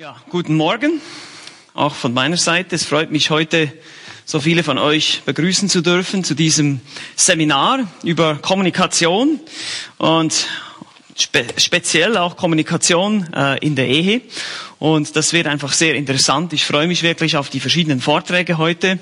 Ja, 0.00 0.14
guten 0.30 0.54
Morgen, 0.54 1.00
auch 1.74 1.92
von 1.92 2.14
meiner 2.14 2.36
Seite. 2.36 2.76
Es 2.76 2.84
freut 2.84 3.10
mich 3.10 3.30
heute, 3.30 3.72
so 4.24 4.38
viele 4.38 4.62
von 4.62 4.78
euch 4.78 5.22
begrüßen 5.26 5.68
zu 5.68 5.80
dürfen 5.80 6.22
zu 6.22 6.34
diesem 6.34 6.80
Seminar 7.16 7.80
über 8.04 8.36
Kommunikation 8.36 9.40
und 9.96 10.46
spe 11.16 11.46
speziell 11.56 12.16
auch 12.16 12.36
Kommunikation 12.36 13.26
äh, 13.34 13.58
in 13.58 13.74
der 13.74 13.88
Ehe. 13.88 14.20
Und 14.78 15.16
das 15.16 15.32
wird 15.32 15.48
einfach 15.48 15.72
sehr 15.72 15.96
interessant. 15.96 16.52
Ich 16.52 16.64
freue 16.64 16.86
mich 16.86 17.02
wirklich 17.02 17.36
auf 17.36 17.50
die 17.50 17.58
verschiedenen 17.58 18.00
Vorträge 18.00 18.56
heute. 18.56 19.00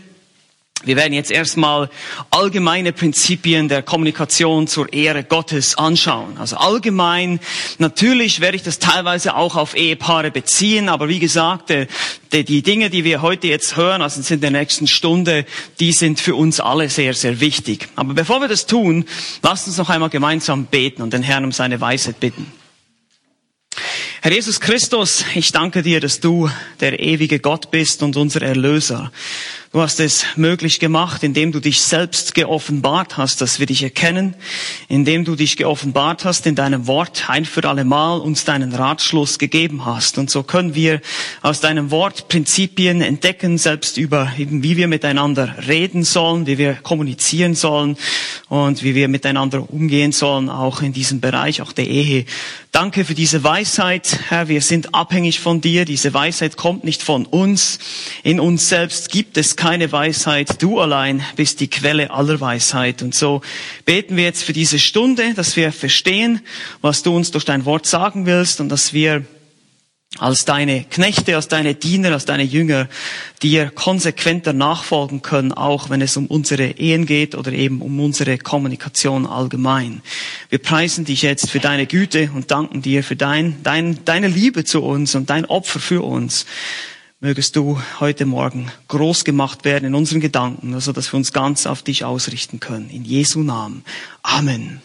Wir 0.85 0.97
werden 0.97 1.15
jetzt 1.15 1.31
erstmal 1.31 1.89
allgemeine 2.31 2.93
Prinzipien 2.93 3.69
der 3.69 3.83
Kommunikation 3.83 4.69
zur 4.69 4.93
Ehre 4.93 5.25
Gottes 5.25 5.79
anschauen. 5.79 6.37
Also 6.39 6.57
allgemein, 6.57 7.41
natürlich 7.79 8.41
werde 8.41 8.57
ich 8.57 8.63
das 8.63 8.79
teilweise 8.79 9.35
auch 9.37 9.57
auf 9.57 9.75
Ehepaare 9.75 10.31
beziehen, 10.31 10.89
aber 10.89 11.09
wie 11.09 11.19
gesagt, 11.19 11.71
die, 11.71 12.45
die 12.45 12.63
Dinge, 12.63 12.91
die 12.91 13.05
wir 13.05 13.23
heute 13.23 13.49
jetzt 13.49 13.77
hören, 13.77 14.03
also 14.03 14.23
in 14.33 14.41
der 14.41 14.51
nächsten 14.51 14.87
Stunde, 14.87 15.47
die 15.81 15.93
sind 15.93 16.21
für 16.21 16.35
uns 16.35 16.61
alle 16.61 16.91
sehr, 16.91 17.15
sehr 17.15 17.41
wichtig. 17.41 17.89
Aber 17.97 18.13
bevor 18.13 18.41
wir 18.41 18.49
das 18.49 18.67
tun, 18.67 19.07
lasst 19.43 19.67
uns 19.67 19.79
noch 19.79 19.89
einmal 19.89 20.11
gemeinsam 20.11 20.67
beten 20.67 21.01
und 21.01 21.15
den 21.15 21.23
Herrn 21.23 21.45
um 21.45 21.53
seine 21.53 21.81
Weisheit 21.81 22.21
bitten. 22.21 22.53
Herr 24.23 24.33
Jesus 24.33 24.61
Christus, 24.61 25.25
ich 25.35 25.53
danke 25.53 25.83
dir, 25.83 26.01
dass 26.01 26.21
du 26.21 26.51
der 26.81 26.99
ewige 26.99 27.39
Gott 27.39 27.71
bist 27.71 28.03
und 28.03 28.17
unser 28.17 28.43
Erlöser. 28.43 29.13
Du 29.77 29.83
hast 29.83 30.01
es 30.01 30.25
möglich 30.37 30.81
gemacht, 30.81 31.23
indem 31.23 31.53
du 31.53 31.61
dich 31.61 31.83
selbst 31.83 32.35
geoffenbart 32.35 33.19
hast, 33.19 33.43
dass 33.43 33.61
wir 33.61 33.67
dich 33.67 33.83
erkennen, 33.83 34.35
indem 34.89 35.27
du 35.27 35.37
dich 35.37 35.59
geoffenbart 35.59 36.25
hast 36.25 36.47
in 36.47 36.55
deinem 36.55 36.87
Wort 36.87 37.29
ein 37.29 37.45
für 37.45 37.63
alle 37.69 37.85
Mal 37.85 38.17
uns 38.21 38.47
deinen 38.47 38.75
Ratschluss 38.75 39.39
gegeben 39.39 39.85
hast. 39.85 40.17
Und 40.17 40.31
so 40.31 40.45
können 40.45 40.75
wir 40.75 41.03
aus 41.43 41.61
deinem 41.61 41.91
Wort 41.91 42.29
Prinzipien 42.29 43.03
entdecken, 43.03 43.59
selbst 43.59 43.99
über 43.99 44.33
eben, 44.39 44.63
wie 44.63 44.79
wir 44.79 44.89
miteinander 44.89 45.55
reden 45.69 46.05
sollen, 46.05 46.47
wie 46.47 46.57
wir 46.57 46.77
kommunizieren 46.77 47.55
sollen 47.55 47.99
und 48.49 48.83
wie 48.83 48.95
wir 48.95 49.09
miteinander 49.09 49.71
umgehen 49.71 50.13
sollen, 50.13 50.49
auch 50.49 50.81
in 50.81 50.95
diesem 50.95 51.21
Bereich, 51.21 51.61
auch 51.61 51.73
der 51.73 51.87
Ehe. 51.87 52.25
Danke 52.73 53.05
für 53.05 53.15
diese 53.15 53.45
Weisheit, 53.45 54.21
Herr. 54.29 54.49
Wir 54.49 54.63
sind 54.63 54.95
abhängig 54.95 55.41
von 55.41 55.61
dir. 55.61 55.85
Diese 55.85 56.15
Weisheit 56.15 56.57
kommt 56.57 56.85
nicht 56.85 57.03
von 57.03 57.27
uns. 57.27 57.79
In 58.23 58.41
uns 58.41 58.71
selbst 58.71 59.11
gibt 59.11 59.37
es 59.37 59.57
keine 59.57 59.66
Weisheit. 59.67 60.63
Du 60.63 60.81
allein 60.81 61.23
bist 61.35 61.61
die 61.61 61.69
Quelle 61.69 62.11
aller 62.11 62.41
Weisheit. 62.41 63.03
Und 63.03 63.15
so 63.15 63.43
beten 63.85 64.17
wir 64.17 64.25
jetzt 64.25 64.45
für 64.45 64.53
diese 64.53 64.79
Stunde, 64.79 65.35
dass 65.35 65.57
wir 65.57 65.73
verstehen, 65.73 66.41
was 66.83 67.03
du 67.03 67.15
uns 67.17 67.33
durch 67.33 67.45
dein 67.45 67.65
Wort 67.65 67.85
sagen 67.85 68.27
willst 68.27 68.61
und 68.61 68.69
dass 68.69 68.93
wir 68.93 69.25
als 70.19 70.45
deine 70.45 70.85
Knechte, 70.85 71.35
als 71.35 71.49
deine 71.49 71.75
Diener, 71.75 72.13
als 72.13 72.25
deine 72.25 72.45
Jünger 72.45 72.89
dir 73.43 73.71
konsequenter 73.71 74.53
nachfolgen 74.53 75.21
können, 75.21 75.53
auch 75.53 75.91
wenn 75.91 76.01
es 76.01 76.17
um 76.17 76.27
unsere 76.27 76.79
Ehen 76.79 77.05
geht 77.05 77.35
oder 77.35 77.53
eben 77.53 77.83
um 77.83 77.99
unsere 77.99 78.39
Kommunikation 78.39 79.27
allgemein. 79.27 80.01
Wir 80.49 80.61
preisen 80.61 81.05
dich 81.05 81.23
jetzt 81.23 81.51
für 81.51 81.59
deine 81.59 81.87
Güte 81.87 82.31
und 82.35 82.53
danken 82.53 82.83
dir 82.83 83.03
für 83.03 83.17
dein, 83.17 83.63
dein, 83.65 84.05
deine 84.05 84.29
Liebe 84.29 84.65
zu 84.65 84.83
uns 84.83 85.17
und 85.17 85.29
dein 85.29 85.45
Opfer 85.45 85.81
für 85.81 86.03
uns. 86.03 86.47
Mögest 87.21 87.57
du 87.57 87.81
heute 87.99 88.27
Morgen 88.27 88.71
groß 88.89 89.25
gemacht 89.25 89.65
werden 89.65 89.87
in 89.87 89.95
unseren 89.95 90.21
Gedanken, 90.21 90.75
also 90.75 90.93
dass 90.93 91.11
wir 91.11 91.17
uns 91.17 91.33
ganz 91.33 91.65
auf 91.65 91.81
dich 91.81 92.05
ausrichten 92.05 92.61
können. 92.61 92.91
In 92.91 93.07
Jesu 93.07 93.43
Namen. 93.43 93.87
Amen. 94.23 94.83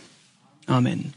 Amen. 0.65 1.13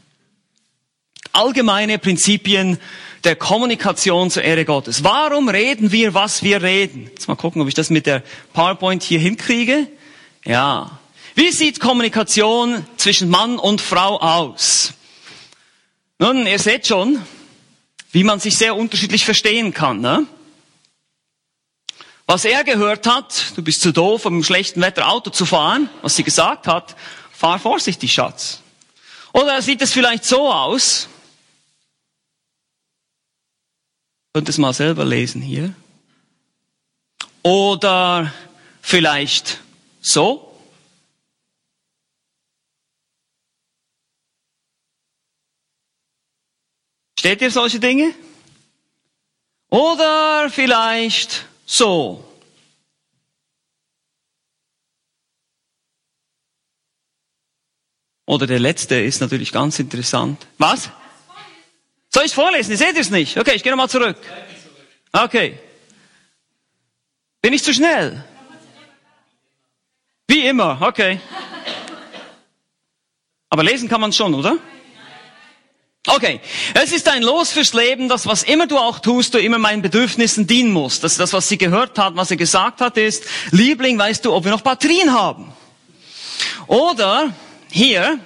Allgemeine 1.31 1.99
Prinzipien 1.99 2.79
der 3.23 3.37
Kommunikation 3.37 4.29
zur 4.29 4.43
Ehre 4.43 4.65
Gottes. 4.65 5.05
Warum 5.05 5.47
reden 5.47 5.93
wir, 5.93 6.13
was 6.13 6.43
wir 6.43 6.61
reden? 6.61 7.09
Jetzt 7.09 7.29
mal 7.29 7.35
gucken, 7.35 7.61
ob 7.61 7.69
ich 7.69 7.73
das 7.73 7.89
mit 7.89 8.07
der 8.07 8.21
PowerPoint 8.51 9.01
hier 9.01 9.19
hinkriege. 9.19 9.87
Ja. 10.43 10.99
Wie 11.33 11.51
sieht 11.53 11.79
Kommunikation 11.79 12.85
zwischen 12.97 13.29
Mann 13.29 13.57
und 13.57 13.79
Frau 13.79 14.19
aus? 14.19 14.91
Nun, 16.19 16.45
ihr 16.45 16.59
seht 16.59 16.87
schon, 16.87 17.21
wie 18.11 18.25
man 18.25 18.41
sich 18.41 18.57
sehr 18.57 18.75
unterschiedlich 18.75 19.23
verstehen 19.23 19.73
kann. 19.73 20.01
Ne? 20.01 20.27
Was 22.27 22.45
er 22.45 22.63
gehört 22.63 23.05
hat, 23.07 23.53
du 23.55 23.61
bist 23.61 23.81
zu 23.81 23.91
doof, 23.91 24.25
um 24.25 24.37
im 24.37 24.43
schlechten 24.43 24.81
Wetter 24.81 25.09
Auto 25.09 25.29
zu 25.29 25.45
fahren, 25.45 25.89
was 26.01 26.15
sie 26.15 26.23
gesagt 26.23 26.67
hat, 26.67 26.95
fahr 27.31 27.59
vorsichtig, 27.59 28.13
Schatz. 28.13 28.61
Oder 29.31 29.61
sieht 29.61 29.81
es 29.81 29.93
vielleicht 29.93 30.25
so 30.25 30.51
aus, 30.51 31.07
Könnt 34.35 34.49
es 34.49 34.57
mal 34.57 34.73
selber 34.73 35.05
lesen 35.05 35.41
hier. 35.41 35.73
Oder 37.41 38.33
vielleicht 38.81 39.61
so. 40.01 40.59
Steht 47.17 47.41
ihr 47.41 47.49
solche 47.49 47.79
Dinge? 47.79 48.13
Oder 49.69 50.49
vielleicht 50.49 51.45
so. 51.65 52.23
Oder 58.27 58.47
der 58.47 58.59
letzte 58.59 58.95
ist 58.95 59.21
natürlich 59.21 59.51
ganz 59.51 59.79
interessant. 59.79 60.47
Was? 60.57 60.89
Soll 62.09 62.25
ich 62.25 62.33
vorlesen? 62.33 62.71
Ihr 62.71 62.77
seht 62.77 62.97
es 62.97 63.09
nicht. 63.09 63.37
Okay, 63.37 63.53
ich 63.55 63.63
gehe 63.63 63.71
nochmal 63.71 63.89
zurück. 63.89 64.17
Okay. 65.11 65.59
Bin 67.41 67.53
ich 67.53 67.63
zu 67.63 67.73
schnell? 67.73 68.23
Wie 70.27 70.47
immer, 70.47 70.81
okay. 70.81 71.19
Aber 73.49 73.63
lesen 73.63 73.87
kann 73.87 74.01
man 74.01 74.11
schon, 74.11 74.33
oder? 74.33 74.57
Okay, 76.07 76.39
es 76.75 76.91
ist 76.91 77.07
ein 77.07 77.23
Los 77.23 77.51
fürs 77.51 77.73
Leben, 77.73 78.09
dass 78.09 78.27
was 78.27 78.43
immer 78.43 78.67
du 78.67 78.77
auch 78.77 78.99
tust, 78.99 79.33
du 79.33 79.39
immer 79.39 79.57
meinen 79.57 79.81
Bedürfnissen 79.81 80.45
dienen 80.45 80.71
musst. 80.71 81.03
Das, 81.03 81.17
das, 81.17 81.33
was 81.33 81.49
sie 81.49 81.57
gehört 81.57 81.97
hat, 81.97 82.15
was 82.15 82.27
sie 82.27 82.37
gesagt 82.37 82.81
hat, 82.81 82.97
ist, 82.97 83.23
Liebling, 83.51 83.97
weißt 83.97 84.23
du, 84.23 84.33
ob 84.33 84.43
wir 84.43 84.51
noch 84.51 84.61
Batterien 84.61 85.13
haben? 85.13 85.51
Oder 86.67 87.33
hier, 87.71 88.19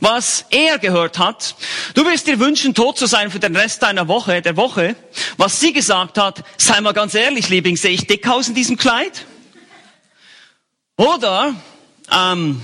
was 0.00 0.46
er 0.50 0.78
gehört 0.78 1.18
hat. 1.18 1.56
Du 1.94 2.04
wirst 2.06 2.26
dir 2.26 2.38
wünschen, 2.38 2.74
tot 2.74 2.98
zu 2.98 3.06
sein 3.06 3.30
für 3.30 3.40
den 3.40 3.54
Rest 3.54 3.82
deiner 3.82 4.08
Woche, 4.08 4.40
der 4.40 4.56
Woche. 4.56 4.96
Was 5.36 5.60
sie 5.60 5.72
gesagt 5.72 6.18
hat, 6.18 6.42
sei 6.56 6.80
mal 6.80 6.92
ganz 6.92 7.14
ehrlich, 7.14 7.48
Liebling, 7.48 7.76
sehe 7.76 7.92
ich 7.92 8.06
dick 8.06 8.26
aus 8.28 8.48
in 8.48 8.54
diesem 8.54 8.76
Kleid? 8.76 9.26
Oder, 10.96 11.54
ähm, 12.10 12.62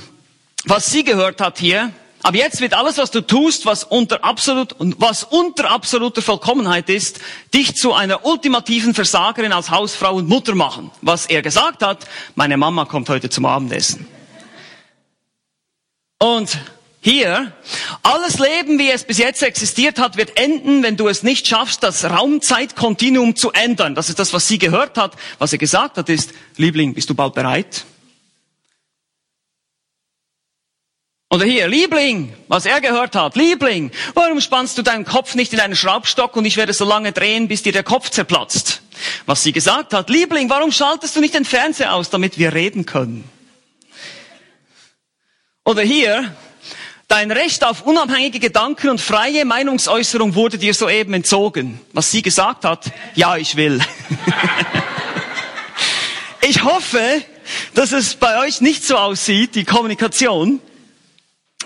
was 0.65 0.87
sie 0.87 1.05
gehört 1.05 1.41
hat 1.41 1.59
hier, 1.59 1.93
aber 2.22 2.37
jetzt 2.37 2.60
wird 2.60 2.75
alles, 2.75 2.99
was 2.99 3.10
du 3.10 3.21
tust, 3.21 3.66
was 3.66 3.84
unter 3.84 4.25
absolut 4.25 4.77
was 4.78 5.25
unter 5.25 5.71
absoluter 5.71 6.22
Vollkommenheit 6.22 6.88
ist, 6.88 7.21
dich 7.53 7.75
zu 7.75 7.93
einer 7.93 8.25
ultimativen 8.25 8.94
Versagerin 8.94 9.53
als 9.53 9.71
Hausfrau 9.71 10.15
und 10.15 10.28
Mutter 10.28 10.55
machen. 10.55 10.91
Was 11.00 11.27
er 11.27 11.43
gesagt 11.43 11.82
hat, 11.82 12.06
meine 12.34 12.56
Mama 12.56 12.84
kommt 12.84 13.09
heute 13.09 13.28
zum 13.28 13.44
Abendessen. 13.47 14.06
Und 16.19 16.59
hier, 17.00 17.53
alles 18.05 18.38
Leben, 18.38 18.78
wie 18.78 18.88
es 18.88 19.03
bis 19.03 19.19
jetzt 19.19 19.43
existiert 19.43 19.99
hat, 19.99 20.16
wird 20.16 20.38
enden, 20.38 20.84
wenn 20.84 20.97
du 20.97 21.09
es 21.09 21.25
nicht 21.25 21.49
schaffst, 21.49 21.82
das 21.82 22.05
Raumzeitkontinuum 22.05 23.34
zu 23.34 23.50
ändern. 23.50 23.97
Das 23.97 24.09
ist 24.09 24.21
das, 24.21 24.32
was 24.32 24.47
sie 24.47 24.59
gehört 24.59 24.97
hat. 24.97 25.16
Was 25.41 25.53
er 25.53 25.59
gesagt 25.59 25.97
hat, 25.97 26.09
ist, 26.09 26.31
Liebling, 26.56 26.94
bist 26.94 27.11
du 27.11 27.15
bald 27.15 27.34
bereit? 27.34 27.84
Oder 31.32 31.47
hier, 31.47 31.66
Liebling, 31.66 32.34
was 32.48 32.66
er 32.66 32.82
gehört 32.82 33.16
hat, 33.16 33.37
Liebling, 33.37 33.91
warum 34.12 34.43
spannst 34.43 34.76
du 34.76 34.82
deinen 34.82 35.06
Kopf 35.06 35.34
nicht 35.34 35.54
in 35.54 35.60
einen 35.60 35.75
Schraubstock 35.75 36.37
und 36.37 36.44
ich 36.44 36.59
werde 36.59 36.75
so 36.75 36.84
lange 36.84 37.12
drehen, 37.12 37.48
bis 37.48 37.62
dir 37.62 37.72
der 37.72 37.82
Kopf 37.82 38.10
zerplatzt? 38.10 38.82
Was 39.25 39.43
sie 39.43 39.53
gesagt 39.53 39.94
hat, 39.94 40.11
Liebling, 40.11 40.50
warum 40.50 40.70
schaltest 40.70 41.17
du 41.17 41.20
nicht 41.20 41.32
den 41.32 41.46
Fernseher 41.46 41.94
aus, 41.94 42.11
damit 42.11 42.37
wir 42.37 42.52
reden 42.52 42.84
können? 42.84 43.25
Oder 45.64 45.81
hier, 45.81 46.37
Dein 47.08 47.31
Recht 47.31 47.62
auf 47.62 47.82
unabhängige 47.82 48.38
Gedanken 48.38 48.88
und 48.88 48.99
freie 48.99 49.44
Meinungsäußerung 49.44 50.35
wurde 50.35 50.56
dir 50.56 50.73
soeben 50.73 51.12
entzogen. 51.12 51.78
Was 51.93 52.11
sie 52.11 52.23
gesagt 52.23 52.64
hat, 52.64 52.90
ja, 53.14 53.37
ich 53.37 53.56
will. 53.56 53.81
ich 56.40 56.64
hoffe, 56.64 57.23
dass 57.75 57.93
es 57.93 58.14
bei 58.14 58.38
euch 58.38 58.62
nicht 58.62 58.82
so 58.82 58.96
aussieht, 58.96 59.56
die 59.56 59.64
Kommunikation. 59.64 60.61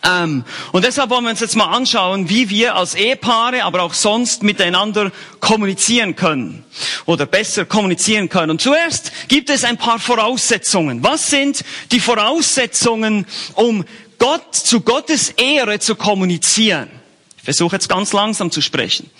Ähm, 0.06 0.44
und 0.72 0.84
deshalb 0.84 1.10
wollen 1.10 1.24
wir 1.24 1.30
uns 1.30 1.40
jetzt 1.40 1.56
mal 1.56 1.66
anschauen, 1.66 2.28
wie 2.28 2.48
wir 2.48 2.76
als 2.76 2.94
Ehepaare, 2.94 3.64
aber 3.64 3.82
auch 3.82 3.94
sonst 3.94 4.42
miteinander 4.42 5.10
kommunizieren 5.40 6.14
können 6.14 6.64
oder 7.06 7.26
besser 7.26 7.64
kommunizieren 7.64 8.28
können. 8.28 8.50
Und 8.52 8.60
zuerst 8.60 9.10
gibt 9.28 9.50
es 9.50 9.64
ein 9.64 9.76
paar 9.76 9.98
Voraussetzungen. 9.98 11.02
Was 11.02 11.30
sind 11.30 11.64
die 11.90 12.00
Voraussetzungen, 12.00 13.26
um 13.54 13.84
Gott, 14.18 14.54
zu 14.54 14.80
Gottes 14.80 15.30
Ehre 15.30 15.78
zu 15.78 15.94
kommunizieren. 15.94 16.88
Ich 17.36 17.42
versuche 17.44 17.76
jetzt 17.76 17.88
ganz 17.88 18.12
langsam 18.12 18.50
zu 18.50 18.60
sprechen. 18.60 19.10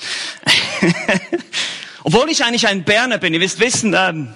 Obwohl 2.04 2.30
ich 2.30 2.44
eigentlich 2.44 2.66
ein 2.66 2.84
Berner 2.84 3.18
bin, 3.18 3.34
ihr 3.34 3.40
wisst 3.40 3.60
wissen, 3.60 3.94
ähm, 3.96 4.34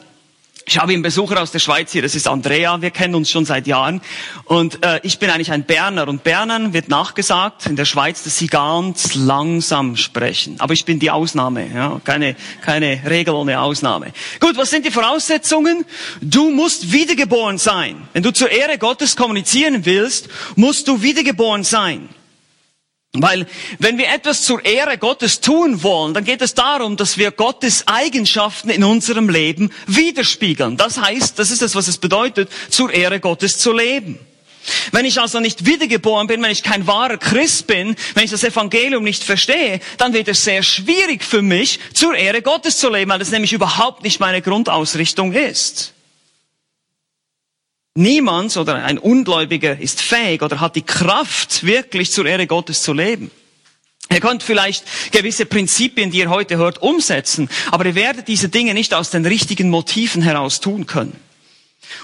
ich 0.70 0.78
habe 0.78 0.93
einen 0.93 1.02
Besucher 1.02 1.43
aus 1.43 1.50
der 1.50 1.58
Schweiz 1.58 1.90
hier, 1.90 2.02
das 2.02 2.14
ist 2.14 2.28
Andrea, 2.28 2.81
wir 2.81 2.93
kennen 2.93 3.17
uns 3.17 3.28
schon 3.28 3.44
seit 3.44 3.67
Jahren. 3.67 4.00
Und 4.44 4.84
äh, 4.84 5.00
ich 5.02 5.19
bin 5.19 5.28
eigentlich 5.28 5.50
ein 5.50 5.64
Berner. 5.64 6.06
Und 6.06 6.22
Bernern 6.22 6.72
wird 6.72 6.88
nachgesagt 6.88 7.67
in 7.67 7.75
der 7.75 7.84
Schweiz, 7.87 8.22
dass 8.22 8.38
sie 8.38 8.46
ganz 8.46 9.17
langsam 9.17 9.96
sprechen. 9.96 10.61
Aber 10.61 10.72
ich 10.72 10.84
bin 10.84 11.00
die 11.00 11.11
Ausnahme, 11.11 11.67
ja? 11.75 12.00
keine, 12.05 12.37
keine 12.62 13.02
Regel 13.05 13.34
ohne 13.34 13.61
Ausnahme. 13.61 14.12
Gut, 14.38 14.56
was 14.56 14.70
sind 14.70 14.87
die 14.87 14.93
Voraussetzungen? 14.93 15.84
Du 16.20 16.50
musst 16.50 16.93
wiedergeboren 16.93 17.58
sein. 17.58 18.06
Wenn 18.12 18.23
du 18.23 18.32
zur 18.32 18.52
Ehre 18.52 18.78
Gottes 18.78 19.16
kommunizieren 19.16 19.84
willst, 19.84 20.28
musst 20.55 20.87
du 20.87 21.02
wiedergeboren 21.02 21.64
sein. 21.64 22.08
Weil 23.12 23.46
wenn 23.80 23.98
wir 23.98 24.08
etwas 24.08 24.42
zur 24.42 24.64
Ehre 24.64 24.96
Gottes 24.96 25.40
tun 25.40 25.82
wollen, 25.82 26.14
dann 26.14 26.24
geht 26.24 26.42
es 26.42 26.54
darum, 26.54 26.96
dass 26.96 27.18
wir 27.18 27.32
Gottes 27.32 27.88
Eigenschaften 27.88 28.70
in 28.70 28.84
unserem 28.84 29.28
Leben 29.28 29.72
widerspiegeln. 29.88 30.76
Das 30.76 31.00
heißt, 31.00 31.36
das 31.36 31.50
ist 31.50 31.60
das, 31.60 31.74
was 31.74 31.88
es 31.88 31.98
bedeutet, 31.98 32.48
zur 32.68 32.92
Ehre 32.92 33.18
Gottes 33.18 33.58
zu 33.58 33.72
leben. 33.72 34.20
Wenn 34.92 35.06
ich 35.06 35.20
also 35.20 35.40
nicht 35.40 35.66
wiedergeboren 35.66 36.28
bin, 36.28 36.40
wenn 36.40 36.52
ich 36.52 36.62
kein 36.62 36.86
wahrer 36.86 37.16
Christ 37.16 37.66
bin, 37.66 37.96
wenn 38.14 38.24
ich 38.24 38.30
das 38.30 38.44
Evangelium 38.44 39.02
nicht 39.02 39.24
verstehe, 39.24 39.80
dann 39.98 40.12
wird 40.12 40.28
es 40.28 40.44
sehr 40.44 40.62
schwierig 40.62 41.24
für 41.24 41.42
mich, 41.42 41.80
zur 41.92 42.14
Ehre 42.14 42.42
Gottes 42.42 42.78
zu 42.78 42.90
leben, 42.90 43.10
weil 43.10 43.18
das 43.18 43.30
nämlich 43.30 43.52
überhaupt 43.52 44.04
nicht 44.04 44.20
meine 44.20 44.42
Grundausrichtung 44.42 45.32
ist. 45.32 45.94
Niemand 47.94 48.56
oder 48.56 48.76
ein 48.84 48.98
Ungläubiger 48.98 49.78
ist 49.78 50.00
fähig 50.00 50.42
oder 50.42 50.60
hat 50.60 50.76
die 50.76 50.82
Kraft, 50.82 51.64
wirklich 51.64 52.12
zur 52.12 52.26
Ehre 52.26 52.46
Gottes 52.46 52.82
zu 52.82 52.92
leben. 52.92 53.31
Ihr 54.12 54.20
könnt 54.20 54.42
vielleicht 54.42 54.84
gewisse 55.12 55.46
Prinzipien, 55.46 56.10
die 56.10 56.19
ihr 56.19 56.31
heute 56.31 56.56
hört, 56.56 56.82
umsetzen, 56.82 57.48
aber 57.70 57.87
ihr 57.87 57.94
werdet 57.94 58.28
diese 58.28 58.48
Dinge 58.48 58.75
nicht 58.75 58.94
aus 58.94 59.10
den 59.10 59.25
richtigen 59.26 59.70
Motiven 59.70 60.22
heraus 60.22 60.60
tun 60.60 60.87
können. 60.87 61.16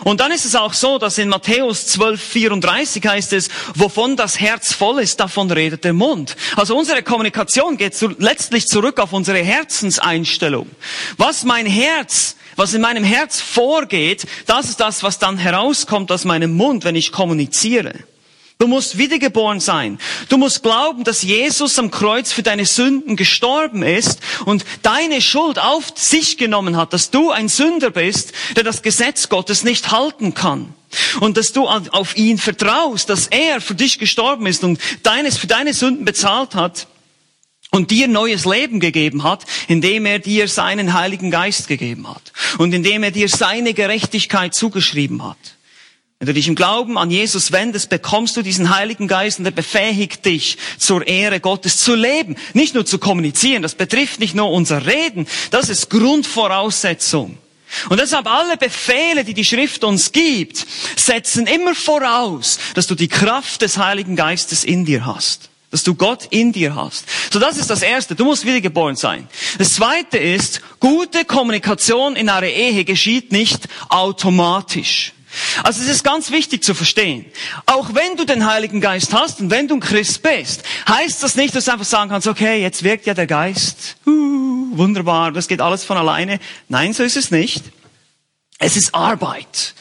Und 0.04 0.20
dann 0.20 0.32
ist 0.32 0.44
es 0.44 0.56
auch 0.56 0.72
so, 0.72 0.98
dass 0.98 1.18
in 1.18 1.28
Matthäus 1.28 1.86
12, 1.86 2.20
34 2.20 3.06
heißt 3.06 3.32
es, 3.32 3.48
wovon 3.74 4.16
das 4.16 4.40
Herz 4.40 4.72
voll 4.72 5.00
ist, 5.00 5.20
davon 5.20 5.50
redet 5.50 5.84
der 5.84 5.92
Mund. 5.92 6.36
Also 6.56 6.76
unsere 6.76 7.02
Kommunikation 7.02 7.76
geht 7.76 7.94
zu, 7.94 8.08
letztlich 8.18 8.66
zurück 8.66 8.98
auf 8.98 9.12
unsere 9.12 9.38
Herzenseinstellung. 9.38 10.68
Was 11.16 11.44
mein 11.44 11.66
Herz 11.66 12.36
was 12.56 12.74
in 12.74 12.80
meinem 12.80 13.04
Herz 13.04 13.40
vorgeht, 13.40 14.26
das 14.46 14.68
ist 14.68 14.80
das, 14.80 15.02
was 15.02 15.18
dann 15.18 15.38
herauskommt 15.38 16.10
aus 16.10 16.24
meinem 16.24 16.56
Mund, 16.56 16.84
wenn 16.84 16.96
ich 16.96 17.12
kommuniziere. 17.12 17.94
Du 18.58 18.66
musst 18.68 18.96
wiedergeboren 18.96 19.60
sein. 19.60 19.98
Du 20.30 20.38
musst 20.38 20.62
glauben, 20.62 21.04
dass 21.04 21.20
Jesus 21.20 21.78
am 21.78 21.90
Kreuz 21.90 22.32
für 22.32 22.42
deine 22.42 22.64
Sünden 22.64 23.14
gestorben 23.14 23.82
ist 23.82 24.20
und 24.46 24.64
deine 24.82 25.20
Schuld 25.20 25.58
auf 25.58 25.92
sich 25.94 26.38
genommen 26.38 26.78
hat, 26.78 26.94
dass 26.94 27.10
du 27.10 27.30
ein 27.30 27.50
Sünder 27.50 27.90
bist, 27.90 28.32
der 28.56 28.64
das 28.64 28.80
Gesetz 28.80 29.28
Gottes 29.28 29.62
nicht 29.62 29.90
halten 29.90 30.32
kann. 30.32 30.72
Und 31.20 31.36
dass 31.36 31.52
du 31.52 31.68
auf 31.68 32.16
ihn 32.16 32.38
vertraust, 32.38 33.10
dass 33.10 33.26
er 33.26 33.60
für 33.60 33.74
dich 33.74 33.98
gestorben 33.98 34.46
ist 34.46 34.64
und 34.64 34.80
deines, 35.02 35.36
für 35.36 35.46
deine 35.46 35.74
Sünden 35.74 36.06
bezahlt 36.06 36.54
hat 36.54 36.86
und 37.70 37.90
dir 37.90 38.08
neues 38.08 38.44
Leben 38.44 38.80
gegeben 38.80 39.22
hat, 39.22 39.44
indem 39.68 40.06
er 40.06 40.18
dir 40.18 40.48
seinen 40.48 40.92
Heiligen 40.94 41.30
Geist 41.30 41.68
gegeben 41.68 42.08
hat 42.08 42.32
und 42.58 42.72
indem 42.72 43.02
er 43.02 43.10
dir 43.10 43.28
seine 43.28 43.74
Gerechtigkeit 43.74 44.54
zugeschrieben 44.54 45.24
hat. 45.24 45.36
Wenn 46.18 46.28
du 46.28 46.34
dich 46.34 46.48
im 46.48 46.54
Glauben 46.54 46.96
an 46.96 47.10
Jesus 47.10 47.52
wendest, 47.52 47.90
bekommst 47.90 48.38
du 48.38 48.42
diesen 48.42 48.74
Heiligen 48.74 49.06
Geist 49.06 49.38
und 49.38 49.44
er 49.44 49.50
befähigt 49.50 50.24
dich, 50.24 50.56
zur 50.78 51.06
Ehre 51.06 51.40
Gottes 51.40 51.76
zu 51.78 51.94
leben. 51.94 52.36
Nicht 52.54 52.74
nur 52.74 52.86
zu 52.86 52.98
kommunizieren, 52.98 53.62
das 53.62 53.74
betrifft 53.74 54.20
nicht 54.20 54.34
nur 54.34 54.50
unser 54.50 54.86
Reden, 54.86 55.26
das 55.50 55.68
ist 55.68 55.90
Grundvoraussetzung. 55.90 57.36
Und 57.90 58.00
deshalb 58.00 58.26
alle 58.26 58.56
Befehle, 58.56 59.24
die 59.24 59.34
die 59.34 59.44
Schrift 59.44 59.84
uns 59.84 60.12
gibt, 60.12 60.64
setzen 60.96 61.46
immer 61.46 61.74
voraus, 61.74 62.58
dass 62.74 62.86
du 62.86 62.94
die 62.94 63.08
Kraft 63.08 63.60
des 63.60 63.76
Heiligen 63.76 64.16
Geistes 64.16 64.64
in 64.64 64.86
dir 64.86 65.04
hast 65.04 65.50
dass 65.70 65.82
du 65.82 65.94
Gott 65.94 66.26
in 66.30 66.52
dir 66.52 66.74
hast. 66.74 67.04
So, 67.32 67.38
das 67.38 67.58
ist 67.58 67.70
das 67.70 67.82
Erste. 67.82 68.14
Du 68.14 68.24
musst 68.24 68.46
wiedergeboren 68.46 68.96
sein. 68.96 69.28
Das 69.58 69.74
Zweite 69.74 70.18
ist, 70.18 70.60
gute 70.80 71.24
Kommunikation 71.24 72.16
in 72.16 72.28
einer 72.28 72.46
Ehe 72.46 72.84
geschieht 72.84 73.32
nicht 73.32 73.68
automatisch. 73.88 75.12
Also 75.62 75.82
es 75.82 75.88
ist 75.88 76.04
ganz 76.04 76.30
wichtig 76.30 76.64
zu 76.64 76.74
verstehen. 76.74 77.26
Auch 77.66 77.94
wenn 77.94 78.16
du 78.16 78.24
den 78.24 78.46
Heiligen 78.46 78.80
Geist 78.80 79.12
hast 79.12 79.40
und 79.40 79.50
wenn 79.50 79.68
du 79.68 79.74
ein 79.74 79.80
Christ 79.80 80.22
bist, 80.22 80.62
heißt 80.88 81.22
das 81.22 81.36
nicht, 81.36 81.54
dass 81.54 81.66
du 81.66 81.72
einfach 81.72 81.84
sagen 81.84 82.10
kannst, 82.10 82.26
okay, 82.26 82.62
jetzt 82.62 82.82
wirkt 82.82 83.06
ja 83.06 83.14
der 83.14 83.26
Geist. 83.26 83.96
Uh, 84.06 84.76
wunderbar, 84.76 85.32
das 85.32 85.48
geht 85.48 85.60
alles 85.60 85.84
von 85.84 85.96
alleine. 85.96 86.38
Nein, 86.68 86.92
so 86.92 87.02
ist 87.02 87.16
es 87.16 87.30
nicht. 87.30 87.64
Es 88.58 88.76
ist 88.76 88.94
Arbeit. 88.94 89.74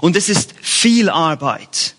Und 0.00 0.16
es 0.16 0.28
ist 0.28 0.54
viel 0.60 1.08
Arbeit. 1.08 1.95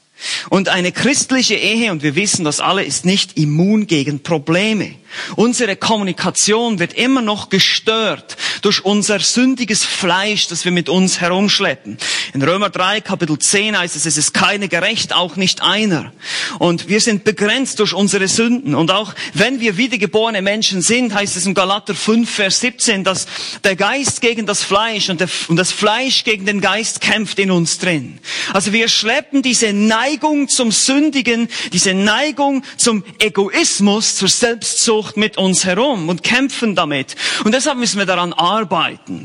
Und 0.49 0.69
eine 0.69 0.91
christliche 0.91 1.55
Ehe, 1.55 1.91
und 1.91 2.03
wir 2.03 2.15
wissen 2.15 2.43
das 2.43 2.59
alle, 2.59 2.83
ist 2.83 3.05
nicht 3.05 3.37
immun 3.37 3.87
gegen 3.87 4.23
Probleme. 4.23 4.95
Unsere 5.35 5.75
Kommunikation 5.75 6.79
wird 6.79 6.93
immer 6.93 7.21
noch 7.21 7.49
gestört 7.49 8.37
durch 8.61 8.83
unser 8.85 9.19
sündiges 9.19 9.83
Fleisch, 9.83 10.47
das 10.47 10.65
wir 10.65 10.71
mit 10.71 10.89
uns 10.89 11.21
herumschleppen. 11.21 11.97
In 12.33 12.41
Römer 12.41 12.69
3, 12.69 13.01
Kapitel 13.01 13.37
10 13.37 13.77
heißt 13.77 13.95
es, 13.95 14.05
es 14.05 14.17
ist 14.17 14.33
keine 14.33 14.67
gerecht, 14.67 15.13
auch 15.13 15.35
nicht 15.35 15.61
einer. 15.61 16.11
Und 16.59 16.87
wir 16.87 16.99
sind 16.99 17.23
begrenzt 17.23 17.79
durch 17.79 17.93
unsere 17.93 18.27
Sünden. 18.27 18.75
Und 18.75 18.91
auch 18.91 19.13
wenn 19.33 19.59
wir 19.59 19.77
wiedergeborene 19.77 20.41
Menschen 20.41 20.81
sind, 20.81 21.13
heißt 21.13 21.35
es 21.37 21.45
in 21.45 21.53
Galater 21.53 21.95
5, 21.95 22.29
Vers 22.29 22.59
17, 22.59 23.03
dass 23.03 23.27
der 23.63 23.75
Geist 23.75 24.21
gegen 24.21 24.45
das 24.45 24.63
Fleisch 24.63 25.09
und, 25.09 25.19
der, 25.19 25.29
und 25.47 25.57
das 25.57 25.71
Fleisch 25.71 26.23
gegen 26.23 26.45
den 26.45 26.61
Geist 26.61 27.01
kämpft 27.01 27.39
in 27.39 27.51
uns 27.51 27.77
drin. 27.79 28.19
Also 28.53 28.73
wir 28.73 28.87
schleppen 28.87 29.41
diese 29.41 29.73
Neigung 29.73 30.47
zum 30.47 30.71
Sündigen, 30.71 31.47
diese 31.73 31.93
Neigung 31.93 32.63
zum 32.77 33.03
Egoismus, 33.19 34.15
zur 34.15 34.29
Selbstsucht, 34.29 35.17
mit 35.17 35.37
uns 35.37 35.65
herum 35.65 36.09
und 36.09 36.23
kämpfen 36.23 36.75
damit. 36.75 37.15
Und 37.43 37.53
deshalb 37.53 37.77
müssen 37.77 37.97
wir 37.99 38.05
daran 38.05 38.33
arbeiten. 38.33 38.46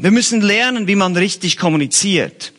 Wir 0.02 0.10
müssen 0.10 0.40
lernen, 0.40 0.86
wie 0.86 0.96
man 0.96 1.16
richtig 1.16 1.56
kommuniziert. 1.56 2.52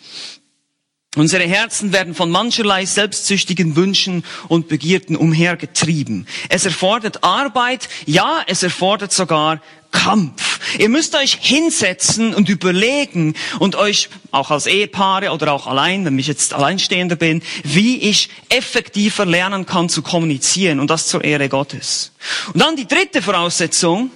Unsere 1.16 1.44
Herzen 1.44 1.94
werden 1.94 2.16
von 2.16 2.32
mancherlei 2.32 2.86
selbstsüchtigen 2.86 3.76
Wünschen 3.76 4.24
und 4.48 4.68
Begierden 4.68 5.16
umhergetrieben. 5.16 6.28
Es 6.50 6.66
erfordert 6.66 7.24
Arbeit, 7.24 7.88
ja, 8.08 8.42
es 8.48 8.64
erfordert 8.64 9.14
sogar 9.14 9.62
Kampf. 9.92 10.60
Ihr 10.80 10.90
müsst 10.90 11.16
euch 11.16 11.38
hinsetzen 11.40 12.34
und 12.34 12.50
überlegen 12.50 13.36
und 13.60 13.76
euch 13.76 14.10
auch 14.32 14.50
als 14.50 14.66
Ehepaare 14.66 15.30
oder 15.30 15.54
auch 15.54 15.68
allein, 15.68 16.04
wenn 16.04 16.18
ich 16.18 16.26
jetzt 16.26 16.54
Alleinstehender 16.54 17.16
bin, 17.16 17.44
wie 17.64 17.98
ich 17.98 18.30
effektiver 18.50 19.26
lernen 19.26 19.68
kann 19.68 19.90
zu 19.90 20.02
kommunizieren 20.02 20.80
und 20.80 20.90
das 20.90 21.08
zur 21.08 21.24
Ehre 21.24 21.48
Gottes. 21.48 22.12
Und 22.54 22.60
dann 22.60 22.76
die 22.76 22.88
dritte 22.88 23.22
Voraussetzung, 23.22 24.10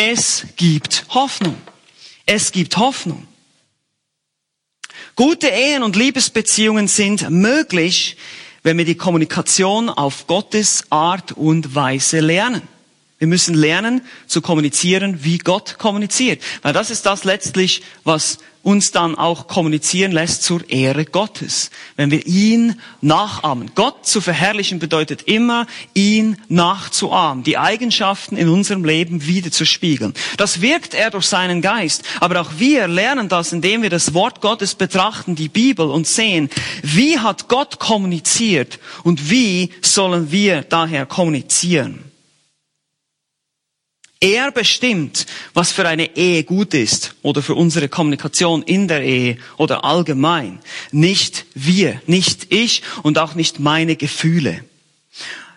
es 0.00 0.46
gibt 0.54 1.06
Hoffnung. 1.08 1.56
Es 2.24 2.52
gibt 2.52 2.76
Hoffnung. 2.76 3.26
Gute 5.16 5.48
Ehen 5.48 5.82
und 5.82 5.96
Liebesbeziehungen 5.96 6.86
sind 6.86 7.28
möglich, 7.30 8.16
wenn 8.62 8.78
wir 8.78 8.84
die 8.84 8.94
Kommunikation 8.94 9.88
auf 9.88 10.28
Gottes 10.28 10.84
Art 10.90 11.32
und 11.32 11.74
Weise 11.74 12.20
lernen. 12.20 12.62
Wir 13.18 13.26
müssen 13.26 13.54
lernen 13.54 14.02
zu 14.28 14.40
kommunizieren, 14.40 15.24
wie 15.24 15.38
Gott 15.38 15.78
kommuniziert. 15.78 16.40
Weil 16.62 16.72
das 16.72 16.90
ist 16.90 17.04
das 17.04 17.24
letztlich, 17.24 17.82
was 18.04 18.38
uns 18.62 18.92
dann 18.92 19.16
auch 19.16 19.48
kommunizieren 19.48 20.12
lässt 20.12 20.44
zur 20.44 20.68
Ehre 20.70 21.04
Gottes. 21.04 21.70
Wenn 21.96 22.12
wir 22.12 22.26
ihn 22.26 22.80
nachahmen. 23.00 23.72
Gott 23.74 24.06
zu 24.06 24.20
verherrlichen 24.20 24.78
bedeutet 24.78 25.22
immer, 25.22 25.66
ihn 25.94 26.36
nachzuahmen. 26.48 27.42
Die 27.42 27.58
Eigenschaften 27.58 28.36
in 28.36 28.48
unserem 28.48 28.84
Leben 28.84 29.26
wieder 29.26 29.50
zu 29.50 29.64
spiegeln. 29.64 30.14
Das 30.36 30.60
wirkt 30.60 30.94
er 30.94 31.10
durch 31.10 31.26
seinen 31.26 31.60
Geist. 31.60 32.04
Aber 32.20 32.40
auch 32.40 32.50
wir 32.58 32.86
lernen 32.86 33.28
das, 33.28 33.52
indem 33.52 33.82
wir 33.82 33.90
das 33.90 34.14
Wort 34.14 34.40
Gottes 34.40 34.76
betrachten, 34.76 35.34
die 35.34 35.48
Bibel 35.48 35.90
und 35.90 36.06
sehen, 36.06 36.50
wie 36.82 37.18
hat 37.18 37.48
Gott 37.48 37.80
kommuniziert 37.80 38.78
und 39.02 39.30
wie 39.30 39.70
sollen 39.82 40.30
wir 40.30 40.62
daher 40.62 41.06
kommunizieren. 41.06 42.07
Er 44.20 44.50
bestimmt, 44.50 45.26
was 45.54 45.70
für 45.70 45.86
eine 45.86 46.16
Ehe 46.16 46.42
gut 46.42 46.74
ist 46.74 47.14
oder 47.22 47.40
für 47.40 47.54
unsere 47.54 47.88
Kommunikation 47.88 48.64
in 48.64 48.88
der 48.88 49.02
Ehe 49.02 49.38
oder 49.58 49.84
allgemein. 49.84 50.58
Nicht 50.90 51.46
wir, 51.54 52.02
nicht 52.06 52.52
ich 52.52 52.82
und 53.04 53.18
auch 53.18 53.34
nicht 53.34 53.60
meine 53.60 53.94
Gefühle. 53.94 54.64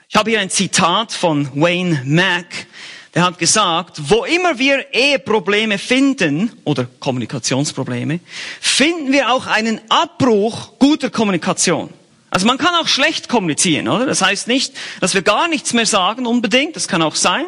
Ich 0.09 0.15
habe 0.15 0.29
hier 0.29 0.41
ein 0.41 0.51
Zitat 0.51 1.11
von 1.11 1.49
Wayne 1.55 2.03
Mack. 2.05 2.67
Der 3.15 3.23
hat 3.23 3.39
gesagt, 3.39 3.97
wo 4.09 4.25
immer 4.25 4.59
wir 4.59 4.93
Eheprobleme 4.93 5.79
finden 5.79 6.51
oder 6.63 6.85
Kommunikationsprobleme, 6.99 8.19
finden 8.59 9.11
wir 9.11 9.33
auch 9.33 9.47
einen 9.47 9.81
Abbruch 9.89 10.77
guter 10.77 11.09
Kommunikation. 11.09 11.89
Also 12.33 12.47
man 12.47 12.57
kann 12.57 12.73
auch 12.75 12.87
schlecht 12.87 13.27
kommunizieren, 13.27 13.89
oder? 13.89 14.05
Das 14.05 14.21
heißt 14.21 14.47
nicht, 14.47 14.73
dass 15.01 15.13
wir 15.13 15.21
gar 15.21 15.49
nichts 15.49 15.73
mehr 15.73 15.85
sagen 15.85 16.25
unbedingt, 16.25 16.77
das 16.77 16.87
kann 16.87 17.01
auch 17.01 17.15
sein, 17.15 17.45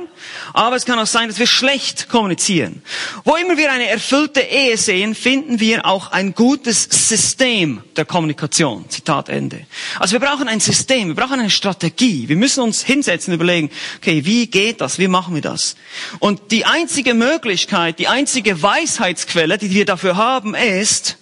aber 0.51 0.75
es 0.75 0.83
kann 0.83 0.99
auch 0.99 1.07
sein, 1.07 1.29
dass 1.29 1.39
wir 1.39 1.47
schlecht 1.47 2.09
kommunizieren. 2.09 2.81
Wo 3.23 3.37
immer 3.37 3.55
wir 3.55 3.71
eine 3.71 3.87
erfüllte 3.87 4.41
Ehe 4.41 4.77
sehen, 4.77 5.15
finden 5.15 5.61
wir 5.61 5.85
auch 5.85 6.11
ein 6.11 6.35
gutes 6.35 6.83
System 6.83 7.81
der 7.95 8.03
Kommunikation. 8.03 8.89
Zitat 8.89 9.29
Ende. 9.29 9.65
Also 9.99 10.19
wir 10.19 10.19
brauchen 10.19 10.49
ein 10.49 10.59
System, 10.59 11.07
wir 11.07 11.15
brauchen 11.15 11.39
eine 11.39 11.49
Strategie. 11.49 12.27
Wir 12.27 12.35
müssen 12.35 12.61
uns 12.61 12.83
hinsetzen 12.83 13.31
und 13.31 13.35
überlegen, 13.35 13.69
okay, 13.99 14.25
wie 14.25 14.47
geht 14.47 14.81
das? 14.81 14.99
Wie 14.99 15.07
machen 15.07 15.33
wir 15.33 15.41
das? 15.41 15.77
Und 16.19 16.51
die 16.51 16.65
einzige 16.65 17.13
Möglichkeit, 17.13 17.99
die 17.99 18.09
einzige 18.09 18.61
Weisheitsquelle, 18.61 19.57
die 19.57 19.71
wir 19.71 19.85
dafür 19.85 20.17
haben, 20.17 20.55
ist 20.55 21.17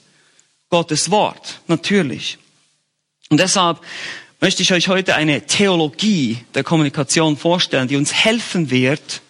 Gottes 0.72 1.12
Wort. 1.12 1.62
Natürlich. 1.68 2.40
Und 3.32 3.40
deshalb 3.40 3.80
möchte 4.42 4.62
ich 4.62 4.74
euch 4.74 4.90
heute 4.90 5.16
eine 5.16 5.46
Theologie 5.46 6.44
der 6.54 6.66
Kommunikation 6.66 7.38
vorstellen, 7.38 7.88
die 7.88 7.96
uns 7.96 8.14
helfen 8.14 8.70
wird, 8.70 9.22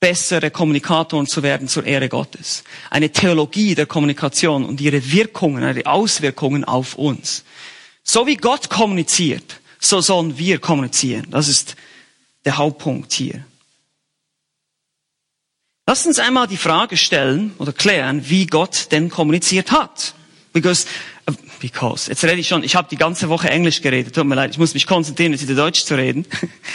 bessere 0.00 0.50
Kommunikatoren 0.50 1.26
zu 1.26 1.42
werden 1.42 1.68
zur 1.68 1.84
Ehre 1.84 2.08
Gottes. 2.08 2.64
Eine 2.88 3.10
Theologie 3.10 3.74
der 3.74 3.84
Kommunikation 3.84 4.64
und 4.64 4.80
ihre 4.80 5.12
Wirkungen, 5.12 5.62
ihre 5.62 5.84
Auswirkungen 5.84 6.64
auf 6.64 6.94
uns. 6.94 7.44
So 8.02 8.26
wie 8.26 8.36
Gott 8.36 8.70
kommuniziert, 8.70 9.60
so 9.78 10.00
sollen 10.00 10.38
wir 10.38 10.58
kommunizieren. 10.58 11.26
Das 11.30 11.46
ist 11.46 11.76
der 12.46 12.56
Hauptpunkt 12.56 13.12
hier. 13.12 13.44
Lasst 15.86 16.06
uns 16.06 16.18
einmal 16.18 16.46
die 16.46 16.56
Frage 16.56 16.96
stellen 16.96 17.52
oder 17.58 17.74
klären, 17.74 18.22
wie 18.30 18.46
Gott 18.46 18.90
denn 18.90 19.10
kommuniziert 19.10 19.70
hat. 19.70 20.14
Because 20.54 20.86
because. 21.64 22.10
Jetzt 22.10 22.22
rede 22.24 22.38
ich 22.40 22.46
schon, 22.46 22.62
ich 22.62 22.76
habe 22.76 22.88
die 22.90 22.98
ganze 22.98 23.30
Woche 23.30 23.48
Englisch 23.48 23.80
geredet, 23.80 24.14
tut 24.14 24.26
mir 24.26 24.34
leid, 24.34 24.50
ich 24.50 24.58
muss 24.58 24.74
mich 24.74 24.86
konzentrieren, 24.86 25.32
jetzt 25.32 25.48
wieder 25.48 25.54
Deutsch 25.54 25.84
zu 25.84 25.94
reden. 25.94 26.26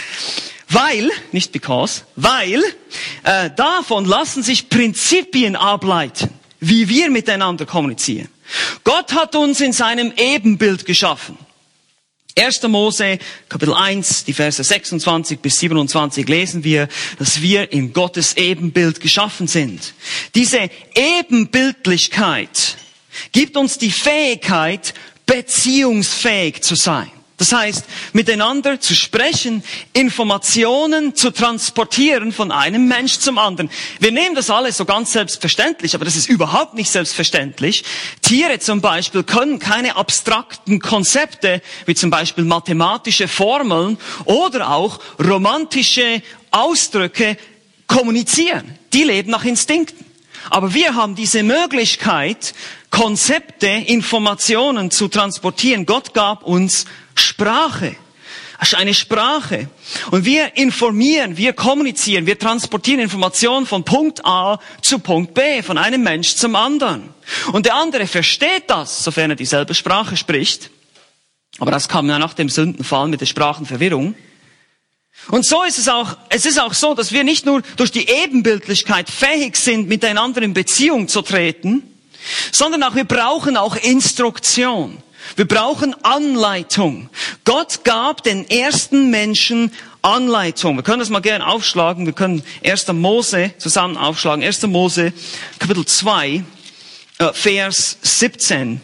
weil, 0.68 1.08
nicht 1.30 1.52
because, 1.52 2.02
weil 2.16 2.60
äh, 3.22 3.50
davon 3.54 4.04
lassen 4.04 4.42
sich 4.42 4.68
Prinzipien 4.68 5.54
ableiten, 5.54 6.30
wie 6.58 6.88
wir 6.88 7.08
miteinander 7.08 7.66
kommunizieren. 7.66 8.28
Gott 8.82 9.12
hat 9.12 9.36
uns 9.36 9.60
in 9.60 9.72
seinem 9.72 10.12
Ebenbild 10.16 10.84
geschaffen. 10.86 11.38
1. 12.36 12.62
Mose, 12.64 13.20
Kapitel 13.48 13.74
1, 13.74 14.24
die 14.24 14.32
Verse 14.32 14.64
26 14.64 15.38
bis 15.38 15.60
27 15.60 16.28
lesen 16.28 16.64
wir, 16.64 16.88
dass 17.20 17.42
wir 17.42 17.72
in 17.72 17.92
Gottes 17.92 18.36
Ebenbild 18.36 19.00
geschaffen 19.00 19.46
sind. 19.46 19.94
Diese 20.34 20.68
Ebenbildlichkeit 20.96 22.76
gibt 23.32 23.56
uns 23.56 23.78
die 23.78 23.90
Fähigkeit, 23.90 24.94
beziehungsfähig 25.26 26.62
zu 26.62 26.74
sein. 26.74 27.10
Das 27.40 27.52
heißt, 27.52 27.86
miteinander 28.12 28.80
zu 28.80 28.94
sprechen, 28.94 29.64
Informationen 29.94 31.14
zu 31.14 31.30
transportieren 31.30 32.32
von 32.32 32.52
einem 32.52 32.86
Mensch 32.86 33.18
zum 33.18 33.38
anderen. 33.38 33.70
Wir 33.98 34.12
nehmen 34.12 34.34
das 34.34 34.50
alles 34.50 34.76
so 34.76 34.84
ganz 34.84 35.12
selbstverständlich, 35.12 35.94
aber 35.94 36.04
das 36.04 36.16
ist 36.16 36.28
überhaupt 36.28 36.74
nicht 36.74 36.90
selbstverständlich. 36.90 37.82
Tiere 38.20 38.58
zum 38.58 38.82
Beispiel 38.82 39.22
können 39.22 39.58
keine 39.58 39.96
abstrakten 39.96 40.80
Konzepte, 40.80 41.62
wie 41.86 41.94
zum 41.94 42.10
Beispiel 42.10 42.44
mathematische 42.44 43.26
Formeln 43.26 43.96
oder 44.26 44.72
auch 44.72 45.00
romantische 45.18 46.20
Ausdrücke 46.50 47.38
kommunizieren. 47.86 48.78
Die 48.92 49.04
leben 49.04 49.30
nach 49.30 49.46
Instinkten. 49.46 50.04
Aber 50.50 50.74
wir 50.74 50.94
haben 50.94 51.14
diese 51.14 51.42
Möglichkeit, 51.42 52.54
Konzepte, 52.90 53.68
Informationen 53.68 54.90
zu 54.90 55.08
transportieren. 55.08 55.86
Gott 55.86 56.12
gab 56.12 56.42
uns 56.42 56.84
Sprache. 57.14 57.96
Eine 58.76 58.92
Sprache. 58.92 59.70
Und 60.10 60.26
wir 60.26 60.56
informieren, 60.58 61.38
wir 61.38 61.54
kommunizieren, 61.54 62.26
wir 62.26 62.38
transportieren 62.38 63.00
Informationen 63.00 63.64
von 63.64 63.84
Punkt 63.84 64.26
A 64.26 64.60
zu 64.82 64.98
Punkt 64.98 65.32
B, 65.32 65.62
von 65.62 65.78
einem 65.78 66.02
Mensch 66.02 66.34
zum 66.34 66.54
anderen. 66.54 67.08
Und 67.52 67.64
der 67.64 67.76
andere 67.76 68.06
versteht 68.06 68.64
das, 68.68 69.02
sofern 69.02 69.30
er 69.30 69.36
dieselbe 69.36 69.74
Sprache 69.74 70.16
spricht. 70.16 70.70
Aber 71.58 71.70
das 71.70 71.88
kam 71.88 72.08
ja 72.08 72.18
nach 72.18 72.34
dem 72.34 72.50
Sündenfall 72.50 73.08
mit 73.08 73.22
der 73.22 73.26
Sprachenverwirrung. 73.26 74.14
Und 75.28 75.46
so 75.46 75.62
ist 75.62 75.78
es 75.78 75.88
auch, 75.88 76.16
es 76.28 76.44
ist 76.44 76.60
auch 76.60 76.74
so, 76.74 76.94
dass 76.94 77.12
wir 77.12 77.24
nicht 77.24 77.46
nur 77.46 77.62
durch 77.76 77.90
die 77.90 78.08
Ebenbildlichkeit 78.08 79.08
fähig 79.08 79.56
sind, 79.56 79.88
miteinander 79.88 80.42
in 80.42 80.54
Beziehung 80.54 81.08
zu 81.08 81.22
treten, 81.22 81.89
sondern 82.52 82.82
auch 82.82 82.94
wir 82.94 83.04
brauchen 83.04 83.56
auch 83.56 83.76
Instruktion. 83.76 85.02
Wir 85.36 85.46
brauchen 85.46 85.94
Anleitung. 86.04 87.08
Gott 87.44 87.84
gab 87.84 88.22
den 88.22 88.48
ersten 88.48 89.10
Menschen 89.10 89.72
Anleitung. 90.02 90.76
Wir 90.76 90.82
können 90.82 91.00
das 91.00 91.10
mal 91.10 91.20
gerne 91.20 91.46
aufschlagen. 91.46 92.06
Wir 92.06 92.12
können 92.12 92.42
1. 92.64 92.88
Mose 92.92 93.52
zusammen 93.58 93.96
aufschlagen. 93.96 94.44
1. 94.44 94.62
Mose, 94.62 95.12
Kapitel 95.58 95.84
2, 95.84 96.42
äh, 97.18 97.32
Vers 97.32 97.98
17. 98.02 98.80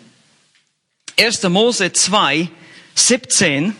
1. 1.19 1.43
Mose 1.49 1.93
2, 1.93 2.49
17. 2.95 3.75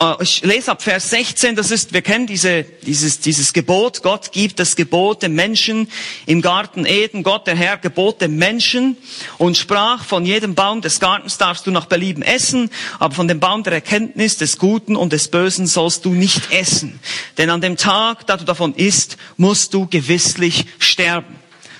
Äh, 0.00 0.14
ich 0.20 0.42
lese 0.42 0.72
ab 0.72 0.82
Vers 0.82 1.10
16, 1.10 1.56
das 1.56 1.70
ist, 1.70 1.92
wir 1.92 2.02
kennen 2.02 2.26
diese, 2.26 2.64
dieses, 2.64 3.20
dieses 3.20 3.52
Gebot, 3.52 4.02
Gott 4.02 4.32
gibt 4.32 4.58
das 4.58 4.76
Gebot 4.76 5.22
dem 5.22 5.34
Menschen 5.34 5.88
im 6.26 6.42
Garten 6.42 6.84
Eden, 6.84 7.22
Gott 7.22 7.46
der 7.46 7.56
Herr 7.56 7.78
gebot 7.78 8.20
dem 8.20 8.36
Menschen 8.36 8.96
und 9.38 9.56
sprach, 9.56 10.04
von 10.04 10.26
jedem 10.26 10.54
Baum 10.54 10.82
des 10.82 11.00
Gartens 11.00 11.38
darfst 11.38 11.66
du 11.66 11.70
nach 11.70 11.86
Belieben 11.86 12.22
essen, 12.22 12.70
aber 12.98 13.14
von 13.14 13.28
dem 13.28 13.40
Baum 13.40 13.62
der 13.62 13.72
Erkenntnis 13.72 14.36
des 14.36 14.58
Guten 14.58 14.96
und 14.96 15.12
des 15.12 15.28
Bösen 15.28 15.66
sollst 15.66 16.04
du 16.04 16.12
nicht 16.12 16.52
essen. 16.52 17.00
Denn 17.38 17.48
an 17.50 17.60
dem 17.60 17.76
Tag, 17.76 18.26
da 18.26 18.36
du 18.36 18.44
davon 18.44 18.74
isst, 18.74 19.16
musst 19.36 19.72
du 19.72 19.86
gewisslich 19.86 20.66
sterben. 20.78 21.36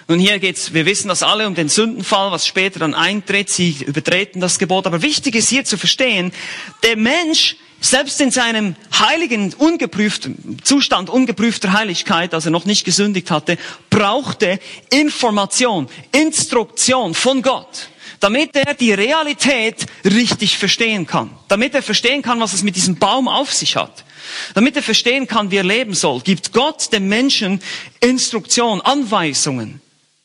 Nun 0.08 0.20
hier 0.20 0.38
geht's, 0.38 0.72
wir 0.72 0.86
wissen 0.86 1.08
das 1.08 1.24
alle 1.24 1.48
um 1.48 1.56
den 1.56 1.68
Sündenfall, 1.68 2.30
was 2.30 2.46
später 2.46 2.78
dann 2.78 2.94
eintritt, 2.94 3.50
sie 3.50 3.76
übertreten 3.84 4.40
das 4.40 4.58
Gebot, 4.58 4.86
aber 4.86 5.02
wichtig 5.02 5.34
ist 5.34 5.48
hier 5.48 5.64
zu 5.64 5.76
verstehen, 5.76 6.32
der 6.84 6.96
Mensch 6.96 7.56
selbst 7.80 8.20
in 8.20 8.30
seinem 8.30 8.74
heiligen, 8.98 9.52
ungeprüften 9.54 10.58
Zustand, 10.62 11.10
ungeprüfter 11.10 11.72
Heiligkeit, 11.72 12.34
als 12.34 12.44
er 12.44 12.50
noch 12.50 12.64
nicht 12.64 12.84
gesündigt 12.84 13.30
hatte, 13.30 13.58
brauchte 13.90 14.58
Information, 14.90 15.88
Instruktion 16.12 17.14
von 17.14 17.42
Gott, 17.42 17.88
damit 18.20 18.56
er 18.56 18.74
die 18.74 18.92
Realität 18.92 19.86
richtig 20.04 20.58
verstehen 20.58 21.06
kann, 21.06 21.30
damit 21.48 21.74
er 21.74 21.82
verstehen 21.82 22.22
kann, 22.22 22.40
was 22.40 22.52
es 22.52 22.62
mit 22.62 22.76
diesem 22.76 22.96
Baum 22.96 23.28
auf 23.28 23.52
sich 23.52 23.76
hat. 23.76 24.04
Damit 24.54 24.74
er 24.76 24.82
verstehen 24.82 25.26
kann, 25.26 25.50
wie 25.50 25.56
er 25.56 25.64
leben 25.64 25.94
soll, 25.94 26.20
gibt 26.20 26.52
Gott 26.52 26.92
dem 26.92 27.08
Menschen 27.08 27.60
Instruktion, 28.00 28.80
Anweisungen 28.80 29.80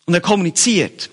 und 0.06 0.14
er 0.14 0.22
kommuniziert. 0.22 1.10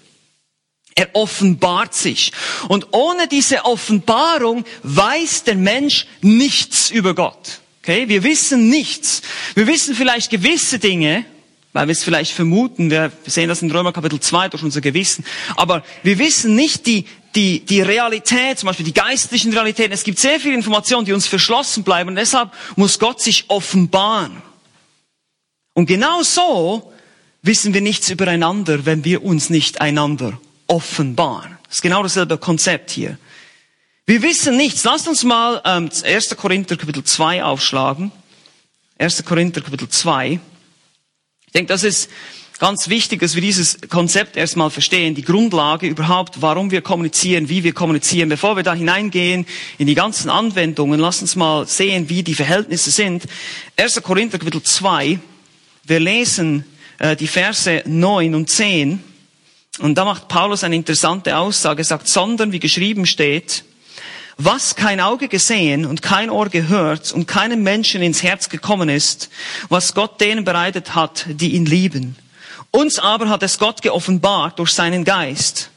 Er 0.99 1.11
offenbart 1.13 1.95
sich. 1.95 2.33
Und 2.67 2.89
ohne 2.91 3.29
diese 3.29 3.65
Offenbarung 3.65 4.65
weiß 4.83 5.45
der 5.45 5.55
Mensch 5.55 6.09
nichts 6.23 6.91
über 6.91 7.15
Gott. 7.15 7.61
Okay? 7.81 8.09
Wir 8.09 8.25
wissen 8.25 8.69
nichts. 8.69 9.23
Wir 9.55 9.69
wissen 9.69 9.95
vielleicht 9.95 10.29
gewisse 10.29 10.81
Dinge, 10.81 11.25
weil 11.73 11.87
wir 11.87 11.93
es 11.93 12.03
vielleicht 12.03 12.33
vermuten. 12.33 12.91
Wir 12.91 13.13
sehen 13.25 13.49
das 13.49 13.63
in 13.63 13.71
Römer 13.71 13.93
Kapitel 13.93 14.19
2 14.19 14.49
durch 14.49 14.65
unser 14.65 14.81
Gewissen. 14.81 15.25
Aber 15.55 15.85
wir 16.03 16.19
wissen 16.19 16.57
nicht 16.57 16.87
die, 16.87 17.05
die, 17.37 17.61
die 17.61 17.81
Realität, 17.81 18.59
zum 18.59 18.67
Beispiel 18.67 18.87
die 18.87 18.93
geistlichen 18.93 19.53
Realitäten. 19.53 19.93
Es 19.93 20.03
gibt 20.03 20.19
sehr 20.19 20.41
viele 20.41 20.57
Informationen, 20.57 21.05
die 21.05 21.13
uns 21.13 21.29
verschlossen 21.29 21.85
bleiben. 21.85 22.11
Und 22.11 22.17
deshalb 22.17 22.51
muss 22.75 22.99
Gott 22.99 23.21
sich 23.21 23.45
offenbaren. 23.47 24.43
Und 25.75 25.87
genau 25.87 26.25
so 26.25 26.93
wissen 27.43 27.73
wir 27.73 27.83
nichts 27.83 28.11
übereinander, 28.11 28.85
wenn 28.85 29.05
wir 29.05 29.23
uns 29.23 29.49
nicht 29.49 29.81
einander 29.81 30.41
offenbar. 30.69 31.59
Das 31.65 31.77
ist 31.77 31.83
genau 31.83 32.03
dasselbe 32.03 32.39
Konzept 32.39 32.91
hier. 32.91 33.19
Wir 34.07 34.23
wissen 34.23 34.57
nichts. 34.57 34.85
Lasst 34.85 35.09
uns 35.09 35.25
mal 35.25 35.61
ähm, 35.65 35.91
1. 36.03 36.37
Korinther 36.37 36.77
Kapitel 36.77 37.05
2 37.05 37.45
aufschlagen. 37.45 38.13
1. 38.99 39.25
Korinther 39.25 39.61
Kapitel 39.61 39.89
2. 39.89 40.41
Ich 41.47 41.53
denke, 41.53 41.69
das 41.69 41.85
ist 41.85 42.11
ganz 42.59 42.89
wichtig, 42.89 43.21
dass 43.21 43.35
wir 43.35 43.43
dieses 43.43 43.79
Konzept 43.89 44.37
erstmal 44.37 44.71
verstehen, 44.71 45.15
die 45.15 45.23
Grundlage 45.23 45.87
überhaupt, 45.87 46.41
warum 46.43 46.71
wir 46.71 46.83
kommunizieren, 46.83 47.49
wie 47.49 47.65
wir 47.65 47.73
kommunizieren. 47.73 48.29
Bevor 48.29 48.57
wir 48.57 48.63
da 48.63 48.75
hineingehen 48.75 49.47
in 49.79 49.87
die 49.87 49.95
ganzen 49.95 50.31
Anwendungen, 50.31 50.99
lasst 50.99 51.23
uns 51.23 51.37
mal 51.37 51.67
sehen, 51.67 52.09
wie 52.09 52.23
die 52.23 52.35
Verhältnisse 52.35 52.91
sind. 52.91 53.25
1. 53.77 54.03
Korinther 54.03 54.39
Kapitel 54.39 54.63
2. 54.63 55.19
Wir 55.85 56.01
lesen 56.01 56.65
äh, 56.99 57.15
die 57.15 57.29
Verse 57.29 57.83
9 57.87 58.35
und 58.35 58.51
10. 58.51 59.03
Und 59.79 59.95
da 59.97 60.05
macht 60.05 60.29
Paulus 60.29 60.65
eine 60.65 60.77
interessante 60.77 61.37
Aussage, 61.37 61.85
sagt, 61.85 62.09
sondern 62.09 62.53
wie 62.53 62.61
geschrieben 62.61 63.07
steht, 63.07 63.65
was 64.37 64.77
kein 64.77 65.01
Auge 65.01 65.29
gesehen 65.29 65.85
und 65.85 66.01
kein 66.01 66.31
Ohr 66.31 66.49
gehört 66.49 67.13
und 67.13 67.27
keinem 67.27 67.63
Menschen 67.63 68.03
ins 68.03 68.23
Herz 68.23 68.49
gekommen 68.49 68.89
ist, 68.89 69.31
was 69.69 69.95
Gott 69.95 70.21
denen 70.21 70.45
bereitet 70.45 70.95
hat, 70.95 71.27
die 71.29 71.55
ihn 71.55 71.67
lieben. 71.67 72.17
Uns 72.71 72.99
aber 72.99 73.29
hat 73.29 73.43
es 73.43 73.59
Gott 73.59 73.83
geoffenbart 73.83 74.59
durch 74.59 74.71
seinen 74.71 75.05
Geist. 75.05 75.71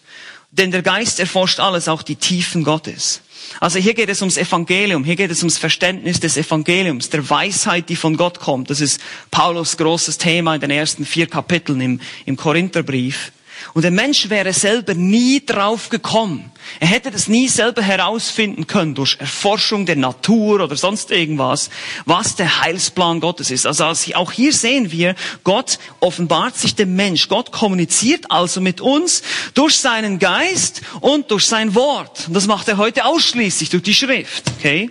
Denn 0.52 0.70
der 0.70 0.82
Geist 0.82 1.20
erforscht 1.20 1.60
alles, 1.60 1.88
auch 1.88 2.04
die 2.04 2.18
Tiefen 2.18 2.64
Gottes. 2.64 3.22
Also 3.60 3.80
hier 3.80 3.94
geht 3.94 4.10
es 4.10 4.22
ums 4.22 4.38
Evangelium, 4.38 5.04
hier 5.04 5.16
geht 5.16 5.32
es 5.32 5.40
ums 5.40 5.58
Verständnis 5.58 6.20
des 6.20 6.38
Evangeliums, 6.38 7.10
der 7.10 7.28
Weisheit, 7.30 7.90
die 7.90 7.96
von 7.96 8.18
Gott 8.18 8.40
kommt. 8.40 8.70
Das 8.70 8.82
ist 8.82 9.00
Paulus 9.32 9.78
großes 9.78 10.18
Thema 10.18 10.56
in 10.56 10.62
den 10.62 10.72
ersten 10.72 11.06
vier 11.06 11.28
Kapiteln 11.28 11.82
im, 11.82 12.02
im 12.26 12.38
Korintherbrief. 12.38 13.32
Und 13.74 13.84
der 13.84 13.92
Mensch 13.92 14.30
wäre 14.30 14.52
selber 14.52 14.94
nie 14.94 15.46
drauf 15.46 15.90
gekommen. 15.90 16.52
Er 16.80 16.88
hätte 16.88 17.10
das 17.10 17.28
nie 17.28 17.48
selber 17.48 17.82
herausfinden 17.82 18.68
können 18.68 18.96
durch 18.96 19.16
Erforschung 19.20 19.86
der 19.86 19.96
Natur 19.96 20.62
oder 20.62 20.76
sonst 20.76 21.10
irgendwas, 21.10 21.70
was 22.06 22.36
der 22.36 22.62
Heilsplan 22.62 23.22
Gottes 23.22 23.50
ist. 23.50 23.66
Also 23.66 23.86
auch 24.16 24.32
hier 24.32 24.52
sehen 24.52 24.92
wir, 24.92 25.16
Gott 25.44 25.80
offenbart 26.02 26.58
sich 26.58 26.76
dem 26.76 26.96
Mensch. 26.96 27.30
Gott 27.30 27.52
kommuniziert 27.52 28.26
also 28.30 28.60
mit 28.60 28.82
uns 28.82 29.24
durch 29.54 29.78
seinen 29.78 30.20
Geist 30.20 30.82
und 31.00 31.32
durch 31.32 31.46
sein 31.46 31.74
Wort. 31.74 32.28
Und 32.28 32.34
das 32.34 32.48
macht 32.48 32.68
er 32.68 32.78
heute 32.78 33.06
ausschließlich 33.06 33.70
durch 33.70 33.84
die 33.84 33.96
Schrift. 33.96 34.44
Okay? 34.60 34.90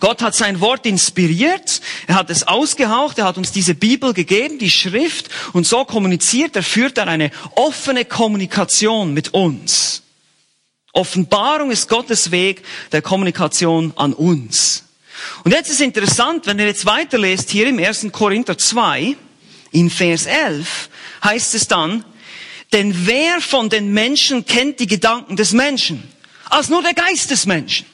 Gott 0.00 0.22
hat 0.22 0.34
sein 0.34 0.60
Wort 0.60 0.86
inspiriert, 0.86 1.80
er 2.06 2.16
hat 2.16 2.30
es 2.30 2.46
ausgehaucht, 2.46 3.18
er 3.18 3.24
hat 3.24 3.38
uns 3.38 3.52
diese 3.52 3.74
Bibel 3.74 4.12
gegeben, 4.12 4.58
die 4.58 4.70
Schrift, 4.70 5.28
und 5.52 5.66
so 5.66 5.84
kommuniziert 5.84 6.56
er, 6.56 6.62
führt 6.62 6.98
er 6.98 7.08
eine 7.08 7.30
offene 7.54 8.04
Kommunikation 8.04 9.14
mit 9.14 9.34
uns. 9.34 10.02
Offenbarung 10.92 11.70
ist 11.70 11.88
Gottes 11.88 12.30
Weg 12.30 12.62
der 12.92 13.02
Kommunikation 13.02 13.92
an 13.96 14.12
uns. 14.12 14.84
Und 15.44 15.52
jetzt 15.52 15.70
ist 15.70 15.80
interessant, 15.80 16.46
wenn 16.46 16.58
ihr 16.58 16.66
jetzt 16.66 16.86
weiterlest, 16.86 17.50
hier 17.50 17.68
im 17.68 17.78
1. 17.78 18.08
Korinther 18.12 18.58
2, 18.58 19.16
in 19.70 19.90
Vers 19.90 20.26
11, 20.26 20.90
heißt 21.24 21.54
es 21.54 21.68
dann, 21.68 22.04
denn 22.72 23.06
wer 23.06 23.40
von 23.40 23.68
den 23.68 23.92
Menschen 23.92 24.44
kennt 24.44 24.80
die 24.80 24.86
Gedanken 24.86 25.36
des 25.36 25.52
Menschen? 25.52 26.02
Als 26.50 26.68
nur 26.68 26.82
der 26.82 26.94
Geist 26.94 27.30
des 27.30 27.46
Menschen. 27.46 27.86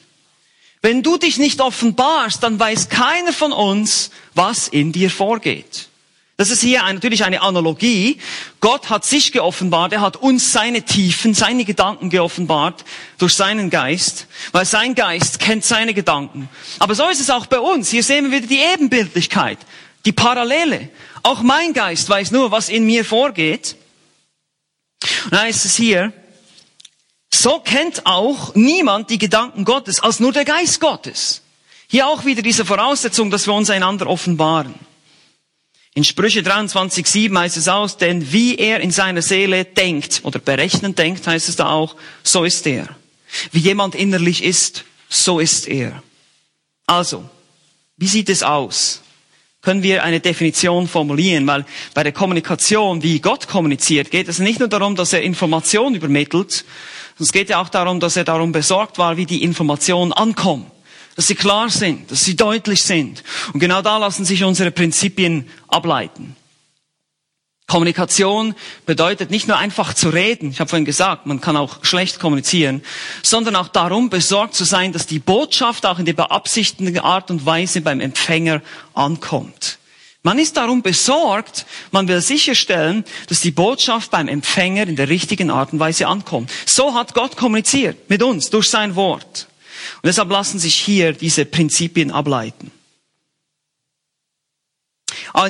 Wenn 0.81 1.03
du 1.03 1.17
dich 1.17 1.37
nicht 1.37 1.59
offenbarst, 1.59 2.41
dann 2.41 2.59
weiß 2.59 2.89
keiner 2.89 3.33
von 3.33 3.51
uns, 3.51 4.11
was 4.33 4.67
in 4.69 4.91
dir 4.91 5.09
vorgeht. 5.09 5.89
Das 6.37 6.51
ist 6.51 6.61
hier 6.61 6.81
natürlich 6.83 7.25
eine 7.25 7.41
Analogie. 7.41 8.17
Gott 8.61 8.89
hat 8.89 9.03
sich 9.03 9.33
geoffenbart, 9.33 9.91
er 9.91 9.99
hat 9.99 10.15
uns 10.15 10.53
seine 10.53 10.83
Tiefen, 10.83 11.33
seine 11.33 11.65
Gedanken 11.65 12.09
geoffenbart 12.09 12.85
durch 13.17 13.33
seinen 13.33 13.69
Geist, 13.69 14.27
weil 14.53 14.63
sein 14.63 14.95
Geist 14.95 15.39
kennt 15.39 15.65
seine 15.65 15.93
Gedanken. 15.93 16.47
Aber 16.79 16.95
so 16.95 17.09
ist 17.09 17.19
es 17.19 17.29
auch 17.29 17.47
bei 17.47 17.59
uns. 17.59 17.89
Hier 17.89 18.03
sehen 18.03 18.31
wir 18.31 18.37
wieder 18.37 18.47
die 18.47 18.61
Ebenbildlichkeit, 18.73 19.57
die 20.05 20.13
Parallele. 20.13 20.87
Auch 21.23 21.41
mein 21.41 21.73
Geist 21.73 22.07
weiß 22.07 22.31
nur, 22.31 22.51
was 22.51 22.69
in 22.69 22.85
mir 22.85 23.03
vorgeht. 23.03 23.75
Und 25.25 25.33
da 25.33 25.43
ist 25.43 25.65
es 25.65 25.75
hier, 25.75 26.13
so 27.41 27.59
kennt 27.59 28.05
auch 28.05 28.53
niemand 28.55 29.09
die 29.09 29.17
Gedanken 29.17 29.63
Gottes 29.63 30.01
als 30.01 30.19
nur 30.19 30.33
der 30.33 30.45
Geist 30.45 30.81
Gottes. 30.81 31.41
Hier 31.87 32.07
auch 32.07 32.25
wieder 32.25 32.41
diese 32.41 32.65
Voraussetzung, 32.65 33.31
dass 33.31 33.47
wir 33.47 33.53
uns 33.53 33.69
einander 33.69 34.07
offenbaren. 34.07 34.75
In 35.93 36.03
Sprüche 36.03 36.41
23,7 36.41 37.37
heißt 37.37 37.57
es 37.57 37.67
aus, 37.67 37.97
denn 37.97 38.31
wie 38.31 38.57
er 38.57 38.81
in 38.81 38.91
seiner 38.91 39.21
Seele 39.21 39.65
denkt 39.65 40.21
oder 40.23 40.39
berechnen 40.39 40.95
denkt, 40.95 41.25
heißt 41.25 41.49
es 41.49 41.55
da 41.55 41.69
auch, 41.69 41.95
so 42.23 42.43
ist 42.43 42.67
er. 42.67 42.87
Wie 43.51 43.59
jemand 43.59 43.95
innerlich 43.95 44.43
ist, 44.43 44.83
so 45.07 45.39
ist 45.39 45.67
er. 45.67 46.03
Also, 46.85 47.27
wie 47.97 48.07
sieht 48.07 48.29
es 48.29 48.43
aus? 48.43 49.01
Können 49.61 49.83
wir 49.83 50.03
eine 50.03 50.21
Definition 50.21 50.87
formulieren? 50.87 51.45
Weil 51.45 51.65
bei 51.93 52.03
der 52.03 52.13
Kommunikation, 52.13 53.03
wie 53.03 53.19
Gott 53.19 53.47
kommuniziert, 53.47 54.09
geht 54.09 54.29
es 54.29 54.39
nicht 54.39 54.59
nur 54.59 54.69
darum, 54.69 54.95
dass 54.95 55.11
er 55.11 55.21
Informationen 55.21 55.95
übermittelt, 55.95 56.63
es 57.19 57.33
geht 57.33 57.49
ja 57.49 57.61
auch 57.61 57.67
darum, 57.67 57.99
dass 57.99 58.15
er 58.15 58.23
darum 58.23 58.53
besorgt 58.53 58.97
war, 58.97 59.17
wie 59.17 59.25
die 59.25 59.43
Informationen 59.43 60.13
ankommen. 60.13 60.71
Dass 61.17 61.27
sie 61.27 61.35
klar 61.35 61.69
sind, 61.69 62.09
dass 62.09 62.23
sie 62.23 62.37
deutlich 62.37 62.81
sind. 62.81 63.23
Und 63.51 63.59
genau 63.59 63.81
da 63.81 63.97
lassen 63.97 64.23
sich 64.23 64.45
unsere 64.45 64.71
Prinzipien 64.71 65.49
ableiten. 65.67 66.37
Kommunikation 67.69 68.55
bedeutet 68.85 69.31
nicht 69.31 69.47
nur 69.47 69.57
einfach 69.57 69.93
zu 69.93 70.09
reden, 70.09 70.49
ich 70.49 70.59
habe 70.59 70.69
vorhin 70.69 70.85
gesagt, 70.85 71.27
man 71.27 71.39
kann 71.39 71.55
auch 71.55 71.85
schlecht 71.85 72.19
kommunizieren, 72.19 72.83
sondern 73.23 73.55
auch 73.55 73.69
darum 73.69 74.09
besorgt 74.09 74.55
zu 74.55 74.65
sein, 74.65 74.91
dass 74.91 75.05
die 75.05 75.19
Botschaft 75.19 75.85
auch 75.85 75.99
in 75.99 76.05
der 76.05 76.13
beabsichtigten 76.13 76.99
Art 76.99 77.31
und 77.31 77.45
Weise 77.45 77.81
beim 77.81 78.01
Empfänger 78.01 78.61
ankommt. 78.93 79.77
Man 80.23 80.37
ist 80.37 80.57
darum 80.57 80.81
besorgt, 80.81 81.65
man 81.91 82.09
will 82.09 82.19
sicherstellen, 82.19 83.05
dass 83.27 83.39
die 83.39 83.51
Botschaft 83.51 84.11
beim 84.11 84.27
Empfänger 84.27 84.87
in 84.87 84.97
der 84.97 85.07
richtigen 85.07 85.49
Art 85.49 85.71
und 85.71 85.79
Weise 85.79 86.07
ankommt. 86.07 86.51
So 86.65 86.93
hat 86.93 87.13
Gott 87.13 87.37
kommuniziert 87.37 88.09
mit 88.09 88.21
uns 88.21 88.49
durch 88.49 88.69
sein 88.69 88.95
Wort. 88.95 89.47
Und 90.01 90.07
deshalb 90.07 90.29
lassen 90.29 90.59
sich 90.59 90.75
hier 90.75 91.13
diese 91.13 91.45
Prinzipien 91.45 92.11
ableiten. 92.11 92.71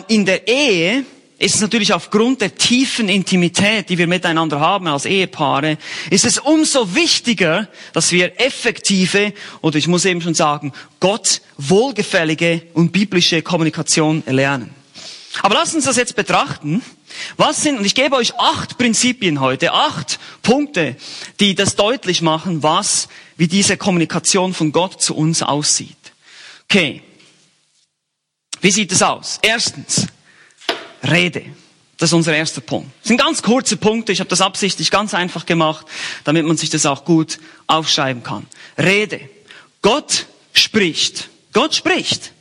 In 0.08 0.26
der 0.26 0.48
Ehe 0.48 1.06
ist 1.40 1.56
es 1.56 1.62
natürlich 1.62 1.94
aufgrund 1.94 2.42
der 2.42 2.54
tiefen 2.56 3.08
Intimität, 3.08 3.90
die 3.90 3.98
wir 3.98 4.08
miteinander 4.08 4.60
haben 4.60 4.88
als 4.88 5.06
Ehepaare, 5.06 5.78
ist 6.10 6.26
es 6.26 6.38
umso 6.38 6.94
wichtiger, 6.94 7.70
dass 7.94 8.12
wir 8.12 8.40
effektive 8.42 9.34
oder 9.62 9.78
ich 9.78 9.88
muss 9.88 10.04
eben 10.04 10.22
schon 10.22 10.34
sagen, 10.34 10.74
Gott 11.00 11.42
wohlgefällige 11.58 12.64
und 12.74 12.92
biblische 12.92 13.42
Kommunikation 13.42 14.22
erlernen. 14.26 14.76
Aber 15.42 15.56
lasst 15.56 15.76
uns 15.76 15.86
das 15.86 15.96
jetzt 15.96 16.18
betrachten. 16.18 16.82
Was 17.38 17.64
sind, 17.64 17.80
und 17.80 17.86
ich 17.86 17.96
gebe 17.96 18.16
euch 18.16 18.36
acht 18.36 18.78
Prinzipien 18.78 19.40
heute, 19.40 19.72
acht 19.74 20.20
Punkte, 20.42 20.98
die 21.40 21.56
das 21.56 21.76
deutlich 21.76 22.22
machen, 22.22 22.64
was, 22.64 23.08
wie 23.38 23.48
diese 23.48 23.78
Kommunikation 23.78 24.54
von 24.54 24.74
Gott 24.74 25.02
zu 25.02 25.16
uns 25.16 25.42
aussieht. 25.42 25.96
Okay. 26.66 27.02
Wie 28.62 28.72
sieht 28.72 28.92
es 28.92 29.02
aus? 29.02 29.40
Erstens, 29.42 30.08
Rede. 31.04 31.46
Das 31.98 32.10
ist 32.10 32.14
unser 32.14 32.34
erster 32.34 32.62
Punkt. 32.62 32.90
Das 33.02 33.10
sind 33.10 33.20
ganz 33.20 33.42
kurze 33.42 33.76
Punkte. 33.76 34.12
Ich 34.14 34.22
habe 34.22 34.30
das 34.30 34.40
absichtlich 34.40 34.90
ganz 34.90 35.14
einfach 35.14 35.46
gemacht, 35.46 35.86
damit 36.24 36.46
man 36.46 36.56
sich 36.56 36.70
das 36.70 36.86
auch 36.86 37.04
gut 37.04 37.40
aufschreiben 37.68 38.24
kann. 38.24 38.48
Rede. 38.78 39.30
Gott 39.82 40.26
spricht. 40.54 41.30
Gott 41.52 41.76
spricht. 41.76 42.32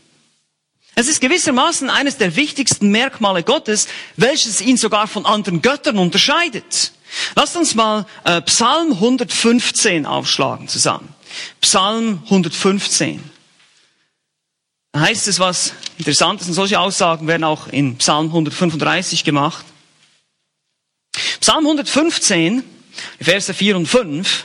Es 0.95 1.09
ist 1.09 1.21
gewissermaßen 1.21 1.91
eines 1.91 2.19
der 2.19 2.37
wichtigsten 2.37 2.91
Merkmale 2.91 3.43
Gottes, 3.43 3.89
welches 4.17 4.61
ihn 4.61 4.77
sogar 4.77 5.07
von 5.07 5.27
anderen 5.27 5.63
Göttern 5.63 5.99
unterscheidet. 5.99 6.93
Lasst 7.35 7.57
uns 7.57 7.75
mal 7.75 8.07
äh, 8.25 8.41
Psalm 8.43 8.93
115 8.93 10.07
aufschlagen 10.07 10.69
zusammen. 10.69 11.15
Psalm 11.61 12.21
115 12.25 13.23
heißt 15.01 15.29
es 15.29 15.39
was 15.39 15.73
Interessantes 15.99 16.49
und 16.49 16.55
solche 16.55 16.81
Aussagen 16.81 17.27
werden 17.27 17.45
auch 17.45 17.67
in 17.69 17.97
Psalm 17.99 18.27
135 18.27 19.25
gemacht. 19.25 19.65
Psalm 21.41 21.65
115, 21.65 22.63
Verse 23.21 23.53
4 23.53 23.77
und 23.77 23.87
5. 23.87 24.45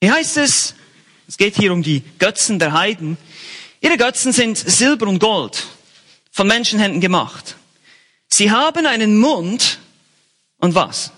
Hier 0.00 0.12
heißt 0.12 0.36
es, 0.38 0.74
es 1.28 1.36
geht 1.36 1.56
hier 1.56 1.72
um 1.72 1.82
die 1.82 2.02
Götzen 2.18 2.58
der 2.58 2.72
Heiden. 2.72 3.16
Ihre 3.80 3.96
Götzen 3.96 4.32
sind 4.32 4.58
Silber 4.58 5.06
und 5.06 5.18
Gold, 5.18 5.66
von 6.30 6.46
Menschenhänden 6.46 7.00
gemacht. 7.00 7.56
Sie 8.28 8.50
haben 8.50 8.86
einen 8.86 9.18
Mund 9.18 9.78
und 10.58 10.74
was? 10.74 11.12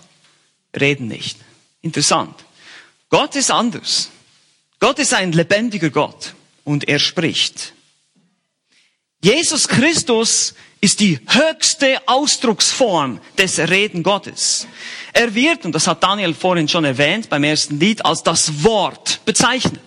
Reden 0.79 1.07
nicht. 1.07 1.37
Interessant. 1.81 2.45
Gott 3.09 3.35
ist 3.35 3.51
anders. 3.51 4.09
Gott 4.79 4.99
ist 4.99 5.13
ein 5.13 5.31
lebendiger 5.31 5.89
Gott 5.89 6.33
und 6.63 6.87
er 6.87 6.99
spricht. 6.99 7.73
Jesus 9.23 9.67
Christus 9.67 10.53
ist 10.81 10.99
die 10.99 11.19
höchste 11.27 11.99
Ausdrucksform 12.07 13.19
des 13.37 13.57
Reden 13.57 14.03
Gottes. 14.03 14.67
Er 15.13 15.33
wird, 15.33 15.65
und 15.65 15.73
das 15.73 15.87
hat 15.87 16.03
Daniel 16.03 16.33
vorhin 16.33 16.67
schon 16.67 16.85
erwähnt 16.85 17.29
beim 17.29 17.43
ersten 17.43 17.79
Lied, 17.79 18.05
als 18.05 18.21
das 18.21 18.63
Wort 18.63 19.21
bezeichnet. 19.25 19.81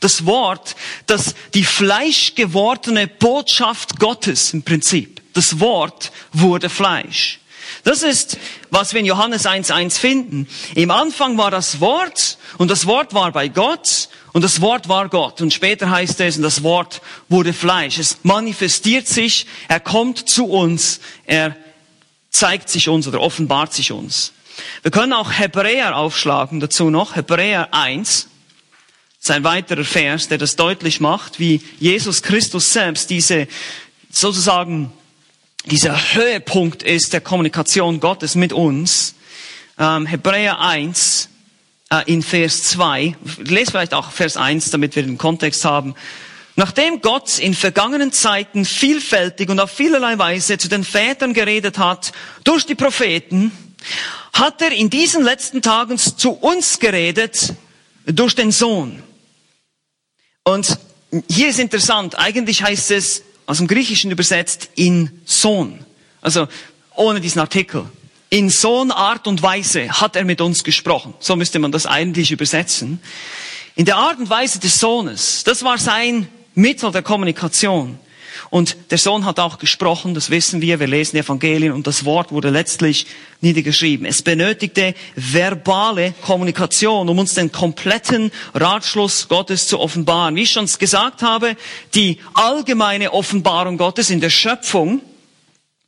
Das 0.00 0.26
Wort, 0.26 0.74
das 1.06 1.34
die 1.54 1.64
fleischgewordene 1.64 3.06
Botschaft 3.06 3.98
Gottes 3.98 4.52
im 4.52 4.62
Prinzip. 4.62 5.22
Das 5.32 5.60
Wort 5.60 6.12
wurde 6.32 6.68
Fleisch. 6.68 7.38
Das 7.84 8.02
ist, 8.02 8.38
was 8.70 8.92
wir 8.92 9.00
in 9.00 9.06
Johannes 9.06 9.44
1.1 9.44 9.98
finden. 9.98 10.46
Im 10.74 10.90
Anfang 10.90 11.36
war 11.36 11.50
das 11.50 11.80
Wort 11.80 12.38
und 12.58 12.70
das 12.70 12.86
Wort 12.86 13.12
war 13.12 13.32
bei 13.32 13.48
Gott 13.48 14.08
und 14.32 14.42
das 14.42 14.60
Wort 14.60 14.88
war 14.88 15.08
Gott. 15.08 15.40
Und 15.40 15.52
später 15.52 15.90
heißt 15.90 16.20
es, 16.20 16.36
und 16.36 16.42
das 16.42 16.62
Wort 16.62 17.02
wurde 17.28 17.52
Fleisch. 17.52 17.98
Es 17.98 18.18
manifestiert 18.22 19.08
sich, 19.08 19.46
er 19.68 19.80
kommt 19.80 20.28
zu 20.28 20.46
uns, 20.46 21.00
er 21.26 21.56
zeigt 22.30 22.68
sich 22.68 22.88
uns 22.88 23.08
oder 23.08 23.20
offenbart 23.20 23.72
sich 23.72 23.90
uns. 23.90 24.32
Wir 24.82 24.90
können 24.90 25.12
auch 25.12 25.32
Hebräer 25.32 25.96
aufschlagen 25.96 26.60
dazu 26.60 26.88
noch. 26.88 27.16
Hebräer 27.16 27.74
1. 27.74 28.28
Sein 29.18 29.44
weiterer 29.44 29.84
Vers, 29.84 30.28
der 30.28 30.38
das 30.38 30.56
deutlich 30.56 31.00
macht, 31.00 31.38
wie 31.38 31.62
Jesus 31.78 32.22
Christus 32.22 32.72
selbst 32.72 33.10
diese 33.10 33.48
sozusagen 34.10 34.92
dieser 35.66 36.14
Höhepunkt 36.14 36.82
ist 36.82 37.12
der 37.12 37.20
Kommunikation 37.20 38.00
Gottes 38.00 38.34
mit 38.34 38.52
uns. 38.52 39.14
Ähm, 39.78 40.06
Hebräer 40.06 40.60
1, 40.60 41.28
äh, 41.90 42.02
in 42.06 42.22
Vers 42.22 42.64
2. 42.64 43.16
Lest 43.38 43.70
vielleicht 43.70 43.94
auch 43.94 44.10
Vers 44.10 44.36
1, 44.36 44.70
damit 44.70 44.96
wir 44.96 45.04
den 45.04 45.18
Kontext 45.18 45.64
haben. 45.64 45.94
Nachdem 46.56 47.00
Gott 47.00 47.38
in 47.38 47.54
vergangenen 47.54 48.12
Zeiten 48.12 48.64
vielfältig 48.64 49.48
und 49.48 49.60
auf 49.60 49.70
vielerlei 49.70 50.18
Weise 50.18 50.58
zu 50.58 50.68
den 50.68 50.84
Vätern 50.84 51.32
geredet 51.32 51.78
hat, 51.78 52.12
durch 52.44 52.66
die 52.66 52.74
Propheten, 52.74 53.52
hat 54.32 54.60
er 54.62 54.72
in 54.72 54.90
diesen 54.90 55.22
letzten 55.22 55.62
Tagen 55.62 55.96
zu 55.96 56.32
uns 56.32 56.78
geredet 56.78 57.54
durch 58.04 58.34
den 58.34 58.50
Sohn. 58.50 59.02
Und 60.44 60.78
hier 61.30 61.48
ist 61.48 61.58
interessant, 61.58 62.18
eigentlich 62.18 62.62
heißt 62.62 62.90
es 62.90 63.22
aus 63.46 63.58
dem 63.58 63.66
Griechischen 63.66 64.10
übersetzt 64.10 64.70
in 64.74 65.10
Sohn. 65.24 65.84
Also 66.20 66.48
ohne 66.94 67.20
diesen 67.20 67.40
Artikel. 67.40 67.84
In 68.30 68.48
Sohn 68.48 68.90
Art 68.90 69.26
und 69.26 69.42
Weise 69.42 69.90
hat 69.90 70.16
er 70.16 70.24
mit 70.24 70.40
uns 70.40 70.64
gesprochen. 70.64 71.14
So 71.18 71.36
müsste 71.36 71.58
man 71.58 71.72
das 71.72 71.86
eigentlich 71.86 72.30
übersetzen. 72.30 73.00
In 73.74 73.84
der 73.84 73.96
Art 73.96 74.18
und 74.18 74.30
Weise 74.30 74.58
des 74.58 74.78
Sohnes. 74.78 75.44
Das 75.44 75.62
war 75.64 75.78
sein 75.78 76.28
Mittel 76.54 76.90
der 76.92 77.02
Kommunikation. 77.02 77.98
Und 78.52 78.76
der 78.90 78.98
Sohn 78.98 79.24
hat 79.24 79.40
auch 79.40 79.58
gesprochen, 79.58 80.12
das 80.12 80.28
wissen 80.28 80.60
wir, 80.60 80.78
wir 80.78 80.86
lesen 80.86 81.16
Evangelien 81.16 81.72
und 81.72 81.86
das 81.86 82.04
Wort 82.04 82.32
wurde 82.32 82.50
letztlich 82.50 83.06
niedergeschrieben. 83.40 84.04
Es 84.04 84.20
benötigte 84.20 84.94
verbale 85.16 86.12
Kommunikation, 86.20 87.08
um 87.08 87.18
uns 87.18 87.32
den 87.32 87.50
kompletten 87.50 88.30
Ratschluss 88.52 89.28
Gottes 89.28 89.68
zu 89.68 89.80
offenbaren. 89.80 90.36
Wie 90.36 90.42
ich 90.42 90.50
schon 90.50 90.66
gesagt 90.66 91.22
habe, 91.22 91.56
die 91.94 92.18
allgemeine 92.34 93.14
Offenbarung 93.14 93.78
Gottes 93.78 94.10
in 94.10 94.20
der 94.20 94.28
Schöpfung, 94.28 95.00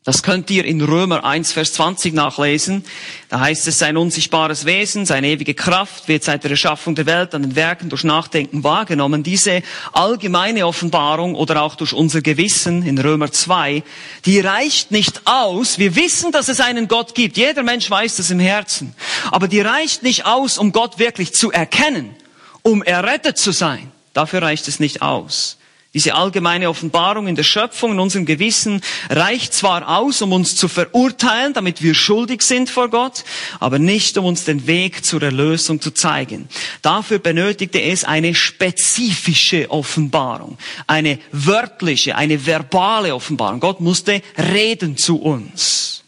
das 0.05 0.23
könnt 0.23 0.51
ihr 0.51 0.67
in 0.67 0.83
Römer 0.83 1.25
1, 1.25 1.53
Vers 1.53 1.73
20 1.73 2.13
nachlesen. 2.13 2.85
Da 3.31 3.41
heißt 3.41 3.67
es, 3.69 3.79
sein 3.79 3.97
unsichtbares 3.97 4.67
Wesen, 4.67 5.07
seine 5.07 5.29
ewige 5.29 5.55
Kraft 5.55 6.09
wird 6.09 6.23
seit 6.23 6.45
der 6.45 6.51
Erschaffung 6.51 6.95
der 6.95 7.07
Welt 7.07 7.35
an 7.35 7.41
den 7.41 7.57
Werken 7.57 7.89
durch 7.89 8.05
Nachdenken 8.05 8.63
wahrgenommen. 8.65 9.23
Diese 9.23 9.63
allgemeine 9.95 10.67
Offenbarung 10.67 11.35
oder 11.35 11.63
auch 11.63 11.75
durch 11.75 11.95
unser 11.95 12.21
Gewissen 12.21 12.85
in 12.85 12.99
Römer 12.99 13.33
2, 13.33 13.83
die 14.27 14.41
reicht 14.41 14.91
nicht 14.91 15.23
aus. 15.25 15.79
Wir 15.79 15.97
wissen, 15.97 16.33
dass 16.33 16.49
es 16.49 16.61
einen 16.61 16.87
Gott 16.87 17.15
gibt. 17.15 17.39
Jeder 17.39 17.63
Mensch 17.63 17.91
weiß 17.91 18.17
das 18.17 18.31
im 18.31 18.41
Herzen. 18.41 18.95
Aber 19.31 19.49
die 19.49 19.63
reicht 19.63 20.03
nicht 20.03 20.27
aus, 20.27 20.59
um 20.59 20.73
Gott 20.73 20.99
wirklich 20.99 21.33
zu 21.33 21.51
erkennen, 21.51 22.15
um 22.61 22.83
errettet 22.83 23.39
zu 23.39 23.53
sein. 23.53 23.91
Dafür 24.13 24.43
reicht 24.43 24.69
es 24.69 24.81
nicht 24.81 25.01
aus. 25.01 25.57
Diese 25.95 26.17
allgemeine 26.17 26.69
Offenbarung 26.69 27.29
in 27.29 27.37
der 27.37 27.45
Schöpfung, 27.45 27.93
in 27.93 28.01
unserem 28.01 28.27
Gewissen, 28.27 28.81
reicht 29.09 29.55
zwar 29.55 29.97
aus, 29.97 30.23
um 30.23 30.33
uns 30.33 30.57
zu 30.57 30.67
verurteilen, 30.67 31.55
damit 31.55 31.83
wir 31.83 31.95
schuldig 31.95 32.43
sind 32.43 32.69
vor 32.69 32.91
Gott, 32.91 33.25
aber 33.61 33.79
nicht, 33.79 34.19
um 34.19 34.25
uns 34.25 34.43
den 34.43 34.67
Weg 34.67 35.05
zur 35.05 35.23
Erlösung 35.23 35.81
zu 35.81 35.93
zeigen. 35.93 36.49
Dafür 36.83 37.21
benötigte 37.21 37.81
es 37.81 38.03
eine 38.03 38.35
spezifische 38.35 39.71
Offenbarung, 39.71 40.59
eine 40.89 41.21
wörtliche, 41.31 42.17
eine 42.17 42.45
verbale 42.45 43.15
Offenbarung. 43.15 43.61
Gott 43.61 43.81
musste 43.81 44.21
reden 44.37 44.97
zu 44.97 45.23
uns. 45.23 46.03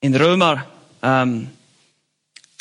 In 0.00 0.14
Römer 0.14 0.66
ähm, 1.02 1.50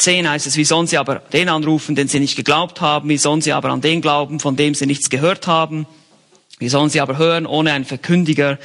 10 0.02 0.28
heißt 0.30 0.48
es, 0.48 0.58
wie 0.58 0.64
sollen 0.64 0.88
sie 0.88 0.98
aber 0.98 1.16
den 1.32 1.48
anrufen, 1.48 1.96
den 1.96 2.08
sie 2.08 2.20
nicht 2.20 2.36
geglaubt 2.36 2.82
haben? 2.82 3.10
Wie 3.10 3.18
sollen 3.18 3.42
sie 3.42 3.54
aber 3.54 3.70
an 3.70 3.82
den 3.82 4.02
glauben, 4.02 4.40
von 4.40 4.56
dem 4.56 4.74
sie 4.74 4.86
nichts 4.86 5.10
gehört 5.10 5.48
haben? 5.48 5.86
Wie 6.60 6.70
sollen 6.70 6.90
sie 6.90 7.02
aber 7.02 7.18
hören 7.18 7.46
ohne 7.46 7.72
einen 7.72 7.86
Verkündiger? 7.86 8.58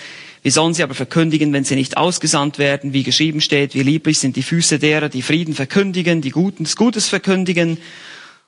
Wie 0.42 0.50
sollen 0.50 0.74
sie 0.74 0.82
aber 0.82 0.94
verkündigen, 0.94 1.52
wenn 1.52 1.64
sie 1.64 1.74
nicht 1.74 1.96
ausgesandt 1.96 2.58
werden? 2.58 2.92
Wie 2.92 3.02
geschrieben 3.02 3.40
steht, 3.40 3.74
wie 3.74 3.82
lieblich 3.82 4.18
sind 4.18 4.36
die 4.36 4.42
Füße 4.42 4.78
derer, 4.78 5.08
die 5.08 5.22
Frieden 5.22 5.54
verkündigen, 5.54 6.20
die 6.20 6.30
Gutes, 6.30 6.76
Gutes 6.76 7.08
verkündigen 7.08 7.78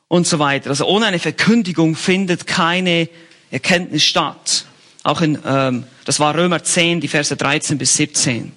und 0.09 0.27
so 0.27 0.39
weiter. 0.39 0.71
Also 0.71 0.87
ohne 0.87 1.07
eine 1.07 1.19
Verkündigung 1.19 1.95
findet 1.95 2.47
keine 2.47 3.09
Erkenntnis 3.51 4.05
statt. 4.05 4.65
Auch 5.03 5.21
in, 5.21 5.39
ähm, 5.47 5.85
das 6.05 6.21
war 6.21 6.35
Römer 6.35 6.63
10, 6.63 7.01
die 7.01 7.09
Verse 7.09 7.37
13 7.37 7.79
bis 7.79 7.97
17. 7.97 8.53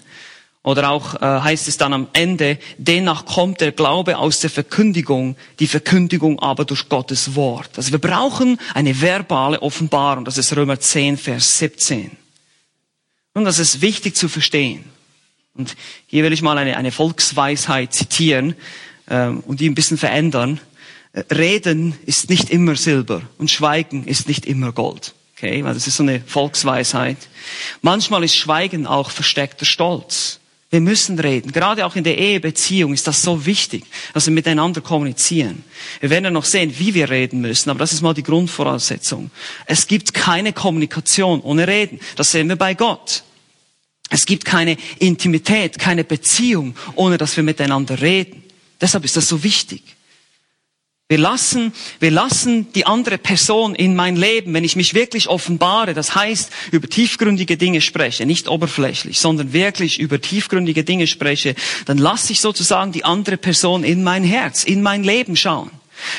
Oder 0.63 0.91
auch 0.91 1.15
äh, 1.15 1.41
heißt 1.41 1.67
es 1.67 1.77
dann 1.77 1.91
am 1.91 2.07
Ende, 2.13 2.59
demnach 2.77 3.25
kommt 3.25 3.61
der 3.61 3.71
Glaube 3.71 4.17
aus 4.17 4.41
der 4.41 4.51
Verkündigung, 4.51 5.35
die 5.59 5.65
Verkündigung 5.65 6.37
aber 6.39 6.65
durch 6.65 6.87
Gottes 6.87 7.35
Wort. 7.35 7.71
Also 7.77 7.91
wir 7.91 7.99
brauchen 7.99 8.59
eine 8.75 9.01
verbale 9.01 9.61
Offenbarung. 9.61 10.23
Das 10.23 10.37
ist 10.37 10.55
Römer 10.55 10.79
10, 10.79 11.17
Vers 11.17 11.57
17. 11.57 12.11
Und 13.33 13.45
das 13.45 13.57
ist 13.57 13.81
wichtig 13.81 14.15
zu 14.15 14.29
verstehen. 14.29 14.83
Und 15.55 15.75
hier 16.05 16.23
will 16.23 16.33
ich 16.33 16.43
mal 16.43 16.57
eine, 16.57 16.77
eine 16.77 16.91
Volksweisheit 16.91 17.93
zitieren 17.93 18.55
äh, 19.07 19.27
und 19.27 19.59
die 19.59 19.69
ein 19.69 19.75
bisschen 19.75 19.97
verändern. 19.97 20.59
Reden 21.31 21.97
ist 22.05 22.29
nicht 22.29 22.51
immer 22.51 22.75
Silber 22.75 23.21
und 23.37 23.51
Schweigen 23.51 24.05
ist 24.05 24.27
nicht 24.27 24.45
immer 24.45 24.71
Gold. 24.71 25.13
Okay, 25.35 25.63
weil 25.63 25.73
das 25.73 25.87
ist 25.87 25.97
so 25.97 26.03
eine 26.03 26.21
Volksweisheit. 26.21 27.17
Manchmal 27.81 28.23
ist 28.23 28.35
Schweigen 28.35 28.85
auch 28.85 29.09
versteckter 29.09 29.65
Stolz. 29.65 30.40
Wir 30.71 30.79
müssen 30.79 31.19
reden. 31.19 31.51
Gerade 31.51 31.85
auch 31.85 31.97
in 31.97 32.05
der 32.05 32.17
Ehebeziehung 32.17 32.93
ist 32.93 33.05
das 33.05 33.21
so 33.21 33.45
wichtig, 33.45 33.83
dass 34.13 34.25
wir 34.25 34.33
miteinander 34.33 34.79
kommunizieren. 34.79 35.65
Wir 35.99 36.09
werden 36.09 36.23
ja 36.23 36.31
noch 36.31 36.45
sehen, 36.45 36.73
wie 36.79 36.93
wir 36.93 37.09
reden 37.09 37.41
müssen, 37.41 37.69
aber 37.69 37.79
das 37.79 37.91
ist 37.91 38.01
mal 38.01 38.13
die 38.13 38.23
Grundvoraussetzung. 38.23 39.31
Es 39.65 39.85
gibt 39.85 40.13
keine 40.13 40.53
Kommunikation 40.53 41.41
ohne 41.41 41.67
Reden. 41.67 41.99
Das 42.15 42.31
sehen 42.31 42.47
wir 42.47 42.55
bei 42.55 42.73
Gott. 42.73 43.23
Es 44.09 44.25
gibt 44.25 44.45
keine 44.45 44.77
Intimität, 44.99 45.77
keine 45.77 46.05
Beziehung, 46.05 46.75
ohne 46.95 47.17
dass 47.17 47.35
wir 47.35 47.43
miteinander 47.43 48.01
reden. 48.01 48.41
Deshalb 48.79 49.03
ist 49.03 49.17
das 49.17 49.27
so 49.27 49.43
wichtig. 49.43 49.83
Wir 51.11 51.17
lassen, 51.17 51.73
wir 51.99 52.09
lassen 52.09 52.71
die 52.71 52.85
andere 52.85 53.17
Person 53.17 53.75
in 53.75 53.97
mein 53.97 54.15
Leben, 54.15 54.53
wenn 54.53 54.63
ich 54.63 54.77
mich 54.77 54.93
wirklich 54.93 55.27
offenbare, 55.27 55.93
das 55.93 56.15
heißt, 56.15 56.49
über 56.71 56.87
tiefgründige 56.87 57.57
Dinge 57.57 57.81
spreche, 57.81 58.25
nicht 58.25 58.47
oberflächlich, 58.47 59.19
sondern 59.19 59.51
wirklich 59.51 59.99
über 59.99 60.21
tiefgründige 60.21 60.85
Dinge 60.85 61.07
spreche, 61.07 61.55
dann 61.85 61.97
lasse 61.97 62.31
ich 62.31 62.39
sozusagen 62.39 62.93
die 62.93 63.03
andere 63.03 63.35
Person 63.35 63.83
in 63.83 64.05
mein 64.05 64.23
Herz, 64.23 64.63
in 64.63 64.81
mein 64.81 65.03
Leben 65.03 65.35
schauen. 65.35 65.69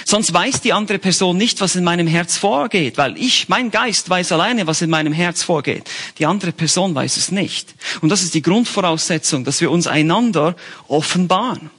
Sonst 0.05 0.35
weiß 0.35 0.61
die 0.61 0.75
andere 0.75 0.99
Person 0.99 1.39
nicht, 1.39 1.63
was 1.63 1.75
in 1.75 1.85
meinem 1.85 2.07
Herz 2.07 2.37
vorgeht, 2.37 2.99
weil 2.99 3.17
ich, 3.17 3.49
mein 3.49 3.71
Geist 3.71 4.11
weiß 4.11 4.31
alleine, 4.33 4.67
was 4.67 4.83
in 4.83 4.91
meinem 4.91 5.15
Herz 5.15 5.43
vorgeht. 5.43 5.85
Die 6.19 6.27
andere 6.27 6.53
Person 6.53 6.95
weiß 6.95 7.17
es 7.17 7.31
nicht. 7.31 7.75
Und 8.03 8.11
das 8.11 8.23
ist 8.23 8.35
die 8.35 8.43
Grundvoraussetzung, 8.43 9.45
dass 9.45 9.63
wir 9.63 9.71
uns 9.71 9.87
einander 9.87 10.55
offenbaren. 10.87 11.71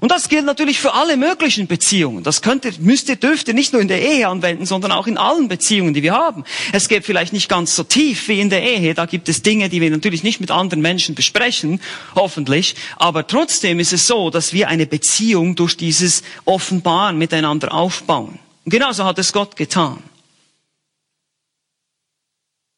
Und 0.00 0.10
das 0.10 0.28
gilt 0.28 0.44
natürlich 0.44 0.80
für 0.80 0.94
alle 0.94 1.16
möglichen 1.16 1.66
Beziehungen. 1.66 2.22
Das 2.22 2.42
könnt 2.42 2.64
ihr, 2.64 2.72
müsst 2.78 3.08
ihr, 3.08 3.16
dürft 3.16 3.48
ihr 3.48 3.54
nicht 3.54 3.72
nur 3.72 3.82
in 3.82 3.88
der 3.88 4.02
Ehe 4.02 4.28
anwenden, 4.28 4.66
sondern 4.66 4.92
auch 4.92 5.06
in 5.06 5.18
allen 5.18 5.48
Beziehungen, 5.48 5.94
die 5.94 6.02
wir 6.02 6.14
haben. 6.14 6.44
Es 6.72 6.88
geht 6.88 7.04
vielleicht 7.04 7.32
nicht 7.32 7.48
ganz 7.48 7.76
so 7.76 7.84
tief 7.84 8.28
wie 8.28 8.40
in 8.40 8.50
der 8.50 8.62
Ehe. 8.62 8.94
Da 8.94 9.06
gibt 9.06 9.28
es 9.28 9.42
Dinge, 9.42 9.68
die 9.68 9.80
wir 9.80 9.90
natürlich 9.90 10.22
nicht 10.22 10.40
mit 10.40 10.50
anderen 10.50 10.80
Menschen 10.82 11.14
besprechen, 11.14 11.80
hoffentlich. 12.14 12.74
Aber 12.96 13.26
trotzdem 13.26 13.80
ist 13.80 13.92
es 13.92 14.06
so, 14.06 14.30
dass 14.30 14.52
wir 14.52 14.68
eine 14.68 14.86
Beziehung 14.86 15.54
durch 15.56 15.76
dieses 15.76 16.22
Offenbaren 16.44 17.18
miteinander 17.18 17.72
aufbauen. 17.74 18.38
Und 18.64 18.70
genauso 18.70 19.04
hat 19.04 19.18
es 19.18 19.32
Gott 19.32 19.56
getan. 19.56 19.98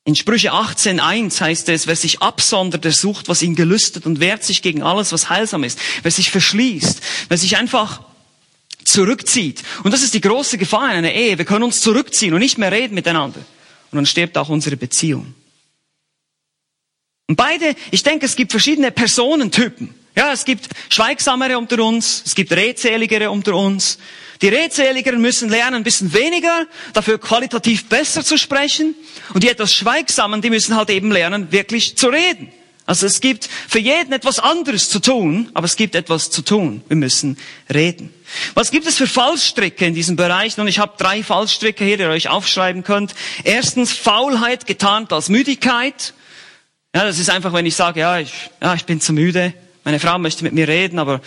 In 0.06 0.14
Sprüche 0.14 0.52
18.1 0.52 1.40
heißt 1.40 1.68
es, 1.70 1.86
wer 1.86 1.96
sich 1.96 2.20
absondert, 2.20 2.84
der 2.84 2.92
sucht, 2.92 3.28
was 3.28 3.40
ihn 3.40 3.54
gelüstet 3.54 4.04
und 4.04 4.20
wehrt 4.20 4.44
sich 4.44 4.60
gegen 4.60 4.82
alles, 4.82 5.12
was 5.12 5.30
heilsam 5.30 5.64
ist. 5.64 5.78
Wer 6.02 6.10
sich 6.10 6.30
verschließt, 6.30 7.00
wer 7.28 7.38
sich 7.38 7.56
einfach 7.56 8.02
zurückzieht. 8.84 9.62
Und 9.82 9.92
das 9.92 10.02
ist 10.02 10.12
die 10.12 10.20
große 10.20 10.58
Gefahr 10.58 10.90
in 10.90 10.98
einer 10.98 11.12
Ehe. 11.12 11.38
Wir 11.38 11.46
können 11.46 11.64
uns 11.64 11.80
zurückziehen 11.80 12.34
und 12.34 12.40
nicht 12.40 12.58
mehr 12.58 12.70
reden 12.70 12.94
miteinander. 12.94 13.40
Und 13.90 13.96
dann 13.96 14.04
stirbt 14.04 14.36
auch 14.36 14.50
unsere 14.50 14.76
Beziehung. 14.76 15.34
Und 17.26 17.36
beide, 17.36 17.74
ich 17.90 18.02
denke, 18.02 18.26
es 18.26 18.36
gibt 18.36 18.50
verschiedene 18.50 18.90
Personentypen. 18.90 19.94
Ja, 20.14 20.32
es 20.32 20.44
gibt 20.44 20.68
Schweigsamere 20.90 21.56
unter 21.56 21.82
uns, 21.82 22.22
es 22.26 22.34
gibt 22.34 22.52
Redseligere 22.52 23.30
unter 23.30 23.54
uns. 23.54 23.98
Die 24.42 24.48
Redseligeren 24.48 25.22
müssen 25.22 25.48
lernen, 25.48 25.76
ein 25.76 25.84
bisschen 25.84 26.12
weniger, 26.12 26.66
dafür 26.92 27.18
qualitativ 27.18 27.88
besser 27.88 28.22
zu 28.22 28.36
sprechen. 28.36 28.94
Und 29.32 29.42
die 29.42 29.48
etwas 29.48 29.72
Schweigsamen, 29.72 30.42
die 30.42 30.50
müssen 30.50 30.76
halt 30.76 30.90
eben 30.90 31.10
lernen, 31.10 31.50
wirklich 31.50 31.96
zu 31.96 32.08
reden. 32.08 32.52
Also 32.84 33.06
es 33.06 33.22
gibt 33.22 33.48
für 33.68 33.78
jeden 33.78 34.12
etwas 34.12 34.38
anderes 34.38 34.90
zu 34.90 35.00
tun, 35.00 35.50
aber 35.54 35.64
es 35.64 35.76
gibt 35.76 35.94
etwas 35.94 36.30
zu 36.30 36.42
tun. 36.42 36.82
Wir 36.88 36.96
müssen 36.96 37.38
reden. 37.72 38.12
Was 38.52 38.70
gibt 38.70 38.86
es 38.86 38.96
für 38.96 39.06
Fallstricke 39.06 39.86
in 39.86 39.94
diesem 39.94 40.16
Bereich? 40.16 40.58
Und 40.58 40.68
ich 40.68 40.78
habe 40.78 40.92
drei 40.98 41.22
Fallstricke 41.22 41.82
hier, 41.84 41.96
die 41.96 42.02
ihr 42.02 42.10
euch 42.10 42.28
aufschreiben 42.28 42.84
könnt. 42.84 43.14
Erstens 43.44 43.92
Faulheit 43.92 44.66
getarnt 44.66 45.14
als 45.14 45.30
Müdigkeit. 45.30 46.12
Ja, 46.94 47.04
das 47.04 47.18
ist 47.18 47.28
einfach, 47.28 47.52
wenn 47.52 47.66
ich 47.66 47.74
sage, 47.74 48.00
ja, 48.00 48.18
ich, 48.18 48.32
ja, 48.62 48.74
ich 48.74 48.84
bin 48.84 49.00
zu 49.00 49.12
müde. 49.12 49.52
Meine 49.82 50.00
Frau 50.00 50.18
möchte 50.18 50.44
mit 50.44 50.54
mir 50.54 50.68
reden, 50.68 50.98
aber 50.98 51.20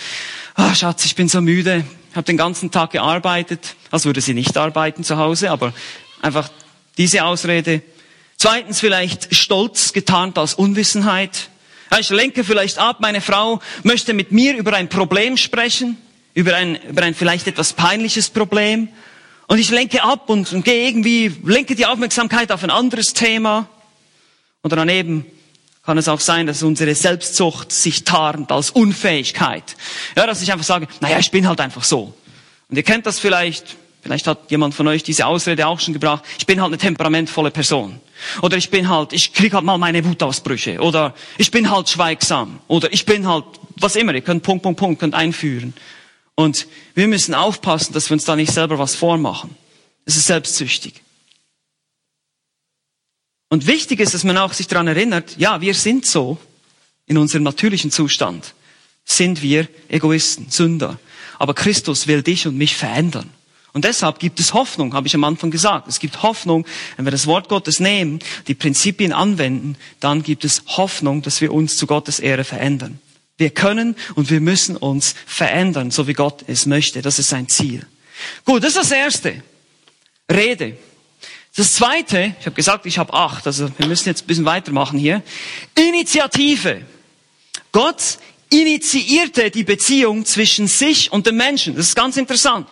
oh, 0.57 0.73
Schatz, 0.73 1.05
ich 1.05 1.15
bin 1.15 1.29
so 1.29 1.41
müde 1.41 1.83
habe 2.17 2.25
den 2.25 2.35
ganzen 2.35 2.71
Tag 2.71 2.91
gearbeitet, 2.91 3.75
als 3.91 4.05
würde 4.05 4.21
sie 4.21 4.33
nicht 4.33 4.57
arbeiten 4.57 5.03
zu 5.03 5.17
Hause, 5.17 5.51
aber 5.51 5.71
einfach 6.19 6.49
diese 6.97 7.23
Ausrede. 7.23 7.83
Zweitens 8.37 8.79
vielleicht 8.79 9.35
Stolz 9.35 9.93
getarnt 9.93 10.39
als 10.39 10.55
Unwissenheit. 10.55 11.49
Ich 11.99 12.09
lenke 12.09 12.43
vielleicht 12.43 12.79
ab, 12.79 12.97
meine 13.01 13.21
Frau 13.21 13.61
möchte 13.83 14.13
mit 14.13 14.31
mir 14.31 14.57
über 14.57 14.73
ein 14.73 14.89
Problem 14.89 15.37
sprechen. 15.37 15.97
über 16.33 16.55
ein, 16.55 16.75
über 16.89 17.03
ein 17.03 17.13
vielleicht 17.13 17.47
etwas 17.47 17.73
peinliches 17.73 18.29
Problem 18.29 18.89
und 19.47 19.59
ich 19.59 19.69
lenke 19.69 20.03
ab 20.03 20.29
und, 20.29 20.51
und 20.53 20.65
gehe 20.65 20.87
irgendwie, 20.87 21.33
lenke 21.43 21.75
die 21.75 21.85
Aufmerksamkeit 21.85 22.51
auf 22.51 22.63
ein 22.63 22.69
anderes 22.69 23.13
Thema. 23.13 23.67
Oder 24.63 24.75
daneben 24.75 25.25
kann 25.87 25.97
es 25.97 26.09
auch 26.09 26.19
sein, 26.19 26.47
dass 26.47 26.63
unsere 26.63 26.93
Selbstzucht 26.93 27.71
sich 27.71 28.03
tarnt 28.03 28.51
als 28.51 28.71
Unfähigkeit. 28.71 29.77
Ja, 30.17 30.27
dass 30.27 30.41
ich 30.41 30.51
einfach 30.51 30.65
sage, 30.65 30.85
naja, 30.99 31.17
ich 31.17 31.31
bin 31.31 31.47
halt 31.47 31.61
einfach 31.61 31.85
so. 31.85 32.13
Und 32.67 32.75
ihr 32.75 32.83
kennt 32.83 33.05
das 33.05 33.19
vielleicht, 33.19 33.77
vielleicht 34.01 34.27
hat 34.27 34.51
jemand 34.51 34.75
von 34.75 34.85
euch 34.89 35.03
diese 35.03 35.25
Ausrede 35.25 35.65
auch 35.65 35.79
schon 35.79 35.93
gebracht, 35.93 36.25
ich 36.39 36.45
bin 36.45 36.59
halt 36.59 36.71
eine 36.71 36.77
temperamentvolle 36.77 37.51
Person. 37.51 38.01
Oder 38.41 38.57
ich 38.57 38.69
bin 38.69 38.89
halt, 38.89 39.13
ich 39.13 39.31
krieg 39.31 39.53
halt 39.53 39.63
mal 39.63 39.77
meine 39.77 40.03
Wutausbrüche. 40.03 40.81
Oder 40.81 41.13
ich 41.37 41.51
bin 41.51 41.71
halt 41.71 41.87
schweigsam. 41.87 42.59
Oder 42.67 42.91
ich 42.91 43.05
bin 43.05 43.25
halt, 43.25 43.45
was 43.77 43.95
immer, 43.95 44.13
ihr 44.13 44.19
könnt 44.19 44.43
Punkt, 44.43 44.63
Punkt, 44.63 44.77
Punkt, 44.81 44.99
könnt 44.99 45.15
einführen. 45.15 45.73
Und 46.35 46.67
wir 46.95 47.07
müssen 47.07 47.33
aufpassen, 47.33 47.93
dass 47.93 48.09
wir 48.09 48.15
uns 48.15 48.25
da 48.25 48.35
nicht 48.35 48.51
selber 48.51 48.77
was 48.77 48.93
vormachen. 48.93 49.55
Es 50.03 50.17
ist 50.17 50.27
selbstsüchtig. 50.27 50.95
Und 53.49 53.67
wichtig 53.67 53.99
ist, 53.99 54.13
dass 54.13 54.23
man 54.23 54.37
auch 54.37 54.53
sich 54.53 54.67
daran 54.67 54.87
erinnert, 54.87 55.35
ja, 55.37 55.61
wir 55.61 55.73
sind 55.73 56.05
so, 56.05 56.37
in 57.05 57.17
unserem 57.17 57.43
natürlichen 57.43 57.91
Zustand 57.91 58.53
sind 59.05 59.41
wir 59.41 59.67
Egoisten, 59.87 60.49
Sünder. 60.49 60.99
Aber 61.39 61.53
Christus 61.53 62.07
will 62.07 62.21
dich 62.21 62.45
und 62.45 62.57
mich 62.57 62.75
verändern. 62.75 63.29
Und 63.71 63.85
deshalb 63.85 64.19
gibt 64.19 64.39
es 64.39 64.53
Hoffnung, 64.53 64.93
habe 64.93 65.07
ich 65.07 65.15
am 65.15 65.23
Anfang 65.23 65.51
gesagt. 65.51 65.87
Es 65.87 65.99
gibt 65.99 66.23
Hoffnung, 66.23 66.65
wenn 66.95 67.05
wir 67.05 67.11
das 67.11 67.27
Wort 67.27 67.47
Gottes 67.47 67.79
nehmen, 67.79 68.19
die 68.47 68.55
Prinzipien 68.55 69.13
anwenden, 69.13 69.77
dann 69.99 70.23
gibt 70.23 70.43
es 70.43 70.63
Hoffnung, 70.67 71.21
dass 71.21 71.41
wir 71.41 71.53
uns 71.53 71.77
zu 71.77 71.87
Gottes 71.87 72.19
Ehre 72.19 72.43
verändern. 72.43 72.99
Wir 73.37 73.51
können 73.51 73.95
und 74.15 74.31
wir 74.31 74.41
müssen 74.41 74.75
uns 74.75 75.13
verändern, 75.25 75.91
so 75.91 76.07
wie 76.07 76.13
Gott 76.13 76.43
es 76.47 76.65
möchte. 76.65 77.01
Das 77.01 77.19
ist 77.19 77.29
sein 77.29 77.47
Ziel. 77.49 77.85
Gut, 78.45 78.63
das 78.63 78.69
ist 78.69 78.77
das 78.77 78.91
Erste. 78.91 79.43
Rede. 80.29 80.77
Das 81.57 81.73
Zweite, 81.73 82.35
ich 82.39 82.45
habe 82.45 82.55
gesagt, 82.55 82.85
ich 82.85 82.99
habe 82.99 83.11
acht, 83.15 83.47
also 83.47 83.67
wir 83.79 83.87
müssen 83.87 84.07
jetzt 84.07 84.23
ein 84.23 84.27
bisschen 84.27 84.45
weitermachen 84.45 84.99
hier. 84.99 85.23
Initiative. 85.73 86.85
Gott 87.71 88.19
initiierte 88.49 89.49
die 89.49 89.63
Beziehung 89.63 90.23
zwischen 90.23 90.67
sich 90.67 91.11
und 91.11 91.25
dem 91.25 91.35
Menschen. 91.35 91.75
Das 91.75 91.87
ist 91.87 91.95
ganz 91.95 92.15
interessant. 92.15 92.67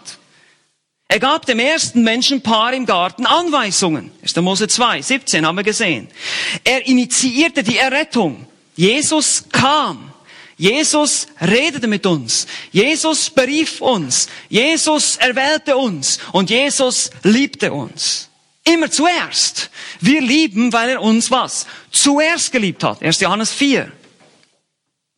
Er 1.07 1.19
gab 1.19 1.47
dem 1.47 1.57
ersten 1.57 2.03
Menschenpaar 2.03 2.73
im 2.73 2.85
Garten 2.85 3.25
Anweisungen. 3.25 4.11
1. 4.21 4.35
Mose 4.35 4.67
2, 4.67 5.01
17 5.01 5.47
haben 5.47 5.55
wir 5.55 5.63
gesehen. 5.63 6.07
Er 6.63 6.85
initiierte 6.85 7.63
die 7.63 7.79
Errettung. 7.79 8.45
Jesus 8.75 9.45
kam. 9.51 10.13
Jesus 10.57 11.25
redete 11.41 11.87
mit 11.87 12.05
uns. 12.05 12.45
Jesus 12.71 13.31
berief 13.31 13.81
uns. 13.81 14.29
Jesus 14.47 15.17
erwählte 15.17 15.75
uns. 15.75 16.19
Und 16.33 16.51
Jesus 16.51 17.09
liebte 17.23 17.73
uns. 17.73 18.29
Immer 18.67 18.89
zuerst. 18.89 19.69
Wir 20.01 20.21
lieben, 20.21 20.73
weil 20.73 20.89
er 20.89 21.01
uns 21.01 21.29
was? 21.29 21.67
Zuerst 21.91 22.51
geliebt 22.51 22.83
hat. 22.83 23.01
1. 23.01 23.19
Johannes 23.19 23.51
4. 23.51 23.91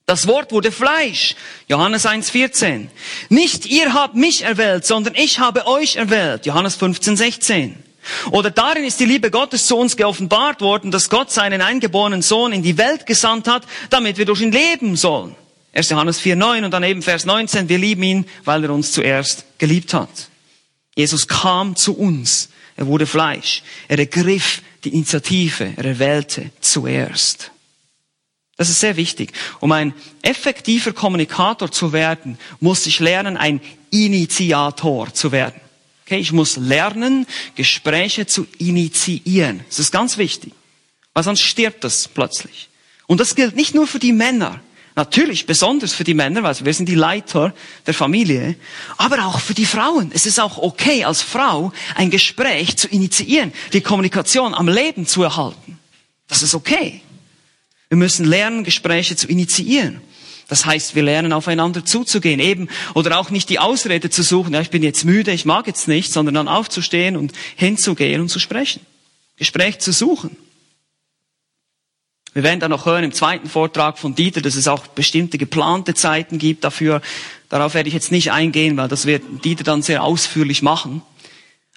Das 0.06 0.28
Wort 0.28 0.52
wurde 0.52 0.72
Fleisch. 0.72 1.36
Johannes 1.68 2.06
1,14. 2.06 2.88
Nicht 3.30 3.66
ihr 3.66 3.94
habt 3.94 4.16
mich 4.16 4.44
erwählt, 4.44 4.86
sondern 4.86 5.16
ich 5.16 5.40
habe 5.40 5.66
euch 5.68 5.96
erwählt. 5.96 6.46
Johannes 6.46 6.76
15, 6.76 7.18
16. 7.18 7.84
Oder 8.32 8.52
darin 8.52 8.86
ist 8.86 9.00
die 9.00 9.06
Liebe 9.06 9.32
Gottes 9.32 9.68
zu 9.68 9.78
uns 9.78 9.98
geoffenbart 9.98 10.62
worden, 10.62 10.92
dass 10.92 11.10
Gott 11.10 11.32
seinen 11.32 11.62
eingeborenen 11.62 12.22
Sohn 12.22 12.54
in 12.54 12.64
die 12.64 12.78
Welt 12.78 13.06
gesandt 13.06 13.48
hat, 13.48 13.64
damit 13.90 14.18
wir 14.18 14.26
durch 14.26 14.42
ihn 14.42 14.52
leben 14.52 14.96
sollen. 14.96 15.36
1. 15.74 15.90
Johannes 15.90 16.20
4, 16.20 16.36
9 16.36 16.66
und 16.66 16.72
dann 16.72 16.84
eben 16.84 17.02
Vers 17.02 17.26
19. 17.26 17.70
Wir 17.70 17.78
lieben 17.78 18.04
ihn, 18.04 18.26
weil 18.46 18.64
er 18.64 18.72
uns 18.72 18.92
zuerst 18.94 19.46
geliebt 19.58 19.94
hat. 19.94 20.10
Jesus 20.96 21.28
kam 21.28 21.76
zu 21.76 21.98
uns. 21.98 22.50
Er 22.78 22.88
wurde 22.88 23.08
Fleisch. 23.08 23.64
Er 23.88 24.00
ergriff 24.00 24.62
die 24.84 24.94
Initiative. 24.94 25.74
Er 25.76 25.86
erwählte 25.86 26.52
zuerst. 26.62 27.52
Das 28.56 28.70
ist 28.70 28.80
sehr 28.80 28.96
wichtig. 28.98 29.34
Um 29.60 29.72
ein 29.72 29.94
effektiver 30.22 30.94
Kommunikator 30.94 31.72
zu 31.72 31.92
werden, 31.92 32.40
muss 32.60 32.88
ich 32.88 33.00
lernen, 33.00 33.38
ein 33.38 33.62
Initiator 33.92 35.14
zu 35.14 35.32
werden. 35.32 35.60
Okay, 36.06 36.18
ich 36.18 36.32
muss 36.32 36.56
lernen, 36.56 37.28
Gespräche 37.56 38.26
zu 38.26 38.48
initiieren. 38.58 39.62
Das 39.68 39.80
ist 39.80 39.92
ganz 39.92 40.18
wichtig, 40.18 40.54
weil 41.14 41.24
sonst 41.24 41.42
stirbt 41.42 41.84
das 41.84 42.08
plötzlich. 42.08 42.70
Und 43.08 43.20
das 43.20 43.36
gilt 43.36 43.56
nicht 43.56 43.76
nur 43.76 43.88
für 43.88 44.00
die 44.00 44.14
Männer. 44.14 44.62
Natürlich 44.98 45.46
besonders 45.46 45.94
für 45.94 46.04
die 46.04 46.16
Männer, 46.16 46.42
weil 46.42 46.56
wir 46.66 46.74
sind 46.74 46.90
die 46.90 46.96
Leiter 46.96 47.54
der 47.86 47.94
Familie, 47.94 48.56
aber 48.98 49.28
auch 49.28 49.40
für 49.40 49.54
die 49.54 49.68
Frauen. 49.68 50.10
Es 50.12 50.26
ist 50.26 50.40
auch 50.40 50.58
okay, 50.58 51.04
als 51.04 51.22
Frau 51.22 51.72
ein 51.94 52.10
Gespräch 52.10 52.78
zu 52.78 52.88
initiieren, 52.88 53.54
die 53.74 53.82
Kommunikation 53.82 54.56
am 54.56 54.68
Leben 54.68 55.06
zu 55.06 55.22
erhalten. 55.22 55.78
Das 56.28 56.42
ist 56.42 56.56
okay. 56.56 57.02
Wir 57.90 57.98
müssen 58.00 58.26
lernen, 58.26 58.64
Gespräche 58.64 59.16
zu 59.16 59.28
initiieren. 59.28 60.02
Das 60.48 60.66
heißt, 60.66 60.96
wir 60.96 61.04
lernen 61.04 61.32
aufeinander 61.32 61.86
zuzugehen, 61.86 62.40
eben, 62.40 62.68
oder 62.96 63.20
auch 63.20 63.30
nicht 63.30 63.50
die 63.52 63.60
Ausrede 63.60 64.10
zu 64.10 64.24
suchen, 64.24 64.56
ja, 64.56 64.62
ich 64.62 64.72
bin 64.72 64.82
jetzt 64.82 65.06
müde, 65.06 65.32
ich 65.32 65.46
mag 65.46 65.68
jetzt 65.68 65.88
nicht, 65.88 66.12
sondern 66.12 66.34
dann 66.34 66.48
aufzustehen 66.48 67.18
und 67.18 67.34
hinzugehen 67.56 68.20
und 68.20 68.30
zu 68.30 68.40
sprechen. 68.40 68.82
Gespräch 69.36 69.78
zu 69.78 69.92
suchen. 69.92 70.36
Wir 72.38 72.44
werden 72.44 72.60
dann 72.60 72.70
noch 72.70 72.86
hören 72.86 73.04
im 73.04 73.14
zweiten 73.14 73.50
Vortrag 73.50 73.98
von 73.98 74.14
Dieter, 74.14 74.42
dass 74.42 74.54
es 74.54 74.68
auch 74.68 74.86
bestimmte 74.86 75.40
geplante 75.40 75.96
Zeiten 75.96 76.38
gibt 76.38 76.64
dafür. 76.64 77.02
Darauf 77.50 77.74
werde 77.74 77.88
ich 77.90 77.96
jetzt 77.96 78.12
nicht 78.12 78.32
eingehen, 78.32 78.78
weil 78.78 78.88
das 78.88 79.08
wird 79.08 79.24
Dieter 79.44 79.64
dann 79.64 79.82
sehr 79.82 80.04
ausführlich 80.04 80.62
machen. 80.62 81.02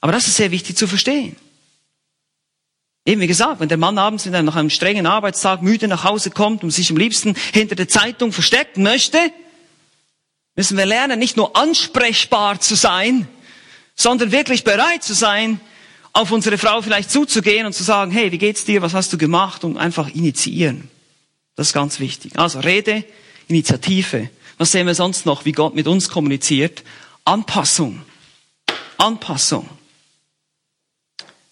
Aber 0.03 0.13
das 0.13 0.27
ist 0.27 0.37
sehr 0.37 0.51
wichtig 0.51 0.77
zu 0.77 0.87
verstehen. 0.87 1.35
Eben 3.07 3.23
wie 3.23 3.27
gesagt, 3.27 3.61
wenn 3.61 3.71
der 3.71 3.79
Mann 3.79 3.97
abends 3.97 4.27
nach 4.27 4.55
einem 4.55 4.69
strengen 4.69 5.07
Arbeitstag 5.07 5.63
müde 5.63 5.89
nach 5.89 6.05
Hause 6.05 6.31
kommt 6.31 6.63
und 6.63 6.73
sich 6.73 6.91
am 6.91 6.99
liebsten 6.99 7.37
hinter 7.55 7.75
der 7.75 7.89
Zeitung 7.89 8.31
verstecken 8.31 8.83
möchte, 8.83 9.19
müssen 10.57 10.77
wir 10.77 10.85
lernen, 10.85 11.19
nicht 11.19 11.39
nur 11.39 11.57
ansprechbar 11.57 12.61
zu 12.61 12.75
sein, 12.75 13.27
sondern 13.95 14.31
wirklich 14.31 14.63
bereit 14.63 15.05
zu 15.05 15.15
sein, 15.15 15.59
auf 16.13 16.33
unsere 16.33 16.59
Frau 16.59 16.83
vielleicht 16.83 17.11
zuzugehen 17.11 17.67
und 17.67 17.73
zu 17.73 17.85
sagen, 17.85 18.11
hey, 18.11 18.33
wie 18.33 18.39
geht's 18.39 18.65
dir, 18.65 18.83
was 18.83 18.95
hast 18.95 19.13
du 19.13 19.19
gemacht 19.19 19.65
und 19.65 19.77
einfach 19.77 20.09
initiieren. 20.09 20.89
Das 21.57 21.69
ist 21.69 21.73
ganz 21.73 22.01
wichtig. 22.01 22.39
Also 22.39 22.61
Rede, 22.61 23.05
Initiative. 23.49 24.31
Was 24.59 24.73
sehen 24.73 24.87
wir 24.87 24.95
sonst 24.95 25.27
noch, 25.27 25.45
wie 25.45 25.53
Gott 25.53 25.75
mit 25.75 25.87
uns 25.87 26.09
kommuniziert? 26.09 26.83
Anpassung. 27.25 28.03
Anpassung. 28.99 29.69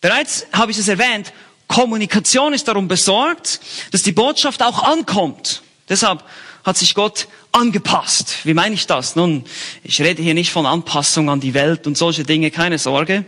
Bereits 0.01 0.47
habe 0.53 0.71
ich 0.71 0.79
es 0.79 0.88
erwähnt, 0.88 1.33
Kommunikation 1.66 2.55
ist 2.55 2.66
darum 2.68 2.88
besorgt, 2.88 3.61
dass 3.90 4.03
die 4.03 4.12
Botschaft 4.12 4.62
auch 4.62 4.83
ankommt. 4.83 5.62
Deshalb 5.88 6.25
hat 6.64 6.77
sich 6.77 6.94
Gott 6.94 7.29
angepasst. 7.53 8.44
Wie 8.44 8.55
meine 8.55 8.75
ich 8.75 8.87
das? 8.87 9.16
Nun, 9.16 9.44
ich 9.83 10.01
rede 10.01 10.23
hier 10.23 10.35
nicht 10.35 10.51
von 10.51 10.66
Anpassung 10.66 11.31
an 11.31 11.40
die 11.40 11.55
Welt 11.55 11.87
und 11.87 11.97
solche 11.97 12.25
Dinge, 12.25 12.51
keine 12.51 12.79
Sorge. 12.79 13.25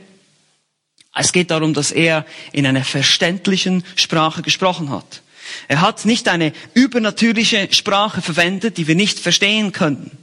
Es 1.20 1.32
geht 1.32 1.50
darum, 1.50 1.74
dass 1.74 1.92
er 1.92 2.24
in 2.50 2.66
einer 2.66 2.82
verständlichen 2.82 3.84
Sprache 3.94 4.40
gesprochen 4.40 4.88
hat. 4.88 5.20
Er 5.68 5.82
hat 5.82 6.06
nicht 6.06 6.28
eine 6.28 6.54
übernatürliche 6.72 7.68
Sprache 7.72 8.22
verwendet, 8.22 8.78
die 8.78 8.86
wir 8.86 8.94
nicht 8.94 9.18
verstehen 9.18 9.72
können. 9.72 10.16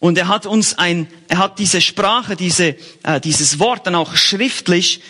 Und 0.00 0.18
er 0.18 0.28
hat 0.28 0.44
uns 0.44 0.76
ein, 0.76 1.06
er 1.28 1.38
hat 1.38 1.58
diese 1.58 1.80
Sprache, 1.80 2.36
diese, 2.36 2.76
äh, 3.04 3.22
dieses 3.22 3.58
Wort 3.58 3.86
dann 3.86 3.94
auch 3.94 4.16
schriftlich 4.16 5.00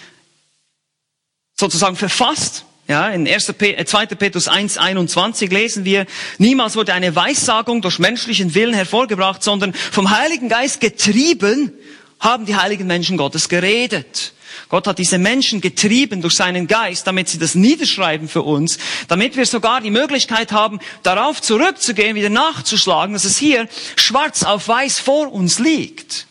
sozusagen 1.58 1.96
verfasst. 1.96 2.64
Ja, 2.86 3.08
in 3.08 3.26
1. 3.26 3.54
P 3.54 3.84
2. 3.84 4.04
Äh, 4.04 4.06
Petrus 4.14 4.46
1, 4.46 4.78
21 4.78 5.50
lesen 5.50 5.84
wir, 5.84 6.06
niemals 6.38 6.76
wurde 6.76 6.94
eine 6.94 7.16
Weissagung 7.16 7.82
durch 7.82 7.98
menschlichen 7.98 8.54
Willen 8.54 8.74
hervorgebracht, 8.74 9.42
sondern 9.42 9.72
vom 9.72 10.10
Heiligen 10.10 10.48
Geist 10.48 10.80
getrieben 10.80 11.72
haben 12.20 12.46
die 12.46 12.54
heiligen 12.54 12.86
Menschen 12.86 13.16
Gottes 13.16 13.48
geredet. 13.48 14.33
Gott 14.68 14.86
hat 14.86 14.98
diese 14.98 15.18
Menschen 15.18 15.60
getrieben 15.60 16.22
durch 16.22 16.34
seinen 16.34 16.66
Geist, 16.66 17.06
damit 17.06 17.28
sie 17.28 17.38
das 17.38 17.54
niederschreiben 17.54 18.28
für 18.28 18.42
uns, 18.42 18.78
damit 19.08 19.36
wir 19.36 19.46
sogar 19.46 19.80
die 19.80 19.90
Möglichkeit 19.90 20.52
haben, 20.52 20.80
darauf 21.02 21.40
zurückzugehen, 21.40 22.16
wieder 22.16 22.30
nachzuschlagen, 22.30 23.14
dass 23.14 23.24
es 23.24 23.38
hier 23.38 23.68
schwarz 23.96 24.42
auf 24.42 24.68
weiß 24.68 24.98
vor 24.98 25.32
uns 25.32 25.58
liegt. 25.58 26.26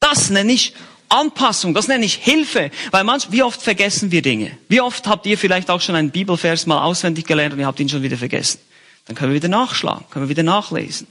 Das 0.00 0.30
nenne 0.30 0.52
ich 0.52 0.74
Anpassung, 1.10 1.74
das 1.74 1.88
nenne 1.88 2.04
ich 2.04 2.14
Hilfe, 2.14 2.70
weil 2.92 3.04
manch, 3.04 3.32
wie 3.32 3.42
oft 3.42 3.60
vergessen 3.60 4.12
wir 4.12 4.22
Dinge? 4.22 4.56
Wie 4.68 4.80
oft 4.80 5.08
habt 5.08 5.26
ihr 5.26 5.36
vielleicht 5.36 5.68
auch 5.68 5.80
schon 5.80 5.96
einen 5.96 6.10
Bibelvers 6.10 6.66
mal 6.66 6.82
auswendig 6.82 7.26
gelernt 7.26 7.52
und 7.52 7.58
ihr 7.58 7.66
habt 7.66 7.80
ihn 7.80 7.88
schon 7.88 8.02
wieder 8.02 8.16
vergessen? 8.16 8.60
Dann 9.06 9.16
können 9.16 9.32
wir 9.32 9.36
wieder 9.36 9.48
nachschlagen, 9.48 10.04
können 10.10 10.26
wir 10.26 10.30
wieder 10.30 10.44
nachlesen. 10.44 11.08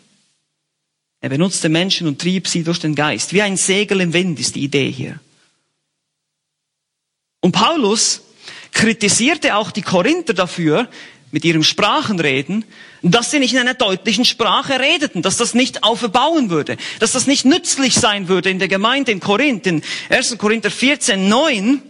Er 1.21 1.29
benutzte 1.29 1.67
Menschen 1.67 2.07
und 2.07 2.21
trieb 2.21 2.47
sie 2.47 2.63
durch 2.63 2.79
den 2.79 2.95
Geist. 2.95 3.33
Wie 3.33 3.41
ein 3.41 3.57
Segel 3.57 3.99
im 3.99 4.13
Wind 4.13 4.39
ist 4.39 4.55
die 4.55 4.63
Idee 4.63 4.89
hier. 4.89 5.19
Und 7.41 7.51
Paulus 7.51 8.21
kritisierte 8.71 9.55
auch 9.55 9.71
die 9.71 9.81
Korinther 9.81 10.33
dafür, 10.33 10.89
mit 11.31 11.45
ihrem 11.45 11.63
Sprachenreden, 11.63 12.65
dass 13.01 13.31
sie 13.31 13.39
nicht 13.39 13.53
in 13.53 13.59
einer 13.59 13.75
deutlichen 13.75 14.25
Sprache 14.25 14.79
redeten, 14.79 15.21
dass 15.21 15.37
das 15.37 15.53
nicht 15.53 15.83
auferbauen 15.83 16.49
würde, 16.49 16.77
dass 16.99 17.11
das 17.13 17.27
nicht 17.27 17.45
nützlich 17.45 17.93
sein 17.93 18.27
würde 18.27 18.49
in 18.49 18.59
der 18.59 18.67
Gemeinde 18.67 19.11
in 19.11 19.19
Korinth. 19.19 19.67
In 19.67 19.83
1. 20.09 20.37
Korinther 20.37 20.71
14, 20.71 21.29
9 21.29 21.81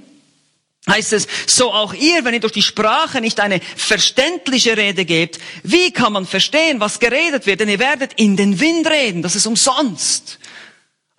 heißt 0.88 1.14
es, 1.14 1.28
so 1.46 1.72
auch 1.72 1.94
ihr, 1.94 2.26
wenn 2.26 2.34
ihr 2.34 2.40
durch 2.40 2.54
die 2.54 2.62
Sprache 2.62 3.22
nicht 3.22 3.40
eine 3.40 3.62
verständliche 3.76 4.76
Rede 4.76 5.06
gebt, 5.06 5.40
wie 5.64 5.92
kann 5.92 6.14
man 6.14 6.26
verstehen, 6.26 6.80
was 6.80 7.00
geredet 7.00 7.46
wird? 7.46 7.62
Denn 7.62 7.70
ihr 7.70 7.80
werdet 7.80 8.14
in 8.18 8.36
den 8.36 8.60
Wind 8.60 8.88
reden, 8.88 9.22
das 9.22 9.36
ist 9.36 9.46
umsonst. 9.46 10.40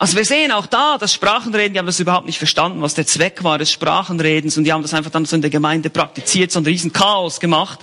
Also 0.00 0.16
wir 0.16 0.24
sehen 0.24 0.50
auch 0.50 0.64
da, 0.64 0.96
das 0.96 1.12
Sprachenreden, 1.12 1.74
die 1.74 1.78
haben 1.78 1.84
das 1.84 2.00
überhaupt 2.00 2.24
nicht 2.24 2.38
verstanden, 2.38 2.80
was 2.80 2.94
der 2.94 3.06
Zweck 3.06 3.44
war 3.44 3.58
des 3.58 3.70
Sprachenredens 3.70 4.56
und 4.56 4.64
die 4.64 4.72
haben 4.72 4.80
das 4.80 4.94
einfach 4.94 5.10
dann 5.10 5.26
so 5.26 5.36
in 5.36 5.42
der 5.42 5.50
Gemeinde 5.50 5.90
praktiziert, 5.90 6.50
so 6.50 6.58
ein 6.58 6.64
riesen 6.64 6.90
Chaos 6.94 7.38
gemacht. 7.38 7.78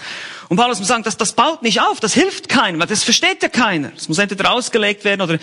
Und 0.49 0.57
Paulus 0.57 0.79
muss 0.79 0.87
sagen, 0.87 1.03
das, 1.03 1.15
das 1.17 1.33
baut 1.33 1.61
nicht 1.61 1.79
auf, 1.79 1.99
das 1.99 2.15
hilft 2.15 2.49
keinem, 2.49 2.79
weil 2.79 2.87
das 2.87 3.03
versteht 3.03 3.43
ja 3.43 3.49
keiner. 3.49 3.91
Es 3.95 4.09
muss 4.09 4.17
entweder 4.17 4.51
ausgelegt 4.51 5.03
werden 5.03 5.21
oder 5.21 5.37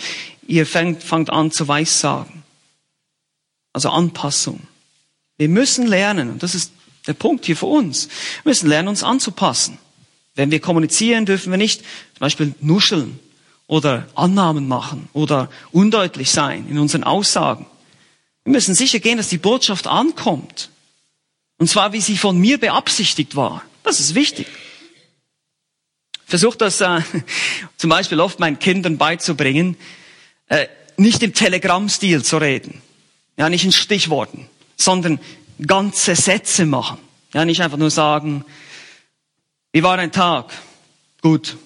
ihr 0.47 0.65
fängt, 0.65 1.01
fangt 1.01 1.29
an 1.29 1.49
zu 1.49 1.65
weissagen. 1.65 2.43
Also 3.71 3.89
Anpassung. 3.89 4.59
Wir 5.37 5.47
müssen 5.47 5.87
lernen, 5.87 6.29
und 6.29 6.43
das 6.43 6.55
ist 6.55 6.73
der 7.07 7.13
Punkt 7.13 7.45
hier 7.45 7.55
für 7.55 7.67
uns, 7.67 8.09
wir 8.43 8.49
müssen 8.49 8.67
lernen, 8.67 8.89
uns 8.89 9.01
anzupassen. 9.01 9.77
Wenn 10.33 10.51
wir 10.51 10.59
kommunizieren, 10.59 11.25
dürfen 11.25 11.51
wir 11.51 11.57
nicht 11.57 11.83
zum 11.83 12.19
Beispiel 12.19 12.53
nuscheln 12.59 13.17
oder 13.67 14.07
Annahmen 14.15 14.67
machen 14.67 15.09
oder 15.13 15.49
undeutlich 15.71 16.31
sein 16.31 16.67
in 16.69 16.77
unseren 16.77 17.03
Aussagen. 17.03 17.65
Wir 18.43 18.51
müssen 18.51 18.75
sicher 18.75 18.99
gehen, 18.99 19.17
dass 19.17 19.29
die 19.29 19.37
Botschaft 19.37 19.87
ankommt. 19.87 20.69
Und 21.57 21.67
zwar, 21.67 21.93
wie 21.93 22.01
sie 22.01 22.17
von 22.17 22.37
mir 22.37 22.59
beabsichtigt 22.59 23.35
war. 23.35 23.63
Das 23.83 23.99
ist 23.99 24.13
wichtig. 24.13 24.47
Versuche 26.25 26.57
das 26.57 26.81
äh, 26.81 27.01
zum 27.77 27.89
Beispiel 27.89 28.19
oft 28.19 28.39
meinen 28.39 28.59
Kindern 28.59 28.97
beizubringen, 28.97 29.77
äh, 30.47 30.67
nicht 30.97 31.23
im 31.23 31.33
Telegram-Stil 31.33 32.23
zu 32.23 32.37
reden. 32.37 32.81
Ja, 33.37 33.49
nicht 33.49 33.65
in 33.65 33.71
Stichworten, 33.71 34.47
sondern 34.77 35.19
ganze 35.65 36.15
Sätze 36.15 36.65
machen. 36.65 36.99
Ja, 37.33 37.45
nicht 37.45 37.61
einfach 37.61 37.77
nur 37.77 37.91
sagen, 37.91 38.45
wie 39.71 39.83
war 39.83 39.97
ein 39.97 40.11
Tag? 40.11 40.53
Gut. 41.21 41.57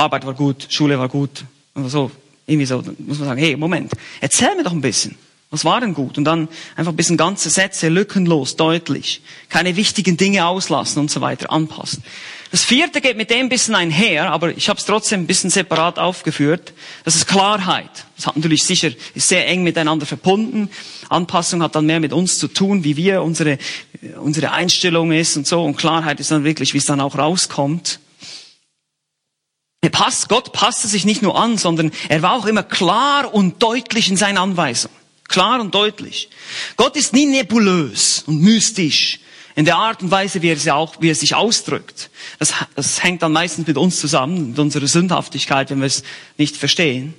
Arbeit 0.00 0.24
war 0.24 0.34
gut, 0.34 0.66
Schule 0.70 0.98
war 0.98 1.08
gut. 1.08 1.44
Und 1.74 1.88
so, 1.88 2.10
irgendwie 2.46 2.66
so, 2.66 2.82
muss 2.98 3.18
man 3.18 3.28
sagen, 3.28 3.40
hey, 3.40 3.56
Moment, 3.56 3.92
erzähl 4.20 4.54
mir 4.56 4.64
doch 4.64 4.72
ein 4.72 4.80
bisschen. 4.80 5.16
Was 5.50 5.64
war 5.64 5.80
denn 5.80 5.94
gut? 5.94 6.16
Und 6.16 6.24
dann 6.24 6.48
einfach 6.76 6.92
ein 6.92 6.96
bisschen 6.96 7.16
ganze 7.16 7.50
Sätze, 7.50 7.88
lückenlos, 7.88 8.54
deutlich. 8.56 9.20
Keine 9.48 9.74
wichtigen 9.74 10.16
Dinge 10.16 10.46
auslassen 10.46 11.00
und 11.00 11.10
so 11.10 11.20
weiter, 11.20 11.50
anpassen. 11.50 12.04
Das 12.52 12.64
vierte 12.64 13.00
geht 13.00 13.16
mit 13.16 13.30
dem 13.30 13.46
ein 13.46 13.48
bisschen 13.48 13.74
einher, 13.74 14.32
aber 14.32 14.56
ich 14.56 14.68
habe 14.68 14.78
es 14.78 14.86
trotzdem 14.86 15.20
ein 15.20 15.26
bisschen 15.26 15.50
separat 15.50 15.98
aufgeführt. 15.98 16.72
Das 17.04 17.16
ist 17.16 17.26
Klarheit. 17.26 17.90
Das 18.16 18.26
hat 18.26 18.36
natürlich 18.36 18.64
sicher, 18.64 18.90
ist 19.14 19.28
sehr 19.28 19.46
eng 19.48 19.64
miteinander 19.64 20.06
verbunden. 20.06 20.70
Anpassung 21.08 21.62
hat 21.62 21.74
dann 21.74 21.86
mehr 21.86 22.00
mit 22.00 22.12
uns 22.12 22.38
zu 22.38 22.48
tun, 22.48 22.84
wie 22.84 22.96
wir, 22.96 23.22
unsere, 23.22 23.58
unsere 24.20 24.52
Einstellung 24.52 25.12
ist 25.12 25.36
und 25.36 25.46
so. 25.46 25.64
Und 25.64 25.76
Klarheit 25.76 26.20
ist 26.20 26.30
dann 26.30 26.44
wirklich, 26.44 26.74
wie 26.74 26.78
es 26.78 26.86
dann 26.86 27.00
auch 27.00 27.18
rauskommt. 27.18 28.00
Er 29.82 29.90
passt, 29.90 30.28
Gott 30.28 30.52
passte 30.52 30.88
sich 30.88 31.04
nicht 31.04 31.22
nur 31.22 31.38
an, 31.38 31.56
sondern 31.56 31.90
er 32.08 32.22
war 32.22 32.32
auch 32.32 32.46
immer 32.46 32.62
klar 32.62 33.32
und 33.32 33.62
deutlich 33.62 34.10
in 34.10 34.16
seinen 34.16 34.36
Anweisungen. 34.36 34.94
Klar 35.26 35.60
und 35.60 35.74
deutlich. 35.74 36.28
Gott 36.76 36.96
ist 36.96 37.12
nie 37.12 37.26
nebulös 37.26 38.24
und 38.26 38.40
mystisch 38.40 39.20
in 39.54 39.64
der 39.64 39.76
Art 39.76 40.02
und 40.02 40.10
Weise, 40.10 40.42
wie 40.42 40.48
er, 40.48 40.56
sich 40.56 40.70
auch, 40.70 40.96
wie 41.00 41.10
er 41.10 41.14
sich 41.14 41.34
ausdrückt. 41.34 42.10
Das, 42.38 42.52
das 42.74 43.02
hängt 43.02 43.22
dann 43.22 43.32
meistens 43.32 43.66
mit 43.66 43.76
uns 43.76 44.00
zusammen, 44.00 44.50
mit 44.50 44.58
unserer 44.58 44.86
Sündhaftigkeit, 44.86 45.70
wenn 45.70 45.80
wir 45.80 45.86
es 45.86 46.02
nicht 46.36 46.56
verstehen. 46.56 47.14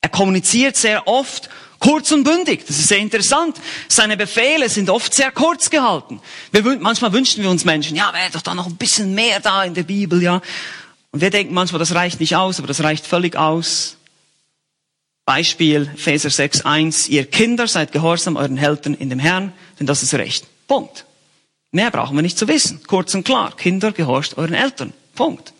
Er 0.00 0.08
kommuniziert 0.08 0.76
sehr 0.76 1.06
oft 1.06 1.48
kurz 1.80 2.10
und 2.12 2.24
bündig. 2.24 2.66
Das 2.66 2.78
ist 2.78 2.88
sehr 2.88 2.98
interessant. 2.98 3.56
Seine 3.88 4.16
Befehle 4.16 4.68
sind 4.68 4.90
oft 4.90 5.14
sehr 5.14 5.30
kurz 5.30 5.70
gehalten. 5.70 6.20
Wir, 6.50 6.62
manchmal 6.80 7.12
wünschen 7.12 7.42
wir 7.42 7.50
uns 7.50 7.64
Menschen, 7.64 7.96
ja, 7.96 8.12
wäre 8.12 8.30
doch 8.32 8.42
da 8.42 8.54
noch 8.54 8.66
ein 8.66 8.76
bisschen 8.76 9.14
mehr 9.14 9.40
da 9.40 9.64
in 9.64 9.74
der 9.74 9.84
Bibel, 9.84 10.22
ja. 10.22 10.40
Und 11.10 11.20
wir 11.20 11.30
denken 11.30 11.54
manchmal, 11.54 11.78
das 11.78 11.94
reicht 11.94 12.20
nicht 12.20 12.36
aus, 12.36 12.58
aber 12.58 12.68
das 12.68 12.82
reicht 12.82 13.06
völlig 13.06 13.36
aus. 13.36 13.96
Beispiel, 15.24 15.90
Epheser 15.94 16.30
6, 16.30 16.62
1, 16.62 17.08
ihr 17.08 17.26
Kinder 17.26 17.66
seid 17.66 17.92
gehorsam 17.92 18.36
euren 18.36 18.56
Eltern 18.56 18.94
in 18.94 19.10
dem 19.10 19.18
Herrn, 19.18 19.52
denn 19.78 19.86
das 19.86 20.02
ist 20.02 20.14
Recht. 20.14 20.46
Punkt. 20.66 21.04
Mehr 21.70 21.90
brauchen 21.90 22.16
wir 22.16 22.22
nicht 22.22 22.38
zu 22.38 22.48
wissen. 22.48 22.80
Kurz 22.86 23.14
und 23.14 23.24
klar. 23.24 23.54
Kinder 23.54 23.92
gehorcht 23.92 24.38
euren 24.38 24.54
Eltern. 24.54 24.92
Punkt. 25.14 25.52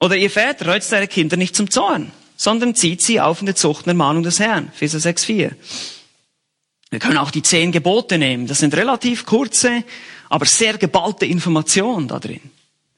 Oder 0.00 0.16
ihr 0.16 0.30
Väter 0.30 0.66
reizt 0.66 0.92
eure 0.92 1.06
Kinder 1.06 1.36
nicht 1.36 1.54
zum 1.54 1.70
Zorn, 1.70 2.10
sondern 2.36 2.74
zieht 2.74 3.02
sie 3.02 3.20
auf 3.20 3.40
in 3.40 3.46
der 3.46 3.54
Zucht 3.54 3.84
und 3.84 3.90
Ermahnung 3.90 4.22
des 4.22 4.40
Herrn. 4.40 4.68
Epheser 4.68 4.98
6, 4.98 5.24
4. 5.24 5.56
Wir 6.90 6.98
können 6.98 7.18
auch 7.18 7.30
die 7.30 7.42
zehn 7.42 7.70
Gebote 7.70 8.18
nehmen. 8.18 8.48
Das 8.48 8.58
sind 8.58 8.74
relativ 8.74 9.24
kurze, 9.24 9.84
aber 10.28 10.46
sehr 10.46 10.78
geballte 10.78 11.26
Informationen 11.26 12.08
da 12.08 12.18
drin. 12.18 12.40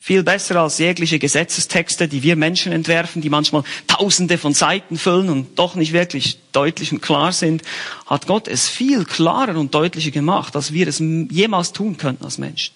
Viel 0.04 0.24
besser 0.24 0.56
als 0.56 0.78
jegliche 0.78 1.20
Gesetzestexte, 1.20 2.08
die 2.08 2.24
wir 2.24 2.34
Menschen 2.34 2.72
entwerfen, 2.72 3.22
die 3.22 3.30
manchmal 3.30 3.62
tausende 3.86 4.36
von 4.36 4.52
Seiten 4.52 4.98
füllen 4.98 5.28
und 5.28 5.56
doch 5.60 5.76
nicht 5.76 5.92
wirklich 5.92 6.40
deutlich 6.50 6.90
und 6.90 7.00
klar 7.00 7.32
sind, 7.32 7.62
hat 8.06 8.26
Gott 8.26 8.48
es 8.48 8.68
viel 8.68 9.04
klarer 9.04 9.56
und 9.56 9.72
deutlicher 9.72 10.10
gemacht, 10.10 10.56
als 10.56 10.72
wir 10.72 10.88
es 10.88 10.98
jemals 10.98 11.72
tun 11.72 11.98
könnten 11.98 12.24
als 12.24 12.38
Menschen. 12.38 12.74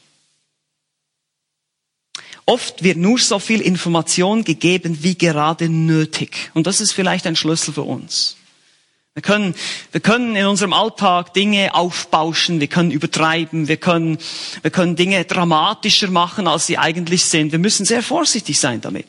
Oft 2.45 2.85
wird 2.85 2.97
nur 2.97 3.19
so 3.19 3.41
viel 3.41 3.61
Information 3.61 4.45
gegeben, 4.45 4.99
wie 5.03 5.19
gerade 5.19 5.69
nötig. 5.69 6.53
Und 6.55 6.69
das 6.69 6.81
ist 6.81 6.93
vielleicht 6.93 7.27
ein 7.27 7.35
Schlüssel 7.35 7.75
für 7.75 7.83
uns. 7.83 8.37
Wir 9.17 9.23
können, 9.23 9.55
wir 9.93 10.03
können 10.03 10.37
in 10.37 10.45
unserem 10.45 10.75
Alltag 10.75 11.33
Dinge 11.33 11.75
aufbauschen, 11.75 12.61
wir 12.61 12.67
können 12.67 12.91
übertreiben, 12.91 13.67
wir 13.67 13.79
können, 13.79 14.19
wir 14.61 14.71
können 14.71 14.95
Dinge 14.95 15.25
dramatischer 15.25 16.09
machen, 16.09 16.47
als 16.47 16.67
sie 16.67 16.77
eigentlich 16.77 17.25
sind. 17.25 17.51
Wir 17.51 17.59
müssen 17.59 17.87
sehr 17.87 18.03
vorsichtig 18.03 18.61
sein 18.61 18.83
damit. 18.83 19.07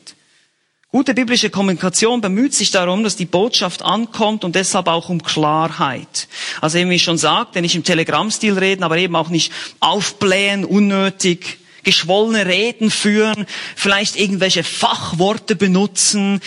Gute 0.90 1.12
biblische 1.12 1.50
Kommunikation 1.50 2.22
bemüht 2.22 2.54
sich 2.54 2.70
darum, 2.70 3.04
dass 3.04 3.16
die 3.16 3.26
Botschaft 3.26 3.82
ankommt 3.82 4.44
und 4.44 4.54
deshalb 4.54 4.88
auch 4.88 5.10
um 5.10 5.22
Klarheit. 5.22 6.28
Also 6.62 6.78
eben 6.78 6.88
wie 6.88 6.94
ich 6.94 7.04
schon 7.04 7.18
sagte, 7.18 7.60
nicht 7.60 7.74
im 7.74 7.84
Telegram-Stil 7.84 8.58
reden, 8.58 8.84
aber 8.84 8.96
eben 8.96 9.14
auch 9.14 9.28
nicht 9.28 9.52
aufblähen, 9.80 10.64
unnötig, 10.64 11.58
geschwollene 11.82 12.46
Reden 12.46 12.90
führen, 12.90 13.44
vielleicht 13.76 14.16
irgendwelche 14.16 14.64
Fachworte 14.64 15.54
benutzen, 15.54 16.40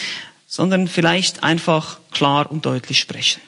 sondern 0.47 0.88
vielleicht 0.88 1.43
einfach 1.43 2.00
klar 2.10 2.50
und 2.50 2.65
deutlich 2.65 2.97
sprechen 2.97 3.39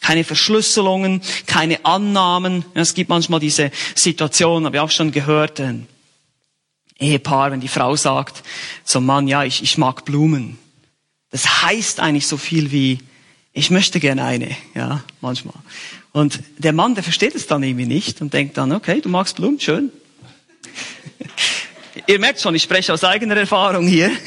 keine 0.00 0.24
Verschlüsselungen, 0.24 1.22
keine 1.46 1.84
Annahmen. 1.84 2.64
Es 2.74 2.94
gibt 2.94 3.10
manchmal 3.10 3.40
diese 3.40 3.70
Situation, 3.94 4.64
habe 4.64 4.76
ich 4.76 4.80
auch 4.80 4.90
schon 4.90 5.12
gehört, 5.12 5.60
ein 5.60 5.86
Ehepaar, 6.98 7.52
wenn 7.52 7.60
die 7.60 7.68
Frau 7.68 7.94
sagt 7.96 8.42
zum 8.84 9.06
Mann, 9.06 9.28
ja, 9.28 9.44
ich, 9.44 9.62
ich 9.62 9.78
mag 9.78 10.04
Blumen. 10.04 10.58
Das 11.30 11.62
heißt 11.62 12.00
eigentlich 12.00 12.26
so 12.26 12.36
viel 12.36 12.72
wie, 12.72 12.98
ich 13.52 13.70
möchte 13.70 14.00
gerne 14.00 14.24
eine, 14.24 14.56
ja, 14.74 15.04
manchmal. 15.20 15.54
Und 16.12 16.40
der 16.58 16.72
Mann, 16.72 16.94
der 16.94 17.04
versteht 17.04 17.34
es 17.34 17.46
dann 17.46 17.62
irgendwie 17.62 17.86
nicht 17.86 18.20
und 18.20 18.32
denkt 18.32 18.56
dann, 18.56 18.72
okay, 18.72 19.00
du 19.00 19.08
magst 19.08 19.36
Blumen, 19.36 19.60
schön. 19.60 19.92
Ihr 22.06 22.18
merkt 22.18 22.40
schon, 22.40 22.54
ich 22.54 22.62
spreche 22.62 22.92
aus 22.92 23.04
eigener 23.04 23.36
Erfahrung 23.36 23.86
hier. 23.86 24.10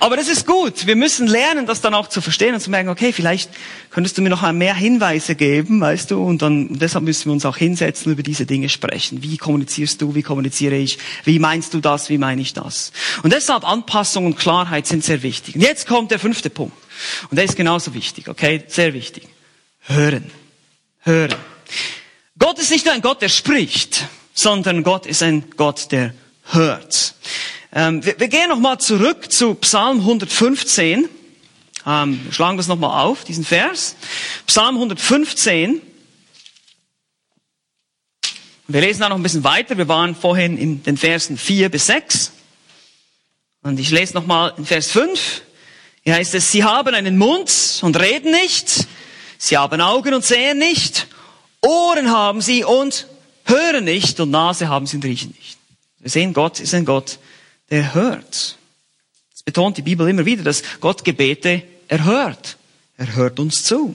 Aber 0.00 0.16
das 0.16 0.28
ist 0.28 0.46
gut. 0.46 0.86
Wir 0.86 0.96
müssen 0.96 1.26
lernen, 1.26 1.66
das 1.66 1.80
dann 1.80 1.94
auch 1.94 2.08
zu 2.08 2.20
verstehen 2.20 2.54
und 2.54 2.60
zu 2.60 2.70
merken, 2.70 2.88
okay, 2.88 3.12
vielleicht 3.12 3.50
könntest 3.90 4.16
du 4.16 4.22
mir 4.22 4.30
noch 4.30 4.50
mehr 4.52 4.74
Hinweise 4.74 5.34
geben, 5.34 5.80
weißt 5.80 6.10
du, 6.10 6.22
und 6.24 6.42
dann, 6.42 6.78
deshalb 6.78 7.04
müssen 7.04 7.26
wir 7.26 7.32
uns 7.32 7.44
auch 7.44 7.56
hinsetzen, 7.56 8.12
über 8.12 8.22
diese 8.22 8.46
Dinge 8.46 8.68
sprechen. 8.68 9.22
Wie 9.22 9.36
kommunizierst 9.36 10.00
du? 10.00 10.14
Wie 10.14 10.22
kommuniziere 10.22 10.76
ich? 10.76 10.98
Wie 11.24 11.38
meinst 11.38 11.74
du 11.74 11.80
das? 11.80 12.08
Wie 12.08 12.18
meine 12.18 12.40
ich 12.40 12.54
das? 12.54 12.92
Und 13.22 13.32
deshalb 13.32 13.68
Anpassung 13.68 14.26
und 14.26 14.38
Klarheit 14.38 14.86
sind 14.86 15.04
sehr 15.04 15.22
wichtig. 15.22 15.56
Und 15.56 15.60
jetzt 15.60 15.86
kommt 15.86 16.10
der 16.10 16.18
fünfte 16.18 16.50
Punkt. 16.50 16.76
Und 17.30 17.36
der 17.36 17.44
ist 17.44 17.56
genauso 17.56 17.94
wichtig, 17.94 18.28
okay? 18.28 18.64
Sehr 18.68 18.94
wichtig. 18.94 19.28
Hören. 19.82 20.30
Hören. 21.00 21.36
Gott 22.38 22.58
ist 22.58 22.70
nicht 22.70 22.86
nur 22.86 22.94
ein 22.94 23.02
Gott, 23.02 23.20
der 23.20 23.28
spricht, 23.28 24.06
sondern 24.40 24.82
Gott 24.82 25.04
ist 25.04 25.22
ein 25.22 25.44
Gott, 25.56 25.92
der 25.92 26.14
hört. 26.44 27.14
Ähm, 27.72 28.04
wir, 28.04 28.18
wir, 28.18 28.28
gehen 28.28 28.48
nochmal 28.48 28.78
zurück 28.78 29.30
zu 29.30 29.54
Psalm 29.56 29.98
115. 29.98 31.08
Ähm, 31.86 32.20
wir 32.24 32.32
schlagen 32.32 32.56
das 32.56 32.66
nochmal 32.66 33.04
auf, 33.04 33.24
diesen 33.24 33.44
Vers. 33.44 33.96
Psalm 34.46 34.76
115. 34.76 35.82
Wir 38.66 38.80
lesen 38.80 39.00
da 39.00 39.10
noch 39.10 39.16
ein 39.16 39.22
bisschen 39.22 39.44
weiter. 39.44 39.76
Wir 39.76 39.88
waren 39.88 40.16
vorhin 40.16 40.56
in 40.56 40.82
den 40.82 40.96
Versen 40.96 41.36
4 41.36 41.68
bis 41.68 41.86
6. 41.86 42.32
Und 43.62 43.78
ich 43.78 43.90
lese 43.90 44.14
nochmal 44.14 44.54
in 44.56 44.64
Vers 44.64 44.90
5. 44.90 45.42
Hier 46.02 46.14
heißt 46.14 46.34
es, 46.34 46.50
sie 46.50 46.64
haben 46.64 46.94
einen 46.94 47.18
Mund 47.18 47.80
und 47.82 48.00
reden 48.00 48.30
nicht. 48.30 48.86
Sie 49.36 49.58
haben 49.58 49.82
Augen 49.82 50.14
und 50.14 50.24
sehen 50.24 50.58
nicht. 50.58 51.08
Ohren 51.60 52.10
haben 52.10 52.40
sie 52.40 52.64
und 52.64 53.06
hören 53.50 53.84
nicht 53.84 54.18
und 54.20 54.30
Nase 54.30 54.68
haben 54.68 54.86
sie 54.86 54.96
und 54.96 55.04
riechen 55.04 55.34
nicht. 55.36 55.58
Wir 55.98 56.10
sehen, 56.10 56.32
Gott 56.32 56.60
ist 56.60 56.72
ein 56.72 56.86
Gott, 56.86 57.18
der 57.70 57.94
hört. 57.94 58.56
Es 59.34 59.42
betont 59.42 59.76
die 59.76 59.82
Bibel 59.82 60.08
immer 60.08 60.24
wieder, 60.24 60.42
dass 60.42 60.62
Gott 60.80 61.04
Gebete 61.04 61.62
erhört. 61.88 62.56
Er 62.96 63.14
hört 63.14 63.38
uns 63.38 63.64
zu. 63.64 63.94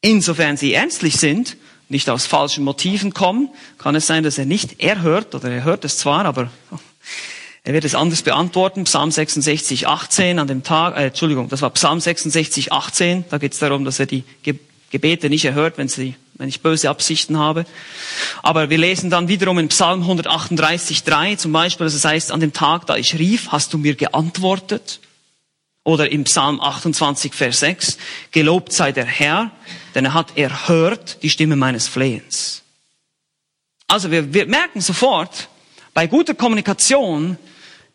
Insofern 0.00 0.56
sie 0.56 0.74
ernstlich 0.74 1.16
sind, 1.16 1.56
nicht 1.88 2.08
aus 2.10 2.26
falschen 2.26 2.64
Motiven 2.64 3.12
kommen, 3.12 3.50
kann 3.78 3.94
es 3.94 4.06
sein, 4.06 4.24
dass 4.24 4.38
er 4.38 4.46
nicht 4.46 4.80
erhört, 4.80 5.34
oder 5.34 5.50
er 5.50 5.64
hört 5.64 5.84
es 5.84 5.98
zwar, 5.98 6.24
aber 6.24 6.50
er 7.64 7.74
wird 7.74 7.84
es 7.84 7.94
anders 7.94 8.22
beantworten. 8.22 8.84
Psalm 8.84 9.10
66, 9.10 9.86
18 9.86 10.38
an 10.38 10.48
dem 10.48 10.62
Tag, 10.62 10.96
äh, 10.96 11.06
Entschuldigung, 11.06 11.48
das 11.48 11.62
war 11.62 11.70
Psalm 11.70 12.00
66, 12.00 12.72
18. 12.72 13.26
Da 13.28 13.38
geht 13.38 13.52
es 13.52 13.58
darum, 13.58 13.84
dass 13.84 14.00
er 14.00 14.06
die 14.06 14.24
Gebete 14.92 15.30
nicht 15.30 15.46
erhört, 15.46 15.78
wenn, 15.78 15.88
sie, 15.88 16.14
wenn 16.34 16.50
ich 16.50 16.60
böse 16.60 16.90
Absichten 16.90 17.38
habe. 17.38 17.64
Aber 18.42 18.68
wir 18.68 18.76
lesen 18.76 19.08
dann 19.08 19.26
wiederum 19.26 19.58
in 19.58 19.68
Psalm 19.68 20.02
138, 20.02 21.02
3 21.02 21.36
zum 21.36 21.50
Beispiel, 21.50 21.86
dass 21.86 21.94
es 21.94 22.04
heißt, 22.04 22.30
an 22.30 22.40
dem 22.40 22.52
Tag, 22.52 22.86
da 22.86 22.96
ich 22.96 23.18
rief, 23.18 23.48
hast 23.48 23.72
du 23.72 23.78
mir 23.78 23.94
geantwortet. 23.94 25.00
Oder 25.82 26.12
im 26.12 26.24
Psalm 26.24 26.60
28, 26.60 27.32
Vers 27.32 27.60
6, 27.60 27.96
gelobt 28.32 28.72
sei 28.72 28.92
der 28.92 29.06
Herr, 29.06 29.50
denn 29.94 30.04
er 30.04 30.14
hat 30.14 30.36
erhört 30.36 31.22
die 31.22 31.30
Stimme 31.30 31.56
meines 31.56 31.88
Flehens. 31.88 32.62
Also 33.88 34.10
wir, 34.10 34.32
wir 34.32 34.46
merken 34.46 34.82
sofort, 34.82 35.48
bei 35.94 36.06
guter 36.06 36.34
Kommunikation 36.34 37.38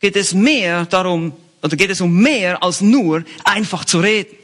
geht 0.02 0.16
es 0.16 0.34
mehr 0.34 0.86
darum, 0.86 1.34
oder 1.62 1.76
geht 1.78 1.92
es 1.92 2.02
um 2.02 2.12
mehr 2.14 2.62
als 2.64 2.82
nur 2.82 3.24
einfach 3.44 3.86
zu 3.86 4.00
reden. 4.00 4.37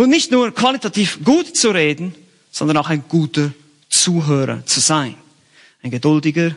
Und 0.00 0.08
nicht 0.08 0.30
nur 0.30 0.54
qualitativ 0.54 1.22
gut 1.22 1.54
zu 1.54 1.72
reden, 1.72 2.14
sondern 2.50 2.78
auch 2.78 2.88
ein 2.88 3.04
guter 3.06 3.52
Zuhörer 3.90 4.64
zu 4.64 4.80
sein. 4.80 5.14
Ein 5.82 5.90
geduldiger, 5.90 6.54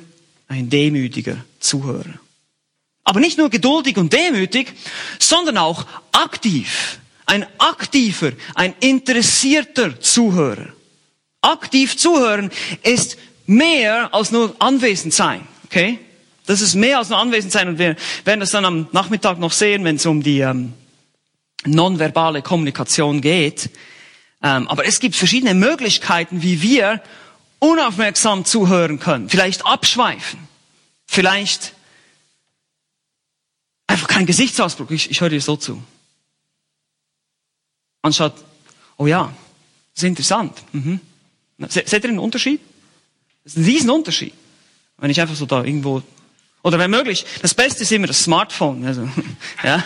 ein 0.47 0.69
demütiger 0.69 1.35
Zuhörer. 1.59 2.21
Aber 3.03 3.19
nicht 3.19 3.37
nur 3.37 3.49
geduldig 3.49 3.97
und 3.97 4.13
demütig, 4.13 4.71
sondern 5.19 5.57
auch 5.57 5.85
aktiv. 6.13 6.99
Ein 7.25 7.45
aktiver, 7.57 8.31
ein 8.55 8.75
interessierter 8.79 9.99
Zuhörer. 9.99 10.67
Aktiv 11.41 11.97
zuhören 11.97 12.49
ist 12.81 13.17
mehr 13.45 14.13
als 14.13 14.31
nur 14.31 14.55
anwesend 14.59 15.13
sein. 15.13 15.45
Okay? 15.65 15.99
Das 16.45 16.61
ist 16.61 16.75
mehr 16.75 16.97
als 16.97 17.09
nur 17.09 17.19
anwesend 17.19 17.51
sein 17.51 17.67
und 17.67 17.77
wir 17.77 17.97
werden 18.23 18.39
das 18.39 18.51
dann 18.51 18.63
am 18.63 18.87
Nachmittag 18.93 19.37
noch 19.37 19.51
sehen, 19.51 19.83
wenn 19.83 19.97
es 19.97 20.05
um 20.05 20.23
die 20.23 20.39
ähm, 20.39 20.71
nonverbale 21.65 22.41
Kommunikation 22.41 23.21
geht. 23.21 23.69
Ähm, 24.41 24.67
aber 24.67 24.85
es 24.85 24.99
gibt 24.99 25.15
verschiedene 25.15 25.53
Möglichkeiten, 25.53 26.41
wie 26.41 26.61
wir 26.61 27.01
unaufmerksam 27.59 28.43
zuhören 28.43 28.99
können. 28.99 29.29
Vielleicht 29.29 29.65
abschweifen. 29.65 30.39
Vielleicht 31.05 31.73
einfach 33.87 34.07
kein 34.07 34.25
Gesichtsausdruck. 34.25 34.91
Ich, 34.91 35.09
ich 35.09 35.21
höre 35.21 35.29
dir 35.29 35.41
so 35.41 35.55
zu. 35.55 35.81
Anstatt, 38.01 38.33
oh 38.97 39.07
ja, 39.07 39.33
das 39.93 40.03
ist 40.03 40.07
interessant. 40.09 40.61
Mhm. 40.73 40.99
Seht 41.69 41.93
ihr 41.93 41.99
den 42.01 42.19
Unterschied? 42.19 42.59
Das 43.43 43.53
ist 43.53 43.59
ein 43.59 43.65
Riesenunterschied. 43.65 44.33
Wenn 44.97 45.09
ich 45.09 45.21
einfach 45.21 45.35
so 45.35 45.45
da 45.45 45.63
irgendwo, 45.63 46.01
oder 46.63 46.79
wenn 46.79 46.91
möglich, 46.91 47.25
das 47.41 47.53
Beste 47.53 47.83
ist 47.83 47.91
immer 47.91 48.07
das 48.07 48.23
Smartphone. 48.23 48.85
Also, 48.85 49.07
ja, 49.63 49.83